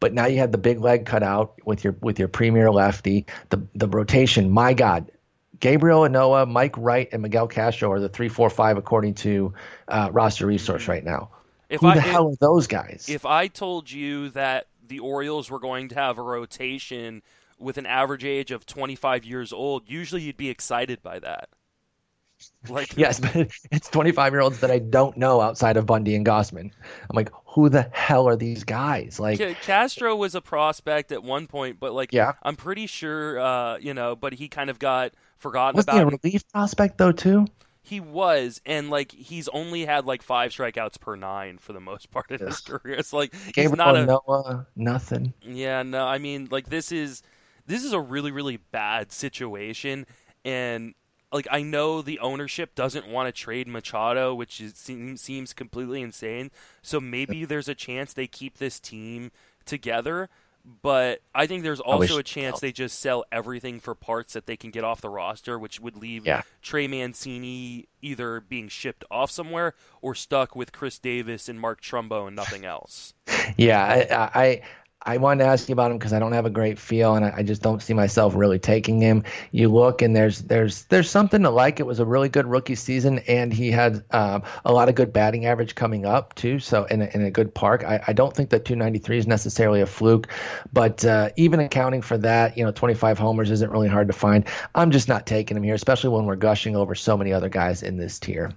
[0.00, 3.26] But now you have the big leg cut out with your with your premier lefty.
[3.50, 4.50] The the rotation.
[4.50, 5.10] My God,
[5.60, 9.52] Gabriel Ynoa, Mike Wright, and Miguel Castro are the three, four, five according to
[9.88, 11.30] uh, roster resource right now.
[11.68, 13.06] If Who I, the hell if, are those guys?
[13.08, 17.22] If I told you that the Orioles were going to have a rotation
[17.58, 21.48] with an average age of 25 years old, usually you'd be excited by that.
[22.68, 26.24] Like yes, but it's 25 year olds that I don't know outside of Bundy and
[26.24, 26.70] Gausman.
[27.10, 29.18] I'm like, who the hell are these guys?
[29.18, 33.78] Like Castro was a prospect at one point, but like, yeah, I'm pretty sure, uh,
[33.78, 36.04] you know, but he kind of got forgotten was about.
[36.04, 37.46] Was he a relief prospect though too?
[37.82, 42.12] He was, and like he's only had like five strikeouts per nine for the most
[42.12, 42.94] part of his career.
[42.94, 45.34] It's like Gabriel he's not a Noah, nothing.
[45.42, 47.24] Yeah, no, I mean like this is
[47.66, 50.06] this is a really really bad situation,
[50.44, 50.94] and
[51.32, 56.02] like I know the ownership doesn't want to trade Machado, which is, seems seems completely
[56.02, 56.50] insane.
[56.82, 59.30] So maybe there's a chance they keep this team
[59.64, 60.28] together.
[60.82, 64.56] But I think there's also a chance they just sell everything for parts that they
[64.56, 66.42] can get off the roster, which would leave yeah.
[66.60, 72.26] Trey Mancini either being shipped off somewhere or stuck with Chris Davis and Mark Trumbo
[72.26, 73.14] and nothing else.
[73.56, 73.82] Yeah,
[74.34, 74.62] I, I
[75.08, 77.24] I wanted to ask you about him because I don't have a great feel, and
[77.24, 79.24] I, I, just don't see myself really taking him.
[79.52, 81.80] You look, and there's there's there's something to like.
[81.80, 85.10] It was a really good rookie season, and he had um, a lot of good
[85.14, 86.58] batting average coming up too.
[86.58, 89.80] So in a, in a good park, I, I don't think that 293 is necessarily
[89.80, 90.28] a fluke,
[90.74, 94.44] but uh, even accounting for that, you know, 25 homers isn't really hard to find.
[94.74, 97.82] I'm just not taking him here, especially when we're gushing over so many other guys
[97.82, 98.52] in this tier.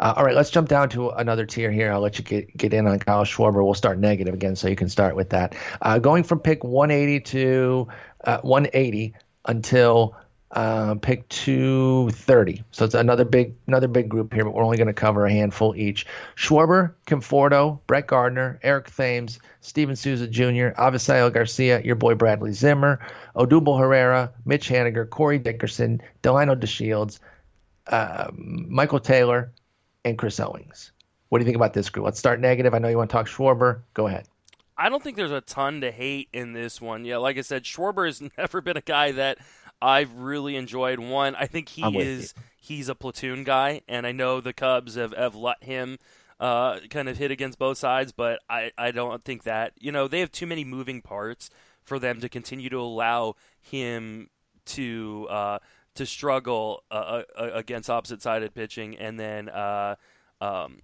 [0.00, 1.90] Uh, all right, let's jump down to another tier here.
[1.90, 3.64] I'll let you get get in on Kyle Schwarber.
[3.64, 5.56] We'll start negative again, so you can start with that.
[5.80, 7.88] Uh, going from pick 180 to
[8.24, 9.14] uh, 180
[9.44, 10.16] until
[10.54, 12.62] uh, pick 230.
[12.70, 15.32] So it's another big another big group here, but we're only going to cover a
[15.32, 16.06] handful each.
[16.36, 23.00] Schwarber, Conforto, Brett Gardner, Eric Thames, Steven Souza Jr., Avisail Garcia, your boy Bradley Zimmer,
[23.34, 27.18] Odubel Herrera, Mitch Haniger, Corey Dickerson, Delino DeShields,
[27.88, 29.50] uh, Michael Taylor,
[30.04, 30.92] and Chris Owings.
[31.30, 32.04] What do you think about this group?
[32.04, 32.74] Let's start negative.
[32.74, 33.80] I know you want to talk Schwarber.
[33.92, 34.28] Go ahead.
[34.76, 37.04] I don't think there's a ton to hate in this one.
[37.04, 39.38] Yeah, like I said, Schwarber has never been a guy that
[39.80, 40.98] I've really enjoyed.
[40.98, 45.12] One, I think he is he's a platoon guy, and I know the Cubs have,
[45.12, 45.98] have let him
[46.40, 50.08] uh, kind of hit against both sides, but I, I don't think that you know
[50.08, 51.50] they have too many moving parts
[51.82, 54.30] for them to continue to allow him
[54.66, 55.58] to uh,
[55.94, 59.96] to struggle uh, uh against opposite sided pitching, and then uh,
[60.40, 60.80] um,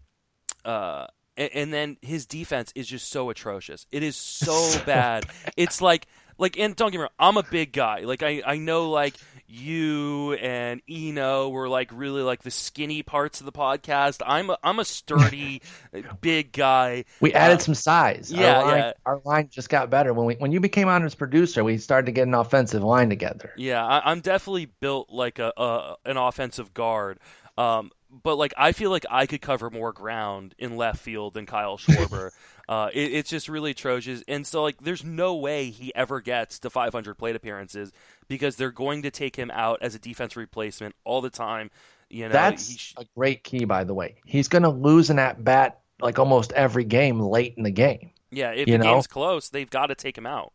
[0.65, 1.07] uh,
[1.41, 3.87] and, and then his defense is just so atrocious.
[3.91, 5.25] It is so bad.
[5.57, 6.07] It's like
[6.39, 8.01] like and don't get me wrong, I'm a big guy.
[8.01, 9.15] Like I I know like
[9.47, 14.23] you and Eno were like really like the skinny parts of the podcast.
[14.25, 15.61] I'm a, I'm a sturdy
[16.21, 17.05] big guy.
[17.21, 18.31] We added uh, some size.
[18.31, 21.05] Yeah our, line, yeah, our line just got better when we when you became on
[21.05, 21.65] as producer.
[21.65, 23.53] We started to get an offensive line together.
[23.57, 27.19] Yeah, I, am definitely built like a, a an offensive guard.
[27.59, 27.91] Um,
[28.23, 31.79] but like I feel like I could cover more ground in left field than Kyle
[31.79, 32.31] Schwarber.
[32.69, 36.59] uh, it, it's just really atrocious, and so like there's no way he ever gets
[36.61, 37.93] to 500 plate appearances
[38.29, 41.71] because they're going to take him out as a defense replacement all the time.
[42.09, 44.17] You know, that's sh- a great key, by the way.
[44.25, 48.11] He's going to lose an at bat like almost every game late in the game.
[48.31, 48.85] Yeah, if the know?
[48.85, 50.53] game's close, they've got to take him out.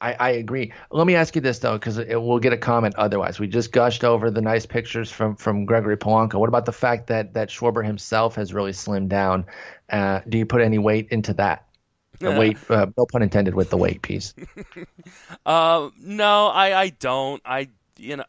[0.00, 0.72] I, I agree.
[0.90, 3.40] Let me ask you this though, because we'll get a comment otherwise.
[3.40, 6.34] We just gushed over the nice pictures from from Gregory Polanco.
[6.34, 9.46] What about the fact that that Schwarber himself has really slimmed down?
[9.90, 11.66] Uh, do you put any weight into that?
[12.20, 14.34] The weight, uh, no pun intended, with the weight piece.
[15.46, 17.42] uh, no, I I don't.
[17.44, 18.24] I you know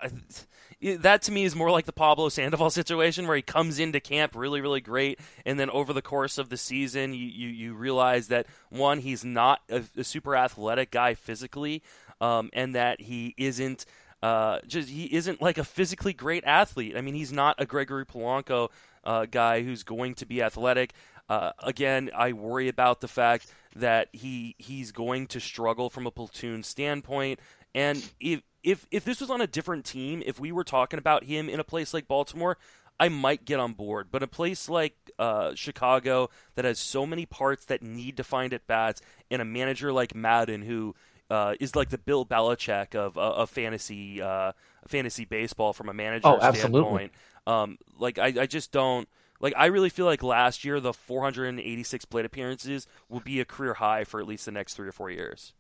[0.81, 4.35] that to me is more like the Pablo Sandoval situation where he comes into camp
[4.35, 8.27] really, really great, and then over the course of the season, you you, you realize
[8.27, 11.83] that one, he's not a, a super athletic guy physically,
[12.21, 13.85] um, and that he isn't.
[14.21, 16.97] Uh, just he isn't like a physically great athlete.
[16.97, 18.67] I mean, he's not a Gregory Polanco
[19.05, 20.93] uh, guy who's going to be athletic.
[21.29, 26.11] Uh, again, I worry about the fact that he he's going to struggle from a
[26.11, 27.39] platoon standpoint,
[27.73, 31.23] and if if if this was on a different team, if we were talking about
[31.23, 32.57] him in a place like Baltimore,
[32.99, 34.07] I might get on board.
[34.11, 38.53] But a place like uh, Chicago that has so many parts that need to find
[38.53, 40.95] at bats, and a manager like Maddon who
[41.29, 44.51] uh, is like the Bill Belichick of uh, of fantasy uh,
[44.87, 47.13] fantasy baseball from a manager oh, standpoint.
[47.47, 49.07] Um, like I, I just don't
[49.39, 49.53] like.
[49.55, 54.03] I really feel like last year the 486 plate appearances will be a career high
[54.03, 55.53] for at least the next three or four years.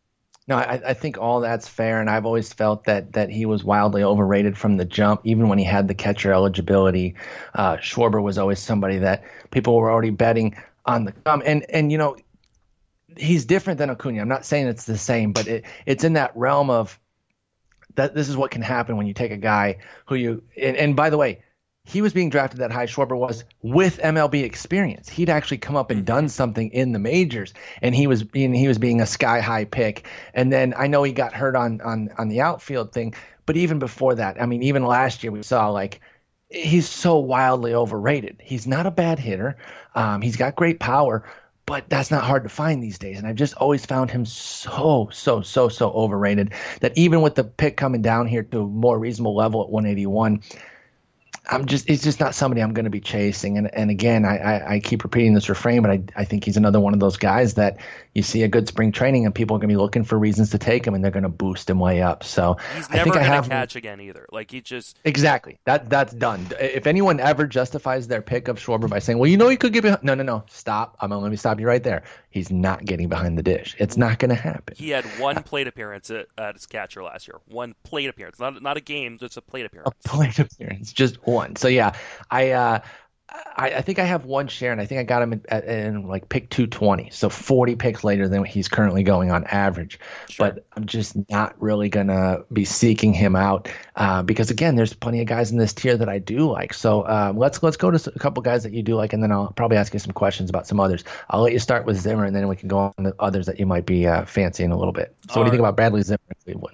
[0.49, 3.63] No, I, I, think all that's fair, and I've always felt that that he was
[3.63, 5.21] wildly overrated from the jump.
[5.23, 7.13] Even when he had the catcher eligibility,
[7.53, 10.57] uh, Schwarber was always somebody that people were already betting
[10.87, 11.43] on the come.
[11.45, 12.17] And and you know,
[13.15, 14.21] he's different than Acuna.
[14.21, 16.99] I'm not saying it's the same, but it, it's in that realm of
[17.93, 18.15] that.
[18.15, 19.77] This is what can happen when you take a guy
[20.07, 21.43] who you and, and by the way,
[21.89, 22.85] he was being drafted that high.
[22.85, 25.09] Schwarber was with MLB experience.
[25.09, 28.67] He'd actually come up and done something in the majors, and he was being he
[28.67, 30.05] was being a sky high pick.
[30.33, 33.15] And then I know he got hurt on on on the outfield thing,
[33.47, 36.01] but even before that, I mean, even last year we saw like
[36.49, 38.37] he's so wildly overrated.
[38.43, 39.57] He's not a bad hitter.
[39.95, 41.23] Um, he's got great power,
[41.65, 43.17] but that's not hard to find these days.
[43.17, 47.43] And I've just always found him so, so, so, so overrated that even with the
[47.43, 50.41] pick coming down here to a more reasonable level at 181,
[51.51, 53.57] I'm just it's just not somebody I'm going to be chasing.
[53.57, 56.57] And and again, I, I, I, keep repeating this refrain, but I, I think he's
[56.57, 57.77] another one of those guys that
[58.19, 60.49] you see a good spring training and people are going to be looking for reasons
[60.49, 62.23] to take him and they're going to boost him way up.
[62.25, 64.25] So he's never going to catch again either.
[64.31, 66.45] Like he just exactly that that's done.
[66.59, 69.71] If anyone ever justifies their pick of Schwarber by saying, "Well, you know, he could
[69.71, 70.97] get behind," no, no, no, stop.
[70.99, 72.03] I'm going to let me stop you right there.
[72.29, 73.75] He's not getting behind the dish.
[73.79, 74.75] It's not going to happen.
[74.77, 77.39] He had one plate appearance at, at his catcher last year.
[77.47, 79.93] One plate appearance, not not a game, just a plate appearance.
[80.05, 81.55] A plate appearance, just one.
[81.55, 81.93] So yeah,
[82.29, 82.79] I uh,
[83.59, 86.07] I, I, think I have one share, and I think I got him in, in,
[86.07, 89.99] like pick 220, so 40 picks later than he's currently going on average.
[90.29, 90.47] Sure.
[90.47, 95.21] But I'm just not really gonna be seeking him out uh, because again, there's plenty
[95.21, 96.73] of guys in this tier that I do like.
[96.73, 99.31] So um, let's let's go to a couple guys that you do like, and then
[99.31, 101.03] I'll probably ask you some questions about some others.
[101.29, 103.59] I'll let you start with Zimmer, and then we can go on to others that
[103.59, 105.15] you might be uh, fancying a little bit.
[105.29, 106.19] So All what do you think about Bradley Zimmer?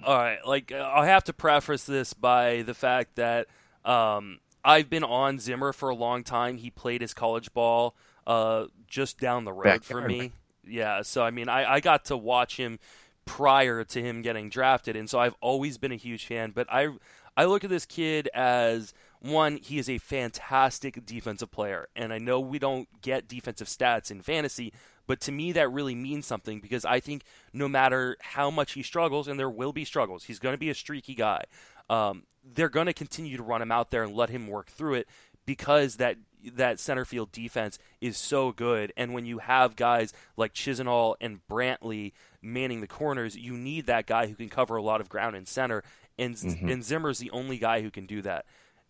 [0.03, 3.48] All right, like uh, I'll have to preface this by the fact that.
[3.84, 6.58] Um, I've been on Zimmer for a long time.
[6.58, 10.32] He played his college ball uh, just down the road Back for me.
[10.68, 12.80] Yeah, so I mean, I, I got to watch him
[13.26, 16.52] prior to him getting drafted, and so I've always been a huge fan.
[16.52, 16.90] But I
[17.38, 22.18] I look at this kid as one, he is a fantastic defensive player, and I
[22.18, 24.74] know we don't get defensive stats in fantasy,
[25.08, 27.24] but to me that really means something because I think
[27.54, 30.70] no matter how much he struggles, and there will be struggles, he's going to be
[30.70, 31.44] a streaky guy.
[31.90, 34.95] Um, they're going to continue to run him out there and let him work through
[34.95, 35.07] it
[35.45, 36.18] because that
[36.53, 38.94] that center field defense is so good.
[38.95, 44.06] And when you have guys like Chisenhall and Brantley manning the corners, you need that
[44.06, 45.84] guy who can cover a lot of ground in center.
[46.18, 46.70] And mm-hmm.
[46.70, 48.45] and Zimmer's the only guy who can do that.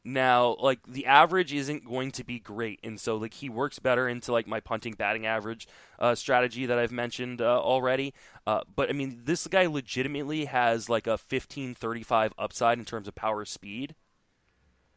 [0.07, 4.07] Now, like the average isn't going to be great, and so like he works better
[4.07, 5.67] into like my punting batting average
[5.97, 8.13] uh, strategy that I've mentioned uh, already.
[8.45, 12.85] Uh, but I mean, this guy legitimately has like a fifteen thirty five upside in
[12.85, 13.95] terms of power speed,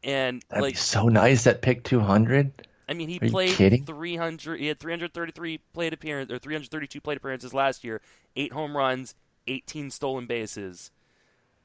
[0.03, 2.67] and That'd like so nice at pick two hundred.
[2.87, 4.59] I mean, he Are played 300.
[4.59, 8.01] He had 333 plate appearances or 332 plate appearances last year.
[8.35, 9.13] Eight home runs,
[9.45, 10.89] 18 stolen bases.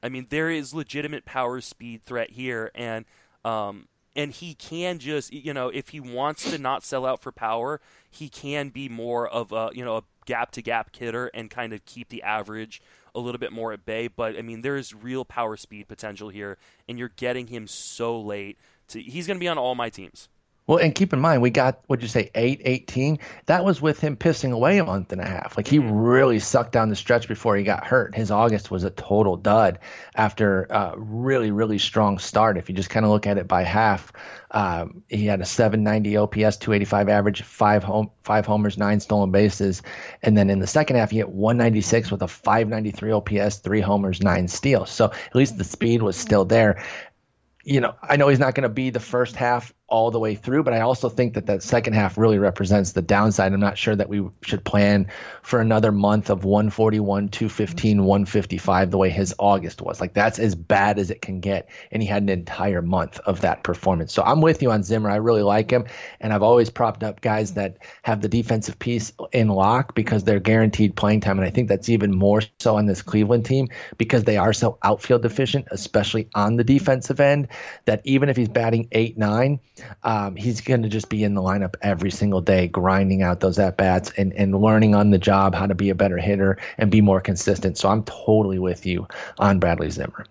[0.03, 3.05] I mean, there is legitimate power speed threat here, and
[3.45, 7.31] um, and he can just, you know, if he wants to not sell out for
[7.31, 11.51] power, he can be more of a, you know, a gap to gap hitter and
[11.51, 12.81] kind of keep the average
[13.13, 14.07] a little bit more at bay.
[14.07, 16.57] But I mean, there's real power speed potential here,
[16.89, 18.57] and you're getting him so late.
[18.89, 20.27] To, he's going to be on all my teams.
[20.67, 23.19] Well, and keep in mind, we got, what'd you say, 8 18?
[23.45, 25.55] That was with him pissing away a month and a half.
[25.57, 25.91] Like, he mm-hmm.
[25.91, 28.15] really sucked down the stretch before he got hurt.
[28.15, 29.77] His August was a total dud
[30.15, 32.57] after a really, really strong start.
[32.57, 34.11] If you just kind of look at it by half,
[34.49, 39.83] um, he had a 790 OPS, 285 average, five, home, five homers, nine stolen bases.
[40.23, 44.19] And then in the second half, he hit 196 with a 593 OPS, three homers,
[44.23, 44.89] nine steals.
[44.89, 46.83] So at least the speed was still there
[47.65, 50.33] you know, I know he's not going to be the first half all the way
[50.33, 53.53] through, but I also think that that second half really represents the downside.
[53.53, 55.07] I'm not sure that we should plan
[55.43, 60.01] for another month of 141, 215, 155 the way his August was.
[60.01, 61.69] Like that's as bad as it can get.
[61.91, 64.11] And he had an entire month of that performance.
[64.11, 65.11] So I'm with you on Zimmer.
[65.11, 65.85] I really like him.
[66.19, 70.39] And I've always propped up guys that have the defensive piece in lock because they're
[70.39, 71.37] guaranteed playing time.
[71.37, 73.67] And I think that's even more so on this Cleveland team
[73.99, 77.49] because they are so outfield deficient, especially on the defensive end,
[77.85, 79.59] that even if he's batting eight, nine,
[80.03, 83.59] um, he's going to just be in the lineup every single day, grinding out those
[83.59, 86.91] at bats and, and learning on the job how to be a better hitter and
[86.91, 87.77] be more consistent.
[87.77, 89.07] So I'm totally with you
[89.37, 90.25] on Bradley Zimmer.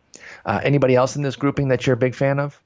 [0.45, 2.61] Uh, anybody else in this grouping that you're a big fan of?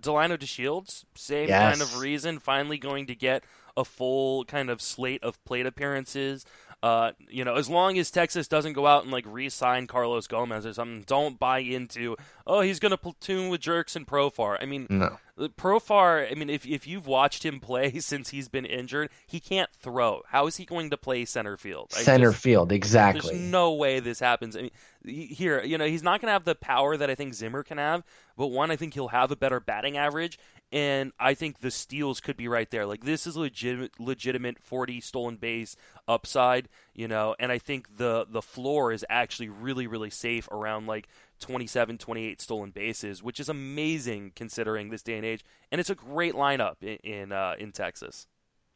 [0.00, 1.70] Delino DeShields, same yes.
[1.70, 2.38] kind of reason.
[2.38, 3.44] Finally, going to get
[3.76, 6.44] a full kind of slate of plate appearances.
[6.82, 10.66] Uh, you know, as long as Texas doesn't go out and like re-sign Carlos Gomez
[10.66, 12.16] or something, don't buy into.
[12.44, 14.58] Oh, he's going to platoon with Jurickson Profar.
[14.60, 15.16] I mean, no.
[15.38, 16.30] Profar.
[16.30, 20.22] I mean, if if you've watched him play since he's been injured, he can't throw.
[20.28, 21.92] How is he going to play center field?
[21.92, 23.30] center just, field, exactly.
[23.34, 24.56] There's no way this happens.
[24.56, 24.70] I mean,
[25.04, 27.78] here, you know, he's not going to have the power that I think Zimmer can
[27.78, 28.04] have.
[28.36, 30.38] But one, I think he'll have a better batting average,
[30.70, 32.86] and I think the steals could be right there.
[32.86, 35.76] Like this is legitimate, legitimate 40 stolen base
[36.08, 40.86] upside, you know, and I think the the floor is actually really really safe around
[40.86, 41.08] like
[41.42, 45.44] 27, 28 stolen bases, which is amazing considering this day and age.
[45.70, 48.26] And it's a great lineup in in, uh, in Texas.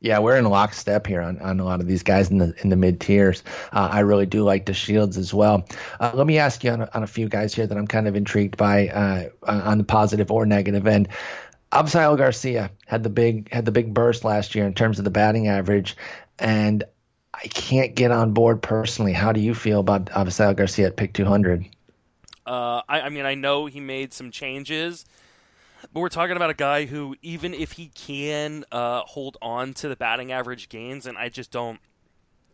[0.00, 2.68] Yeah, we're in lockstep here on, on a lot of these guys in the in
[2.68, 3.42] the mid tiers.
[3.72, 5.66] Uh, I really do like DeShields as well.
[5.98, 8.14] Uh, let me ask you on on a few guys here that I'm kind of
[8.14, 11.08] intrigued by uh, on the positive or negative end.
[11.72, 15.10] Avisail Garcia had the big had the big burst last year in terms of the
[15.10, 15.96] batting average,
[16.38, 16.84] and
[17.32, 19.12] I can't get on board personally.
[19.12, 21.64] How do you feel about Avisail Garcia at pick 200?
[22.46, 25.04] Uh, I, I mean, I know he made some changes
[25.92, 29.88] but we're talking about a guy who, even if he can uh, hold on to
[29.88, 31.80] the batting average gains, and I just don't.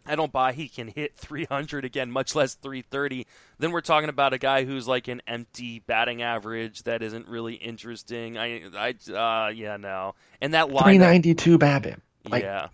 [0.04, 3.24] I don't buy he can hit 300 again, much less 330.
[3.60, 7.54] Then we're talking about a guy who's like an empty batting average that isn't really
[7.54, 8.36] interesting.
[8.36, 10.16] I, I, uh, yeah, no.
[10.40, 12.00] And that line 392 BABIP.
[12.28, 12.68] Like, yeah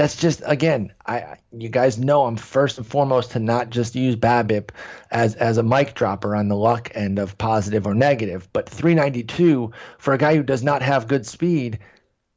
[0.00, 4.16] that's just again, I you guys know I'm first and foremost to not just use
[4.16, 4.70] BABIP
[5.10, 9.70] as as a mic dropper on the luck end of positive or negative, but 392
[9.98, 11.80] for a guy who does not have good speed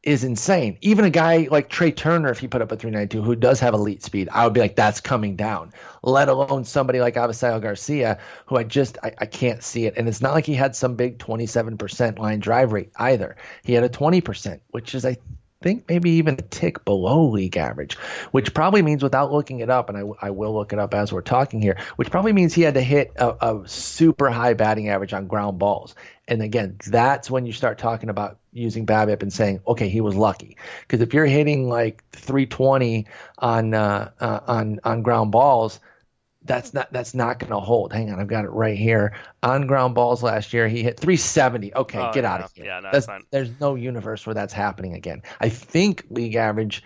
[0.03, 0.77] is insane.
[0.81, 3.73] Even a guy like Trea Turner, if he put up a 392, who does have
[3.73, 5.71] elite speed, I would be like, that's coming down.
[6.01, 9.93] Let alone somebody like Avisail Garcia, who I just I, I can't see it.
[9.95, 13.37] And it's not like he had some big 27% line drive rate either.
[13.63, 15.15] He had a 20%, which is I
[15.63, 17.95] think maybe even a tick below league average,
[18.31, 21.11] which probably means without looking it up, and I, I will look it up as
[21.11, 24.89] we're talking here, which probably means he had to hit a, a super high batting
[24.89, 25.95] average on ground balls.
[26.27, 30.15] And again, that's when you start talking about using BABIP and saying, okay, he was
[30.15, 30.57] lucky.
[30.81, 33.07] Because if you're hitting like 320
[33.39, 35.79] on uh, uh, on on ground balls,
[36.45, 37.93] that's not that's not going to hold.
[37.93, 39.13] Hang on, I've got it right here.
[39.41, 41.73] On ground balls last year, he hit 370.
[41.73, 42.65] Okay, oh, get out of here.
[42.65, 43.07] Yeah, no, that's.
[43.31, 45.21] There's no universe where that's happening again.
[45.39, 46.83] I think league average.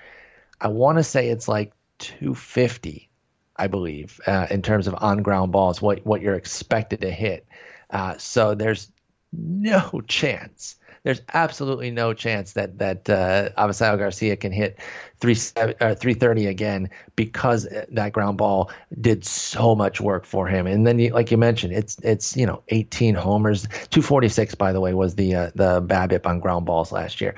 [0.60, 3.10] I want to say it's like 250,
[3.56, 5.82] I believe, uh, in terms of on ground balls.
[5.82, 7.48] What what you're expected to hit.
[7.90, 8.92] Uh, so there's
[9.32, 10.76] no chance
[11.08, 14.78] there's absolutely no chance that that uh, Avisail Garcia can hit
[15.22, 18.70] three uh, 330 again because that ground ball
[19.00, 20.68] did so much work for him.
[20.68, 24.82] And then, you, like you mentioned, it's it's you know 18 homers, 246 by the
[24.82, 27.36] way was the uh, the BABIP on ground balls last year.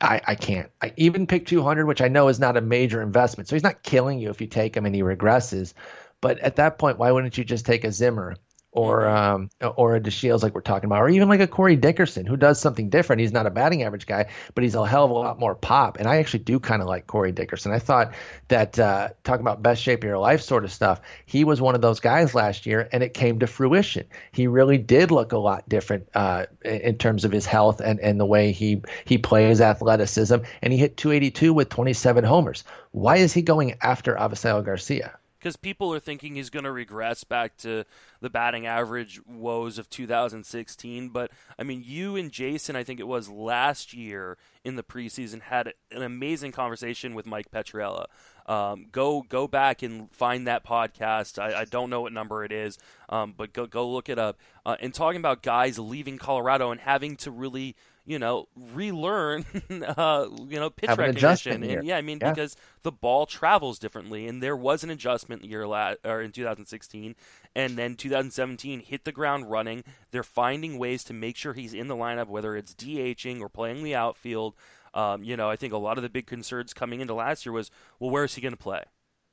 [0.00, 0.70] I, I can't.
[0.80, 3.48] I even pick 200, which I know is not a major investment.
[3.48, 5.74] So he's not killing you if you take him and he regresses.
[6.20, 8.36] But at that point, why wouldn't you just take a Zimmer
[8.76, 9.66] or mm-hmm.
[9.66, 12.36] um, or a DeShields like we're talking about, or even like a Corey Dickerson who
[12.36, 13.20] does something different.
[13.20, 15.98] He's not a batting average guy, but he's a hell of a lot more pop.
[15.98, 17.72] And I actually do kind of like Corey Dickerson.
[17.72, 18.12] I thought
[18.48, 21.74] that uh, talking about best shape of your life sort of stuff, he was one
[21.74, 24.04] of those guys last year, and it came to fruition.
[24.30, 28.20] He really did look a lot different uh, in terms of his health and, and
[28.20, 30.36] the way he he plays athleticism.
[30.60, 32.62] And he hit 282 with 27 homers.
[32.92, 35.16] Why is he going after Avisail Garcia?
[35.38, 37.84] Because people are thinking he's going to regress back to
[38.20, 41.08] the batting average woes of 2016.
[41.10, 45.42] But I mean, you and Jason, I think it was last year in the preseason,
[45.42, 48.06] had an amazing conversation with Mike Petriello.
[48.46, 51.40] Um, go go back and find that podcast.
[51.40, 54.38] I, I don't know what number it is, um, but go go look it up.
[54.64, 57.76] Uh, and talking about guys leaving Colorado and having to really
[58.06, 61.62] you know, relearn, uh, you know, pitch recognition.
[61.64, 62.30] And yeah, I mean, yeah.
[62.30, 67.16] because the ball travels differently, and there was an adjustment year la- or in 2016,
[67.54, 69.82] and then 2017 hit the ground running.
[70.12, 73.82] They're finding ways to make sure he's in the lineup, whether it's DHing or playing
[73.82, 74.54] the outfield.
[74.94, 77.52] Um, you know, I think a lot of the big concerns coming into last year
[77.52, 78.84] was, well, where is he going to play?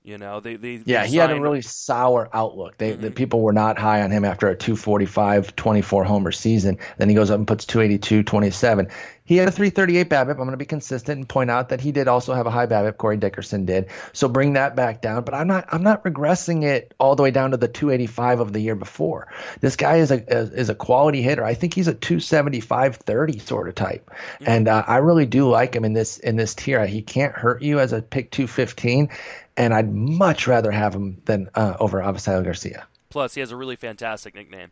[0.04, 2.78] You know, they, they yeah, they he had a really sour outlook.
[2.78, 3.02] They, mm-hmm.
[3.02, 6.78] the people were not high on him after a 245, 24 homer season.
[6.98, 8.90] Then he goes up and puts 282, 27.
[9.26, 10.32] He had a 338 BABIP.
[10.32, 12.66] I'm going to be consistent and point out that he did also have a high
[12.66, 12.98] BABIP.
[12.98, 13.88] Corey Dickerson did.
[14.12, 15.24] So bring that back down.
[15.24, 18.52] But I'm not I'm not regressing it all the way down to the 285 of
[18.52, 19.32] the year before.
[19.62, 21.46] This guy is a is a quality hitter.
[21.46, 24.44] I think he's a 275 30 sort of type, mm-hmm.
[24.48, 26.86] and uh, I really do like him in this in this tier.
[26.86, 29.10] He can't hurt you as a pick 215
[29.58, 32.88] and I'd much rather have him than uh, over Avisail Garcia.
[33.10, 34.72] Plus, he has a really fantastic nickname.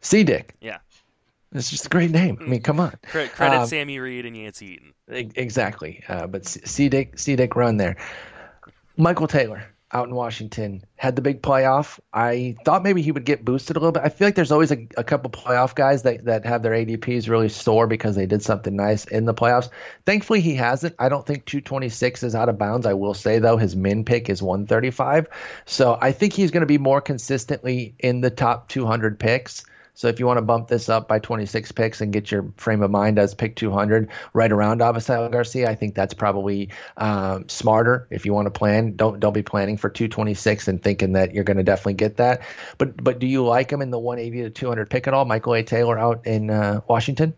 [0.00, 0.54] C Dick.
[0.60, 0.78] Yeah.
[1.52, 2.38] It's just a great name.
[2.40, 2.94] I mean, come on.
[3.06, 4.92] Credit, credit um, Sammy Reed and Yancey Eaton.
[5.08, 6.04] Exactly.
[6.06, 7.96] Uh, but C Dick, C Dick run there.
[8.96, 11.98] Michael Taylor out in Washington had the big playoff.
[12.12, 14.02] I thought maybe he would get boosted a little bit.
[14.04, 17.28] I feel like there's always a, a couple playoff guys that, that have their ADPs
[17.28, 19.70] really soar because they did something nice in the playoffs.
[20.04, 20.94] Thankfully, he hasn't.
[20.98, 22.86] I don't think 226 is out of bounds.
[22.86, 25.28] I will say, though, his min pick is 135.
[25.64, 29.64] So I think he's going to be more consistently in the top 200 picks.
[29.98, 32.84] So if you want to bump this up by 26 picks and get your frame
[32.84, 36.68] of mind as pick 200 right around Avisail Garcia, I think that's probably
[36.98, 38.06] um, smarter.
[38.08, 41.42] If you want to plan, don't don't be planning for 226 and thinking that you're
[41.42, 42.42] going to definitely get that.
[42.78, 45.24] But but do you like him in the 180 to 200 pick at all?
[45.24, 45.64] Michael A.
[45.64, 47.34] Taylor out in uh, Washington.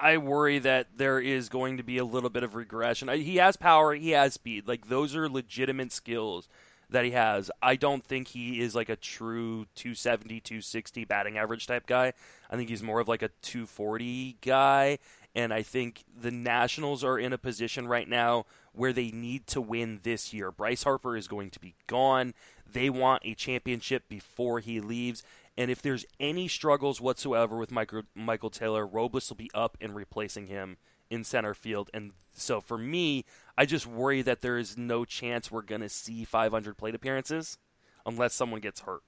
[0.00, 3.08] I worry that there is going to be a little bit of regression.
[3.08, 4.66] He has power, he has speed.
[4.66, 6.48] Like those are legitimate skills
[6.90, 7.50] that he has.
[7.62, 12.12] I don't think he is like a true 270, 260 batting average type guy.
[12.50, 14.98] I think he's more of like a 240 guy.
[15.34, 19.60] And I think the Nationals are in a position right now where they need to
[19.60, 20.50] win this year.
[20.50, 22.34] Bryce Harper is going to be gone.
[22.70, 25.22] They want a championship before he leaves.
[25.56, 29.94] And if there's any struggles whatsoever with Michael, Michael Taylor, Robles will be up and
[29.94, 30.78] replacing him
[31.10, 31.90] in center field.
[31.92, 33.24] And so for me,
[33.58, 37.58] I just worry that there is no chance we're going to see 500 plate appearances
[38.06, 39.02] unless someone gets hurt.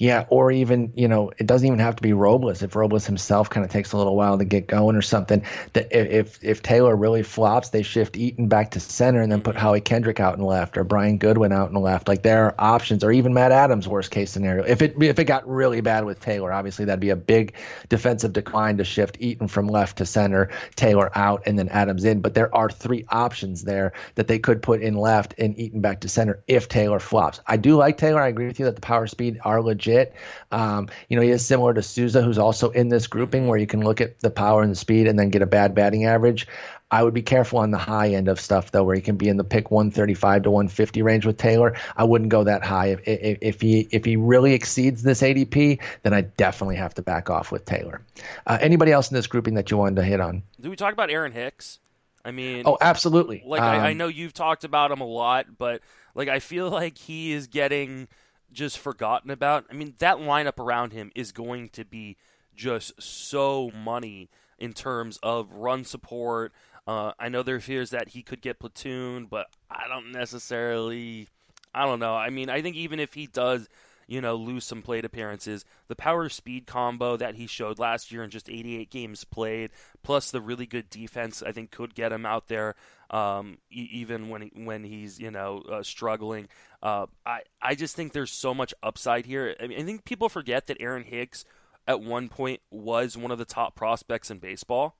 [0.00, 2.62] Yeah, or even you know, it doesn't even have to be Robles.
[2.62, 5.44] If Robles himself kind of takes a little while to get going or something,
[5.74, 9.56] that if if Taylor really flops, they shift Eaton back to center and then put
[9.56, 9.62] mm-hmm.
[9.62, 12.08] Howie Kendrick out and left, or Brian Goodwin out and left.
[12.08, 14.64] Like there are options, or even Matt Adams, worst case scenario.
[14.64, 17.54] If it if it got really bad with Taylor, obviously that'd be a big
[17.90, 22.22] defensive decline to shift Eaton from left to center, Taylor out, and then Adams in.
[22.22, 26.00] But there are three options there that they could put in left and Eaton back
[26.00, 27.40] to center if Taylor flops.
[27.46, 28.22] I do like Taylor.
[28.22, 30.14] I agree with you that the power speed are legit legit.
[30.50, 33.66] Um, you know, he is similar to Souza, who's also in this grouping where you
[33.66, 36.46] can look at the power and the speed and then get a bad batting average.
[36.92, 39.28] I would be careful on the high end of stuff though, where you can be
[39.28, 41.76] in the pick 135 to 150 range with Taylor.
[41.96, 42.86] I wouldn't go that high.
[42.86, 47.02] If, if, if he if he really exceeds this ADP, then I definitely have to
[47.02, 48.02] back off with Taylor.
[48.46, 50.42] Uh, anybody else in this grouping that you wanted to hit on?
[50.60, 51.78] Do we talk about Aaron Hicks?
[52.24, 53.42] I mean, oh, absolutely.
[53.46, 55.82] Like um, I, I um, know you've talked about him a lot, but
[56.16, 58.08] like I feel like he is getting
[58.52, 59.66] just forgotten about.
[59.70, 62.16] I mean, that lineup around him is going to be
[62.54, 64.28] just so money
[64.58, 66.52] in terms of run support.
[66.86, 71.28] Uh, I know there fears that he could get platoon, but I don't necessarily.
[71.74, 72.14] I don't know.
[72.14, 73.68] I mean, I think even if he does,
[74.10, 78.24] you know, lose some plate appearances, the power speed combo that he showed last year
[78.24, 79.70] in just 88 games played,
[80.02, 82.74] plus the really good defense, I think could get him out there
[83.10, 86.48] um, even when he, when he's you know uh, struggling.
[86.82, 89.54] Uh, I I just think there's so much upside here.
[89.62, 91.44] I, mean, I think people forget that Aaron Hicks
[91.86, 94.96] at one point was one of the top prospects in baseball.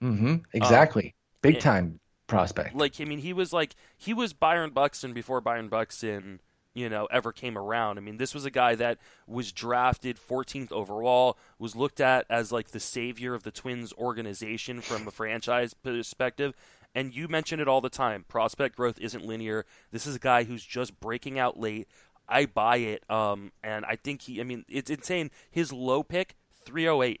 [0.00, 0.36] Mm-hmm.
[0.52, 1.12] Exactly, um,
[1.42, 1.98] big time
[2.28, 2.76] prospect.
[2.76, 6.40] Like I mean, he was like he was Byron Buxton before Byron Buxton
[6.74, 7.98] you know ever came around.
[7.98, 12.52] I mean, this was a guy that was drafted 14th overall, was looked at as
[12.52, 16.54] like the savior of the Twins organization from a franchise perspective,
[16.94, 18.24] and you mention it all the time.
[18.28, 19.64] Prospect growth isn't linear.
[19.90, 21.88] This is a guy who's just breaking out late.
[22.28, 23.08] I buy it.
[23.10, 25.30] Um, and I think he, I mean, it's insane.
[25.50, 27.20] His low pick, 308.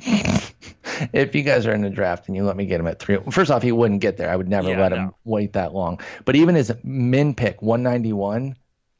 [1.12, 3.18] if you guys are in the draft and you let me get him at three,
[3.30, 4.30] first off, he wouldn't get there.
[4.30, 4.96] I would never yeah, let no.
[4.96, 6.00] him wait that long.
[6.24, 8.56] But even his min pick, 191,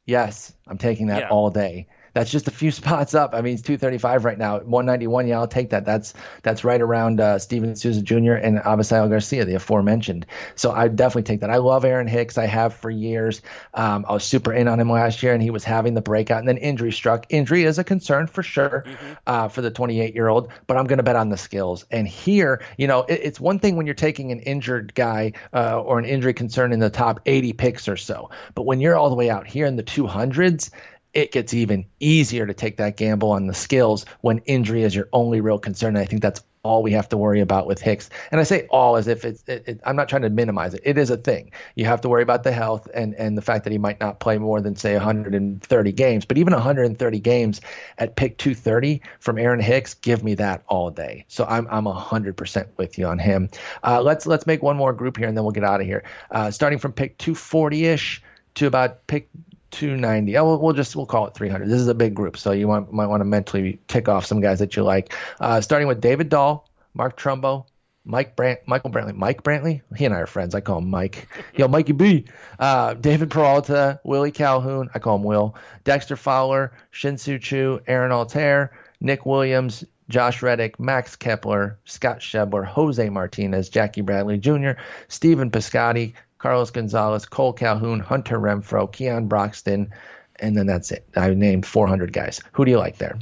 [0.09, 1.29] yes, I'm taking that yeah.
[1.29, 3.33] all day that's just a few spots up.
[3.33, 4.59] I mean, it's 235 right now.
[4.59, 5.85] 191, yeah, I'll take that.
[5.85, 6.13] That's
[6.43, 8.33] that's right around uh, Steven Souza Jr.
[8.33, 10.25] and Avisail Garcia, the aforementioned.
[10.55, 11.49] So I definitely take that.
[11.49, 12.37] I love Aaron Hicks.
[12.37, 13.41] I have for years.
[13.73, 16.39] Um, I was super in on him last year, and he was having the breakout,
[16.39, 17.25] and then injury struck.
[17.29, 19.13] Injury is a concern for sure mm-hmm.
[19.27, 21.85] uh, for the 28 year old, but I'm going to bet on the skills.
[21.91, 25.81] And here, you know, it, it's one thing when you're taking an injured guy uh,
[25.81, 29.09] or an injury concern in the top 80 picks or so, but when you're all
[29.09, 30.69] the way out here in the 200s
[31.13, 35.09] it gets even easier to take that gamble on the skills when injury is your
[35.13, 35.95] only real concern.
[35.95, 38.09] And I think that's all we have to worry about with Hicks.
[38.31, 40.81] And I say all as if it's, it, it, I'm not trying to minimize it.
[40.83, 41.51] It is a thing.
[41.75, 44.19] You have to worry about the health and, and the fact that he might not
[44.19, 46.25] play more than, say, 130 games.
[46.25, 47.61] But even 130 games
[47.97, 51.25] at pick 230 from Aaron Hicks, give me that all day.
[51.29, 53.49] So I'm, I'm 100% with you on him.
[53.83, 56.03] Uh, let's, let's make one more group here and then we'll get out of here.
[56.31, 58.21] Uh, starting from pick 240 ish
[58.55, 59.29] to about pick
[59.71, 60.37] 290.
[60.37, 61.67] Oh, we'll, we'll, just we'll call it 300.
[61.67, 64.41] This is a big group, so you want, might want to mentally tick off some
[64.41, 65.13] guys that you like.
[65.39, 67.65] Uh, starting with David Dahl, Mark Trumbo,
[68.05, 69.81] Mike Brant, Michael Brantley, Mike Brantley.
[69.95, 70.55] He and I are friends.
[70.55, 71.27] I call him Mike.
[71.55, 72.25] Yo, Mikey B.
[72.57, 74.89] Uh, David Peralta, Willie Calhoun.
[74.93, 75.55] I call him Will.
[75.83, 78.69] Dexter Fowler, Shin-Soo Choo, Aaron Altherr,
[78.99, 84.71] Nick Williams, Josh Reddick, Max Kepler, Scott Schebler, Jose Martinez, Jackie Bradley Jr.,
[85.07, 89.91] Stephen Piscotty, Carlos Gonzalez, Cole Calhoun, Hunter Renfroe, Keon Broxton,
[90.37, 91.05] and then that's it.
[91.15, 92.41] I named 400 guys.
[92.53, 93.19] Who do you like there?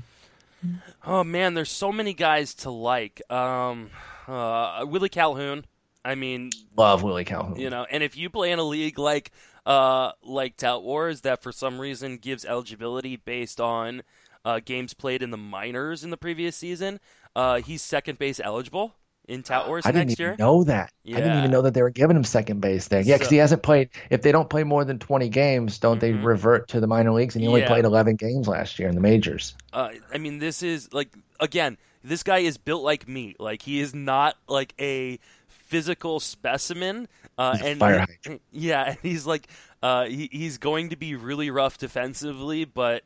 [1.06, 3.22] Oh man, there's so many guys to like.
[3.32, 3.90] Um,
[4.28, 5.66] uh, Willie Calhoun.
[6.04, 7.60] I mean, love Willie Calhoun.
[7.60, 9.32] You know, and if you play in a league like
[9.66, 14.04] uh, like Tout Wars that for some reason gives eligibility based on
[14.46, 17.00] uh, games played in the minors in the previous season,
[17.36, 18.96] uh, he's second base eligible
[19.28, 20.36] in Tout Wars I didn't next even year.
[20.40, 20.92] know that.
[21.04, 21.18] Yeah.
[21.18, 23.02] I didn't even know that they were giving him second base there.
[23.02, 23.90] Yeah, because So- he hasn't played.
[24.10, 26.24] If they don't play more than 20 games, don't they Mhm.
[26.24, 27.36] revert to the minor leagues?
[27.36, 27.68] And he only Yeah.
[27.68, 29.56] played 11 games last year in the majors.
[29.74, 31.10] Uh, I mean, this is like
[31.40, 33.36] again, this guy is built like me.
[33.38, 37.08] Like he is not like a physical specimen.
[37.38, 38.42] Uh, and fire hydrant.
[38.52, 39.48] yeah, and he's like
[39.84, 43.04] uh, he, he's going to be really rough defensively, but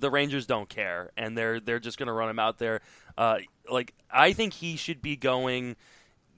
[0.00, 2.80] the Rangers don't care, and they're they're just going to run him out there.
[3.18, 3.38] Uh,
[3.70, 5.76] like I think he should be going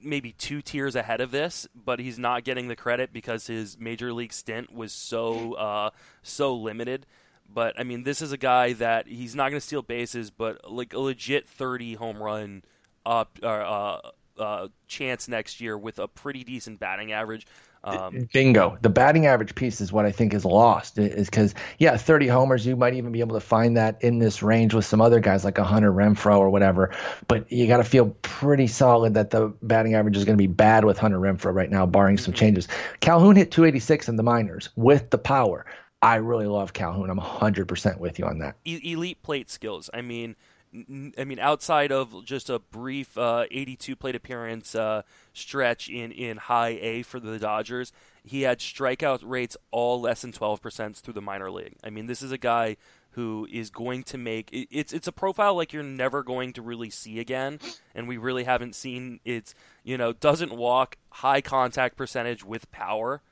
[0.01, 4.13] maybe two tiers ahead of this, but he's not getting the credit because his major
[4.13, 5.89] league stint was so uh,
[6.23, 7.05] so limited.
[7.51, 10.69] But I mean, this is a guy that he's not going to steal bases, but
[10.69, 12.63] like a legit thirty home run
[13.05, 13.99] up uh,
[14.37, 17.47] uh, chance next year with a pretty decent batting average.
[17.87, 18.77] Um, Bingo.
[18.81, 20.97] The batting average piece is what I think is lost.
[20.97, 22.65] Is because yeah, 30 homers.
[22.65, 25.45] You might even be able to find that in this range with some other guys
[25.45, 26.95] like a Hunter Renfroe or whatever.
[27.27, 30.47] But you got to feel pretty solid that the batting average is going to be
[30.47, 32.67] bad with Hunter Renfroe right now, barring some changes.
[32.99, 35.65] Calhoun hit 286 in the minors with the power.
[36.01, 37.09] I really love Calhoun.
[37.09, 38.55] I'm 100% with you on that.
[38.65, 39.89] e- elite plate skills.
[39.93, 40.35] I mean,
[40.73, 45.03] I mean, outside of just a brief uh, 82 plate appearance uh,
[45.33, 47.91] stretch in, in high A for the Dodgers,
[48.23, 51.75] he had strikeout rates all less than 12% through the minor league.
[51.83, 52.77] I mean, this is a guy
[53.11, 56.61] who is going to make it, it's it's a profile like you're never going to
[56.61, 57.59] really see again,
[57.95, 63.23] and we really haven't seen it's you know doesn't walk, high contact percentage with power.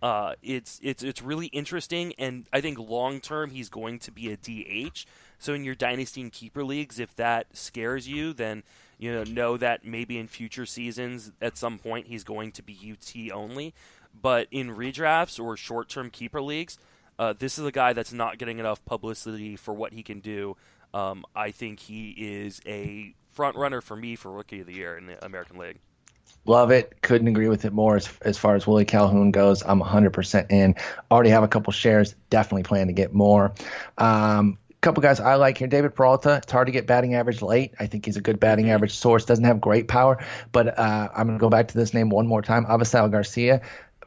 [0.00, 4.30] Uh, it's it's it's really interesting, and I think long term he's going to be
[4.30, 5.06] a DH.
[5.42, 8.62] So in your dynasty and keeper leagues, if that scares you, then
[8.96, 12.78] you know know that maybe in future seasons at some point he's going to be
[12.92, 13.74] UT only.
[14.14, 16.78] But in redrafts or short term keeper leagues,
[17.18, 20.56] uh, this is a guy that's not getting enough publicity for what he can do.
[20.94, 24.96] Um, I think he is a front runner for me for rookie of the year
[24.96, 25.80] in the American League.
[26.44, 27.00] Love it.
[27.02, 29.62] Couldn't agree with it more as, as far as Willie Calhoun goes.
[29.62, 30.74] I'm 100% in.
[31.10, 32.16] Already have a couple shares.
[32.30, 33.52] Definitely plan to get more.
[33.96, 35.68] Um, couple guys I like here.
[35.68, 36.40] David Peralta.
[36.42, 37.72] It's hard to get batting average late.
[37.78, 38.74] I think he's a good batting Mm-hmm.
[38.74, 39.24] average source.
[39.24, 40.22] Doesn't have great power,
[40.52, 42.66] but uh, I'm going to go back to this name one more time.
[42.66, 43.62] Avisail Garcia.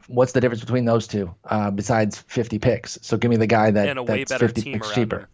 [0.06, 2.98] What's the difference between those two uh, besides 50 picks?
[3.02, 5.28] So give me the guy that And a way that's better 50 team picks cheaper.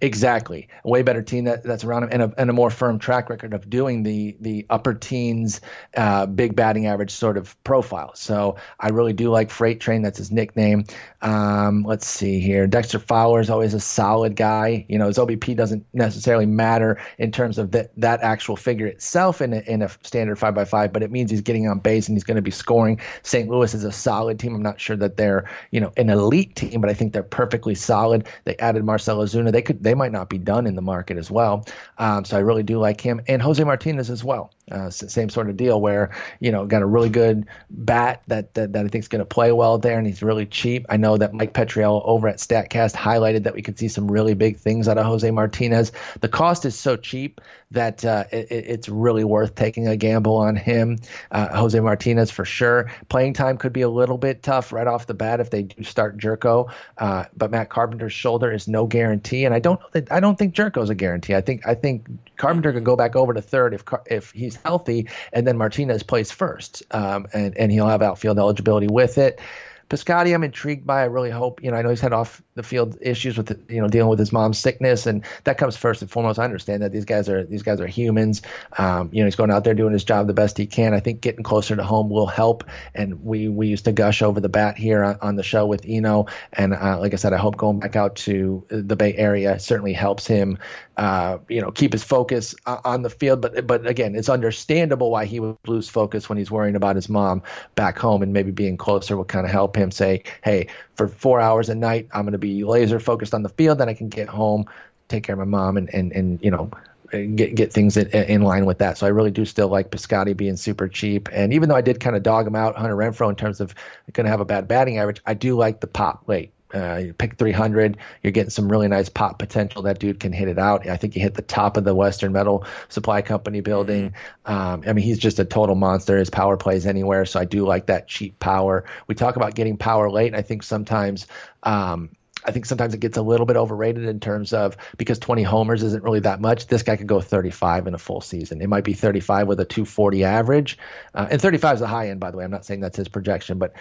[0.00, 2.98] Exactly, a way better team that, that's around him, and a, and a more firm
[2.98, 5.60] track record of doing the the upper teens,
[5.96, 8.14] uh, big batting average sort of profile.
[8.14, 10.02] So I really do like Freight Train.
[10.02, 10.84] That's his nickname.
[11.22, 12.66] Um, let's see here.
[12.66, 14.84] Dexter Fowler is always a solid guy.
[14.88, 19.40] You know, his OBP doesn't necessarily matter in terms of that that actual figure itself
[19.40, 22.08] in a, in a standard five by five, but it means he's getting on base
[22.08, 23.00] and he's going to be scoring.
[23.22, 23.48] St.
[23.48, 24.54] Louis is a solid team.
[24.54, 27.74] I'm not sure that they're you know an elite team, but I think they're perfectly
[27.74, 28.26] solid.
[28.44, 29.52] They added Marcell Ozuna.
[29.52, 31.66] They could they might not be done in the market as well.
[31.98, 34.52] Um, so I really do like him and Jose Martinez as well.
[34.70, 36.10] Uh, same sort of deal where
[36.40, 39.26] you know got a really good bat that that, that I think is going to
[39.26, 40.86] play well there, and he's really cheap.
[40.88, 44.34] I know that Mike Petriello over at Statcast highlighted that we could see some really
[44.34, 45.92] big things out of Jose Martinez.
[46.20, 47.40] The cost is so cheap
[47.72, 50.98] that uh, it, it- it's really worth taking a gamble on him.
[51.30, 52.90] Uh, Jose Martinez for sure.
[53.08, 55.82] Playing time could be a little bit tough right off the bat if they do
[55.82, 59.80] start Gyorko, uh, but Matt Carpenter's shoulder is no guarantee, and I don't
[60.10, 61.34] I don't think Gyorko's a guarantee.
[61.34, 62.06] I think I think
[62.36, 66.30] Carpenter could go back over to third if if he's healthy, and then Martinez plays
[66.30, 69.40] first, um, and and he'll have outfield eligibility with it.
[69.88, 71.00] Piscotty, I'm intrigued by.
[71.00, 73.80] I really hope, you know, I know he's had off the field issues with, you
[73.80, 76.38] know, dealing with his mom's sickness, and that comes first and foremost.
[76.38, 78.42] I understand that these guys are these guys are humans.
[78.76, 80.92] Um, you know, he's going out there doing his job the best he can.
[80.92, 82.64] I think getting closer to home will help.
[82.94, 85.84] And we we used to gush over the bat here on, on the show with
[85.86, 89.58] Eno, and uh, like I said, I hope going back out to the Bay Area
[89.58, 90.58] certainly helps him,
[90.96, 93.40] uh, you know, keep his focus on the field.
[93.40, 97.08] But but again, it's understandable why he would lose focus when he's worrying about his
[97.08, 97.42] mom
[97.74, 100.66] back home, and maybe being closer will kind of help him say, hey,
[101.00, 103.88] for four hours a night, I'm going to be laser focused on the field, then
[103.88, 104.66] I can get home,
[105.08, 106.70] take care of my mom, and and and you know.
[107.10, 108.96] Get get things in, in line with that.
[108.96, 111.28] So I really do still like Piscotty being super cheap.
[111.32, 113.74] And even though I did kind of dog him out, Hunter Renfroe, in terms of
[114.12, 116.52] going to have a bad batting average, I do like the pop late.
[116.72, 119.82] Uh, you pick 300, you're getting some really nice pop potential.
[119.82, 120.88] That dude can hit it out.
[120.88, 124.14] I think he hit the top of the Western Metal Supply Company building.
[124.46, 126.18] Um, I mean, he's just a total monster.
[126.18, 128.84] His power plays anywhere, so I do like that cheap power.
[129.06, 131.26] We talk about getting power late, and I think sometimes.
[131.62, 132.10] Um,
[132.44, 135.82] I think sometimes it gets a little bit overrated in terms of because 20 homers
[135.82, 136.68] isn't really that much.
[136.68, 138.62] This guy could go 35 in a full season.
[138.62, 140.78] It might be 35 with a 240 average,
[141.14, 142.44] uh, and 35 is the high end, by the way.
[142.44, 143.74] I'm not saying that's his projection, but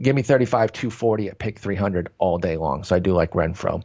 [0.00, 2.84] give me 35, 240 at pick 300 all day long.
[2.84, 3.82] So I do like Renfroe.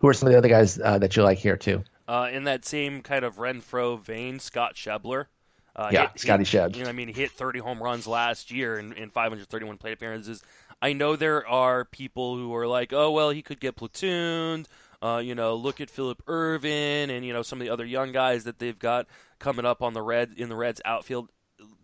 [0.00, 1.82] Who are some of the other guys uh, that you like here too?
[2.06, 5.26] Uh, in that same kind of Renfroe vein, Scott Schebler.
[5.76, 6.76] Uh, yeah, hit, Scotty Shebs.
[6.76, 9.92] You know, I mean, he hit 30 home runs last year in, in 531 plate
[9.92, 10.42] appearances.
[10.80, 14.66] I know there are people who are like, oh well, he could get platooned.
[15.00, 18.10] Uh, you know, look at Phillip Ervin and you know some of the other young
[18.10, 19.06] guys that they've got
[19.38, 21.30] coming up on the red in the Reds outfield.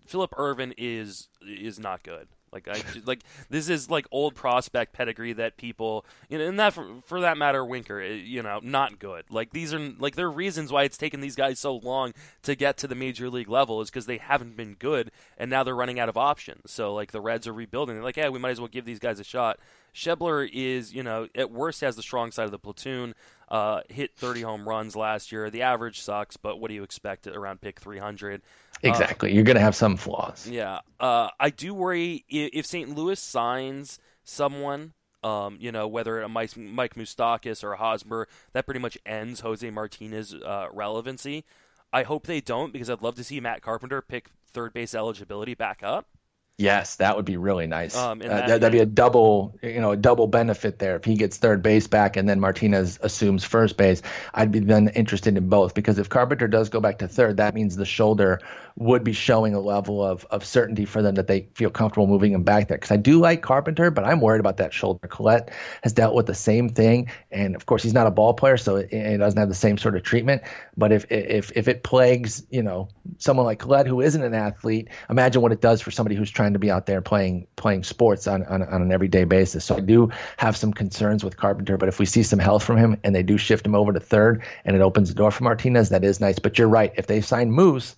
[0.06, 2.28] Phillip Ervin is is not good.
[2.54, 6.72] Like I like this is like old prospect pedigree that people you know, and that
[6.72, 9.24] for, for, that matter, Winker, eh, you know, not good.
[9.28, 12.54] Like these are like there are reasons why it's taken these guys so long to
[12.54, 15.74] get to the major league level is because they haven't been good, and now they're
[15.74, 16.70] running out of options.
[16.70, 17.96] So like the Reds are rebuilding.
[17.96, 19.58] They're like, yeah, we might as well give these guys a shot.
[19.94, 23.14] Schebler is, you know, at worst has the strong side of the platoon.
[23.54, 25.48] Uh, hit 30 home runs last year.
[25.48, 28.42] The average sucks, but what do you expect around pick 300?
[28.82, 29.30] Exactly.
[29.30, 30.48] Uh, You're going to have some flaws.
[30.50, 30.80] Yeah.
[30.98, 32.96] Uh, I do worry if St.
[32.96, 38.64] Louis signs someone, um, you know, whether a Mike, Mike Moustakas or a Hosmer, that
[38.64, 41.44] pretty much ends Jose Martinez's uh, relevancy.
[41.92, 45.54] I hope they don't because I'd love to see Matt Carpenter pick third base eligibility
[45.54, 46.08] back up.
[46.56, 47.96] Yes, that would be really nice.
[47.96, 50.94] Um, uh, that, would be a double, you know, a double benefit there.
[50.94, 54.02] If he gets third base back and then Martinez assumes first base,
[54.32, 57.54] I'd be then interested in both because if Carpenter does go back to third, that
[57.54, 58.40] means the shoulder
[58.76, 62.32] would be showing a level of, of certainty for them that they feel comfortable moving
[62.32, 62.76] him back there.
[62.76, 65.06] Because I do like Carpenter, but I'm worried about that shoulder.
[65.06, 65.52] Collette
[65.84, 68.76] has dealt with the same thing, and of course he's not a ball player, so
[68.76, 70.42] it, it doesn't have the same sort of treatment.
[70.76, 72.88] But if if if it plagues, you know,
[73.18, 76.54] someone like Collette who isn't an athlete, imagine what it does for somebody who's trying
[76.54, 79.64] to be out there playing playing sports on, on, on an everyday basis.
[79.64, 82.76] So I do have some concerns with Carpenter, but if we see some health from
[82.76, 85.44] him and they do shift him over to third and it opens the door for
[85.44, 86.40] Martinez, that is nice.
[86.40, 86.92] But you're right.
[86.96, 87.94] If they sign Moose,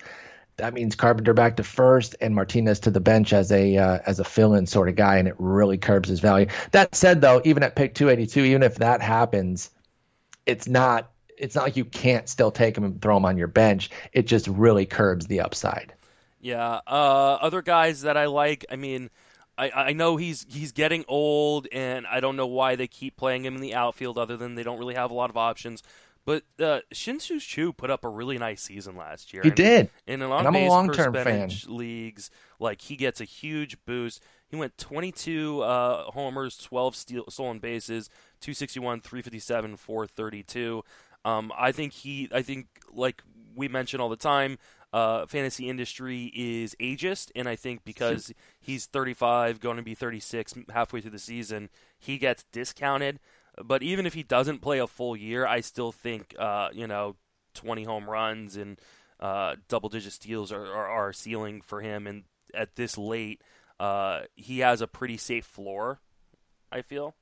[0.56, 4.20] that means Carpenter back to first and Martinez to the bench as a uh, as
[4.20, 6.46] a fill-in sort of guy, and it really curbs his value.
[6.70, 9.70] That said, though, even at pick 282, even if that happens,
[10.46, 13.48] it's not it's not like you can't still take him and throw him on your
[13.48, 13.90] bench.
[14.12, 15.92] It just really curbs the upside.
[16.40, 16.80] Yeah.
[16.86, 19.10] Uh, other guys that I like, I mean.
[19.58, 23.42] I, I know he's he's getting old, and I don't know why they keep playing
[23.42, 25.82] him in the outfield, other than they don't really have a lot of options.
[26.26, 29.42] But uh, Shin-Soo Choo put up a really nice season last year.
[29.44, 29.90] He mean, did.
[30.08, 31.50] In an on base long-term fan.
[31.68, 34.20] leagues, like he gets a huge boost.
[34.48, 40.82] He went 22 uh, homers, 12 steal, stolen bases, 261, 357, 432.
[41.24, 42.28] Um, I think he.
[42.34, 43.22] I think like
[43.54, 44.58] we mention all the time,
[44.92, 50.54] uh, fantasy industry is ageist, and I think because he's 35, going to be 36
[50.72, 53.20] halfway through the season, he gets discounted.
[53.62, 57.16] But even if he doesn't play a full year, I still think uh, you know
[57.54, 58.80] 20 home runs and
[59.18, 62.06] uh, double digit steals are, are, are ceiling for him.
[62.06, 62.24] And
[62.54, 63.42] at this late,
[63.80, 66.00] uh, he has a pretty safe floor.
[66.70, 67.14] I feel.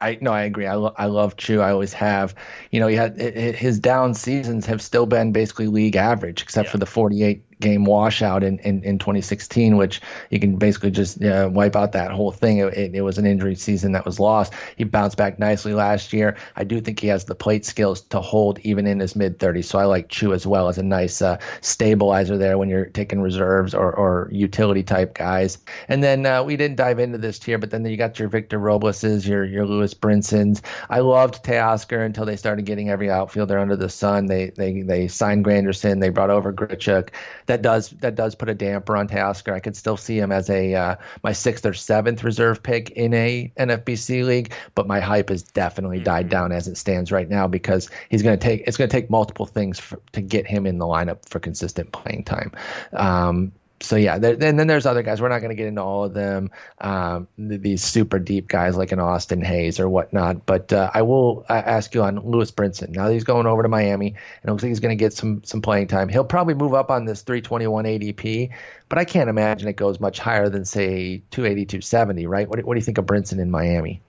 [0.00, 0.66] I no, I agree.
[0.66, 1.60] I, lo- I love Choo.
[1.60, 2.34] I always have.
[2.70, 6.72] You know, he had his down seasons have still been basically league average, except yeah.
[6.72, 10.00] for the 48 game washout in, in, in 2016, which
[10.30, 12.58] you can basically just uh, wipe out that whole thing.
[12.58, 14.52] It, it, it, was an injury season that was lost.
[14.76, 16.36] He bounced back nicely last year.
[16.56, 19.64] I do think he has the plate skills to hold even in his mid 30s.
[19.64, 23.20] So I like Choo as well as a nice uh, stabilizer there when you're taking
[23.20, 25.58] reserves or, or utility type guys.
[25.88, 28.58] And then uh, we didn't dive into this here, but then you got your Victor
[28.58, 30.60] Robleses, your your Lewis Brinsons.
[30.90, 34.26] I loved Teoscar until they started getting every outfielder under the sun.
[34.26, 36.00] They they they signed Granderson.
[36.00, 37.08] They brought over Grichuk
[37.54, 39.52] that does that does put a damper on Teoscar.
[39.52, 43.14] I could still see him as a uh, my sixth or seventh reserve pick in
[43.14, 46.04] a NFBC league, but my hype has definitely mm-hmm.
[46.04, 48.96] died down as it stands right now because he's going to take it's going to
[48.96, 52.50] take multiple things for, to get him in the lineup for consistent playing time.
[52.92, 53.52] Um,
[53.84, 55.20] so yeah, there, and then there's other guys.
[55.20, 56.50] We're not going to get into all of them.
[56.80, 60.46] Um, these super deep guys like an Austin Hays or whatnot.
[60.46, 62.90] But uh, I will uh, ask you on Lewis Brinson.
[62.90, 65.62] Now he's going over to Miami, and looks like he's going to get some some
[65.62, 66.08] playing time.
[66.08, 68.50] He'll probably move up on this 321 ADP,
[68.88, 72.26] but I can't imagine it goes much higher than say 280, 270.
[72.26, 72.48] Right?
[72.48, 74.00] What, what do you think of Brinson in Miami?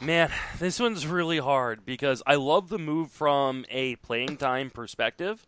[0.00, 5.46] Man, this one's really hard because I love the move from a playing time perspective.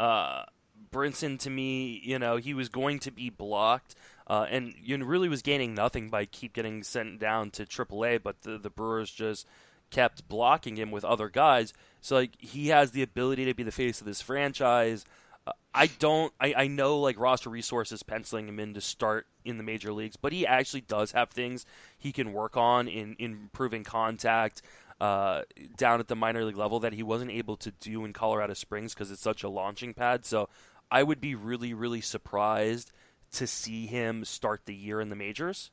[0.00, 0.44] Uh,
[0.90, 3.94] Brinson to me, you know, he was going to be blocked.
[4.26, 8.42] Uh, and you really was gaining nothing by keep getting sent down to AAA, but
[8.42, 9.46] the, the Brewers just
[9.90, 11.72] kept blocking him with other guys.
[12.00, 15.04] So like he has the ability to be the face of this franchise.
[15.46, 16.32] Uh, I don't.
[16.40, 20.16] I, I know like roster resources penciling him in to start in the major leagues,
[20.16, 21.64] but he actually does have things
[21.96, 24.62] he can work on in, in improving contact.
[25.00, 25.42] Uh,
[25.76, 28.94] down at the minor league level that he wasn't able to do in Colorado Springs
[28.94, 30.26] because it's such a launching pad.
[30.26, 30.48] So
[30.90, 32.92] I would be really, really surprised
[33.32, 35.70] to see him start the year in the majors.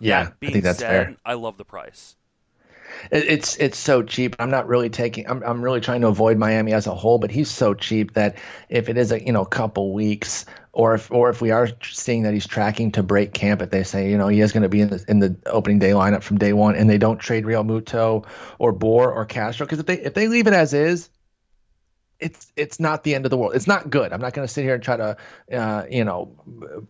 [0.00, 1.16] Yeah, I think that's said, fair.
[1.24, 2.16] I love the price.
[3.10, 4.36] it's it's so cheap.
[4.38, 5.28] I'm not really taking.
[5.28, 8.36] I'm I'm really trying to avoid Miami as a whole, but he's so cheap that
[8.68, 12.22] if it is a you know couple weeks, or if or if we are seeing
[12.22, 14.68] that he's tracking to break camp, if they say you know he is going to
[14.68, 17.44] be in the in the opening day lineup from day one, and they don't trade
[17.44, 18.26] Realmuto
[18.58, 21.08] or Bour or Castro, because if they if they leave it as is,
[22.20, 23.54] it's it's not the end of the world.
[23.54, 24.12] It's not good.
[24.12, 25.16] I'm not going to sit here and try to,
[25.52, 26.36] uh, you know,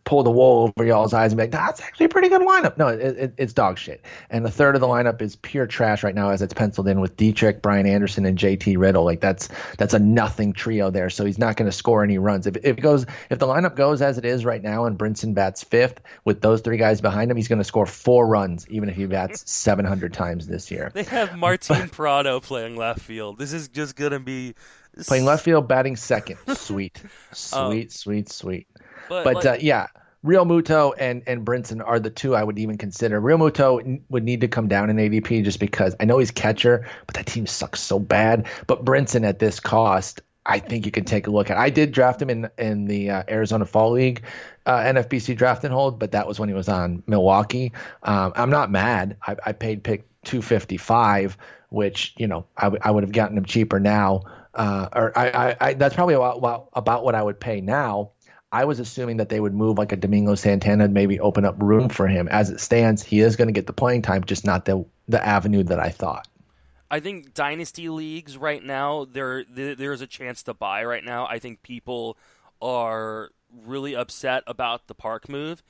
[0.04, 2.76] pull the wool over y'all's eyes and be like, that's actually a pretty good lineup.
[2.76, 4.04] No, it, it, it's dog shit.
[4.28, 7.00] And the third of the lineup is pure trash right now as it's penciled in
[7.00, 9.04] with Dietrich, Brian Anderson, and JT Riddle.
[9.04, 9.48] Like that's
[9.78, 11.10] that's a nothing trio there.
[11.10, 12.46] So he's not going to score any runs.
[12.46, 15.34] If, if it goes, if the lineup goes as it is right now, and Brinson
[15.34, 18.88] bats fifth with those three guys behind him, he's going to score four runs, even
[18.88, 20.90] if he bats 700 times this year.
[20.92, 23.38] They have Martin Prado playing left field.
[23.38, 24.54] This is just going to be
[25.06, 26.38] Playing left field, batting second.
[26.54, 27.02] Sweet,
[27.32, 28.66] sweet, sweet, sweet.
[29.08, 29.86] But, But like, uh, yeah,
[30.24, 33.20] Realmuto and and Brinson are the two I would even consider.
[33.20, 36.86] Realmuto n- would need to come down in ADP just because I know he's catcher,
[37.06, 38.46] but that team sucks so bad.
[38.66, 41.56] But Brinson at this cost, I think you can take a look at.
[41.56, 44.22] I did draft him in in the uh, Arizona Fall League.
[44.66, 47.72] Uh, NFBC draft and hold, but that was when he was on Milwaukee.
[48.02, 49.16] Um, I'm not mad.
[49.26, 51.36] I, I paid pick 255,
[51.70, 54.24] which you know I, w- I would have gotten him cheaper now.
[54.54, 58.10] Uh, or I, I, I that's probably about, about what I would pay now.
[58.52, 61.54] I was assuming that they would move like a Domingo Santana and maybe open up
[61.62, 62.26] room for him.
[62.26, 65.24] As it stands, he is going to get the playing time, just not the the
[65.24, 66.26] avenue that I thought.
[66.90, 71.26] I think dynasty leagues right now there there- there's a chance to buy right now.
[71.28, 72.18] I think people
[72.60, 73.30] are
[73.64, 75.62] really upset about the park move.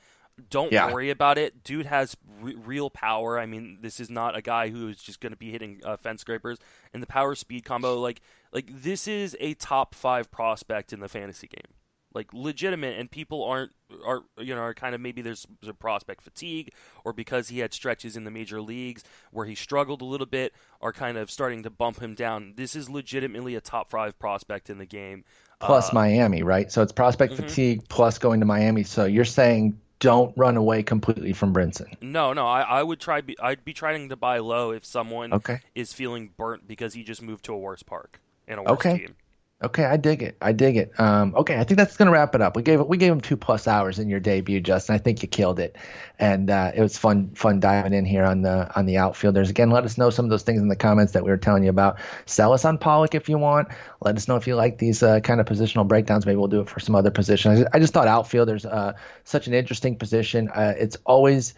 [0.49, 0.91] Don't Yeah.
[0.91, 1.63] worry about it.
[1.63, 3.37] Dude has re- real power.
[3.37, 5.97] I mean, this is not a guy who is just going to be hitting uh,
[5.97, 6.57] fence scrapers.
[6.93, 8.21] And the power speed combo, like
[8.51, 11.73] like this is a top five prospect in the fantasy game
[12.13, 13.71] like legitimate and people aren't
[14.05, 16.71] are you know are kind of maybe there's a prospect fatigue
[17.05, 20.53] or because he had stretches in the major leagues where he struggled a little bit
[20.81, 24.69] are kind of starting to bump him down this is legitimately a top five prospect
[24.69, 25.23] in the game
[25.59, 26.71] Plus Uh, Miami, right?
[26.71, 27.35] So it's prospect Mhm.
[27.35, 28.83] fatigue plus going to Miami.
[28.83, 31.95] So you're saying don't run away completely from Brinson.
[32.01, 35.31] no no I, I would try be, i'd be trying to buy low if someone
[35.31, 35.59] Okay.
[35.75, 38.19] is feeling burnt because he just moved to a worse park
[38.51, 38.99] and a worse Okay.
[38.99, 39.15] team
[39.63, 40.37] Okay, I dig it.
[40.41, 40.99] I dig it.
[40.99, 42.55] Um, okay, I think that's gonna wrap it up.
[42.55, 44.95] We gave we gave him two plus hours in your debut, Justin.
[44.95, 45.77] I think you killed it,
[46.17, 49.51] and uh, it was fun fun diving in here on the on the outfielders.
[49.51, 51.63] Again, let us know some of those things in the comments that we were telling
[51.63, 51.99] you about.
[52.25, 53.67] Sell us on Pollock if you want.
[54.01, 56.25] Let us know if you like these uh, kind of positional breakdowns.
[56.25, 57.63] Maybe we'll do it for some other positions.
[57.71, 58.93] I just thought outfielders uh,
[59.25, 60.49] such an interesting position.
[60.49, 61.53] Uh, it's always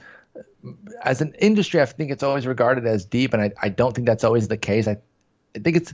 [1.03, 4.07] as an industry, I think it's always regarded as deep, and I, I don't think
[4.07, 4.89] that's always the case.
[4.89, 4.97] I,
[5.55, 5.93] I think it's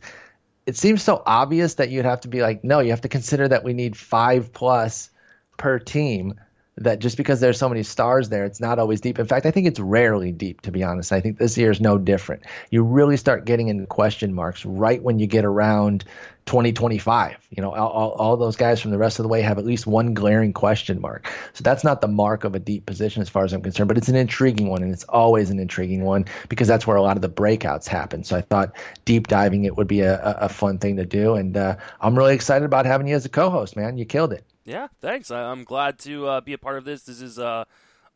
[0.69, 3.47] it seems so obvious that you'd have to be like, no, you have to consider
[3.47, 5.09] that we need five plus
[5.57, 6.39] per team.
[6.77, 9.17] That just because there's so many stars there, it's not always deep.
[9.17, 11.11] In fact, I think it's rarely deep, to be honest.
[11.11, 12.43] I think this year is no different.
[12.69, 16.05] You really start getting into question marks right when you get around
[16.49, 17.47] 2025.
[17.51, 19.85] You know, all, all, those guys from the rest of the way have at least
[19.85, 21.31] one glaring question mark.
[21.53, 23.97] So that's not the mark of a deep position as far as I'm concerned, but
[23.97, 27.17] it's an intriguing one, and it's always an intriguing one because that's where a lot
[27.17, 28.23] of the breakouts happen.
[28.23, 31.55] So I thought deep diving it would be a, a, fun thing to do, and
[31.55, 33.97] uh, I'm really excited about having you as a co-host, man.
[33.97, 34.43] You killed it.
[34.65, 35.29] Yeah, thanks.
[35.29, 37.03] I, I'm glad to uh, be a part of this.
[37.03, 37.65] This is uh,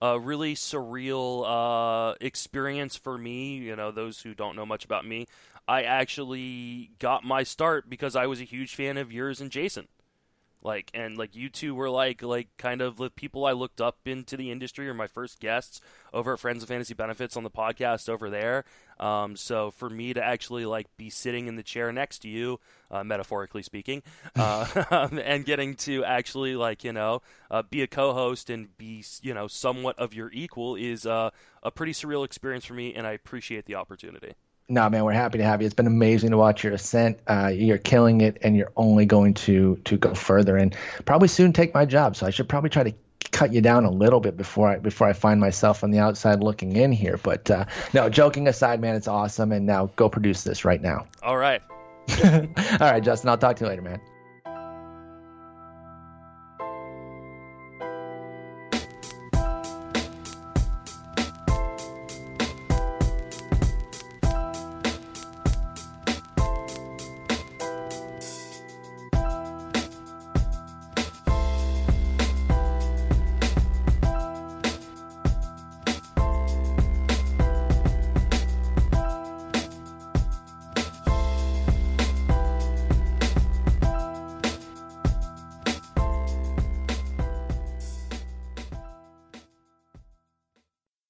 [0.02, 3.56] a really surreal uh, experience for me.
[3.56, 5.28] You know, those who don't know much about me,
[5.68, 9.88] I actually got my start because I was a huge fan of yours and Jason.
[10.64, 13.98] Like and like you two were like like kind of the people I looked up
[14.06, 15.82] into the industry or my first guests
[16.14, 18.64] over at Friends of Fantasy Benefits on the podcast over there.
[18.98, 22.62] Um, so for me to actually like be sitting in the chair next to you,
[22.90, 24.04] uh, metaphorically speaking,
[24.38, 24.66] uh,
[25.24, 27.22] and getting to actually like you know
[27.52, 31.30] uh, be a co-host and be you know somewhat of your equal is uh,
[31.62, 34.36] a pretty surreal experience for me, and I appreciate the opportunity.
[34.74, 35.68] No, man, we're happy to have you.
[35.68, 37.20] It's been amazing to watch your ascent.
[37.28, 40.76] Uh, you're killing it, and you're only going to to go further, and
[41.06, 42.16] probably soon take my job.
[42.16, 42.94] So I should probably try to
[43.32, 46.42] cut you down a little bit before I before I find myself on the outside
[46.42, 47.18] looking in here.
[47.22, 49.52] But uh, no, joking aside, man, it's awesome.
[49.52, 51.06] And now go produce this right now.
[51.22, 51.62] All right.
[52.24, 52.48] All
[52.80, 54.02] right, Justin, I'll talk to you later, man.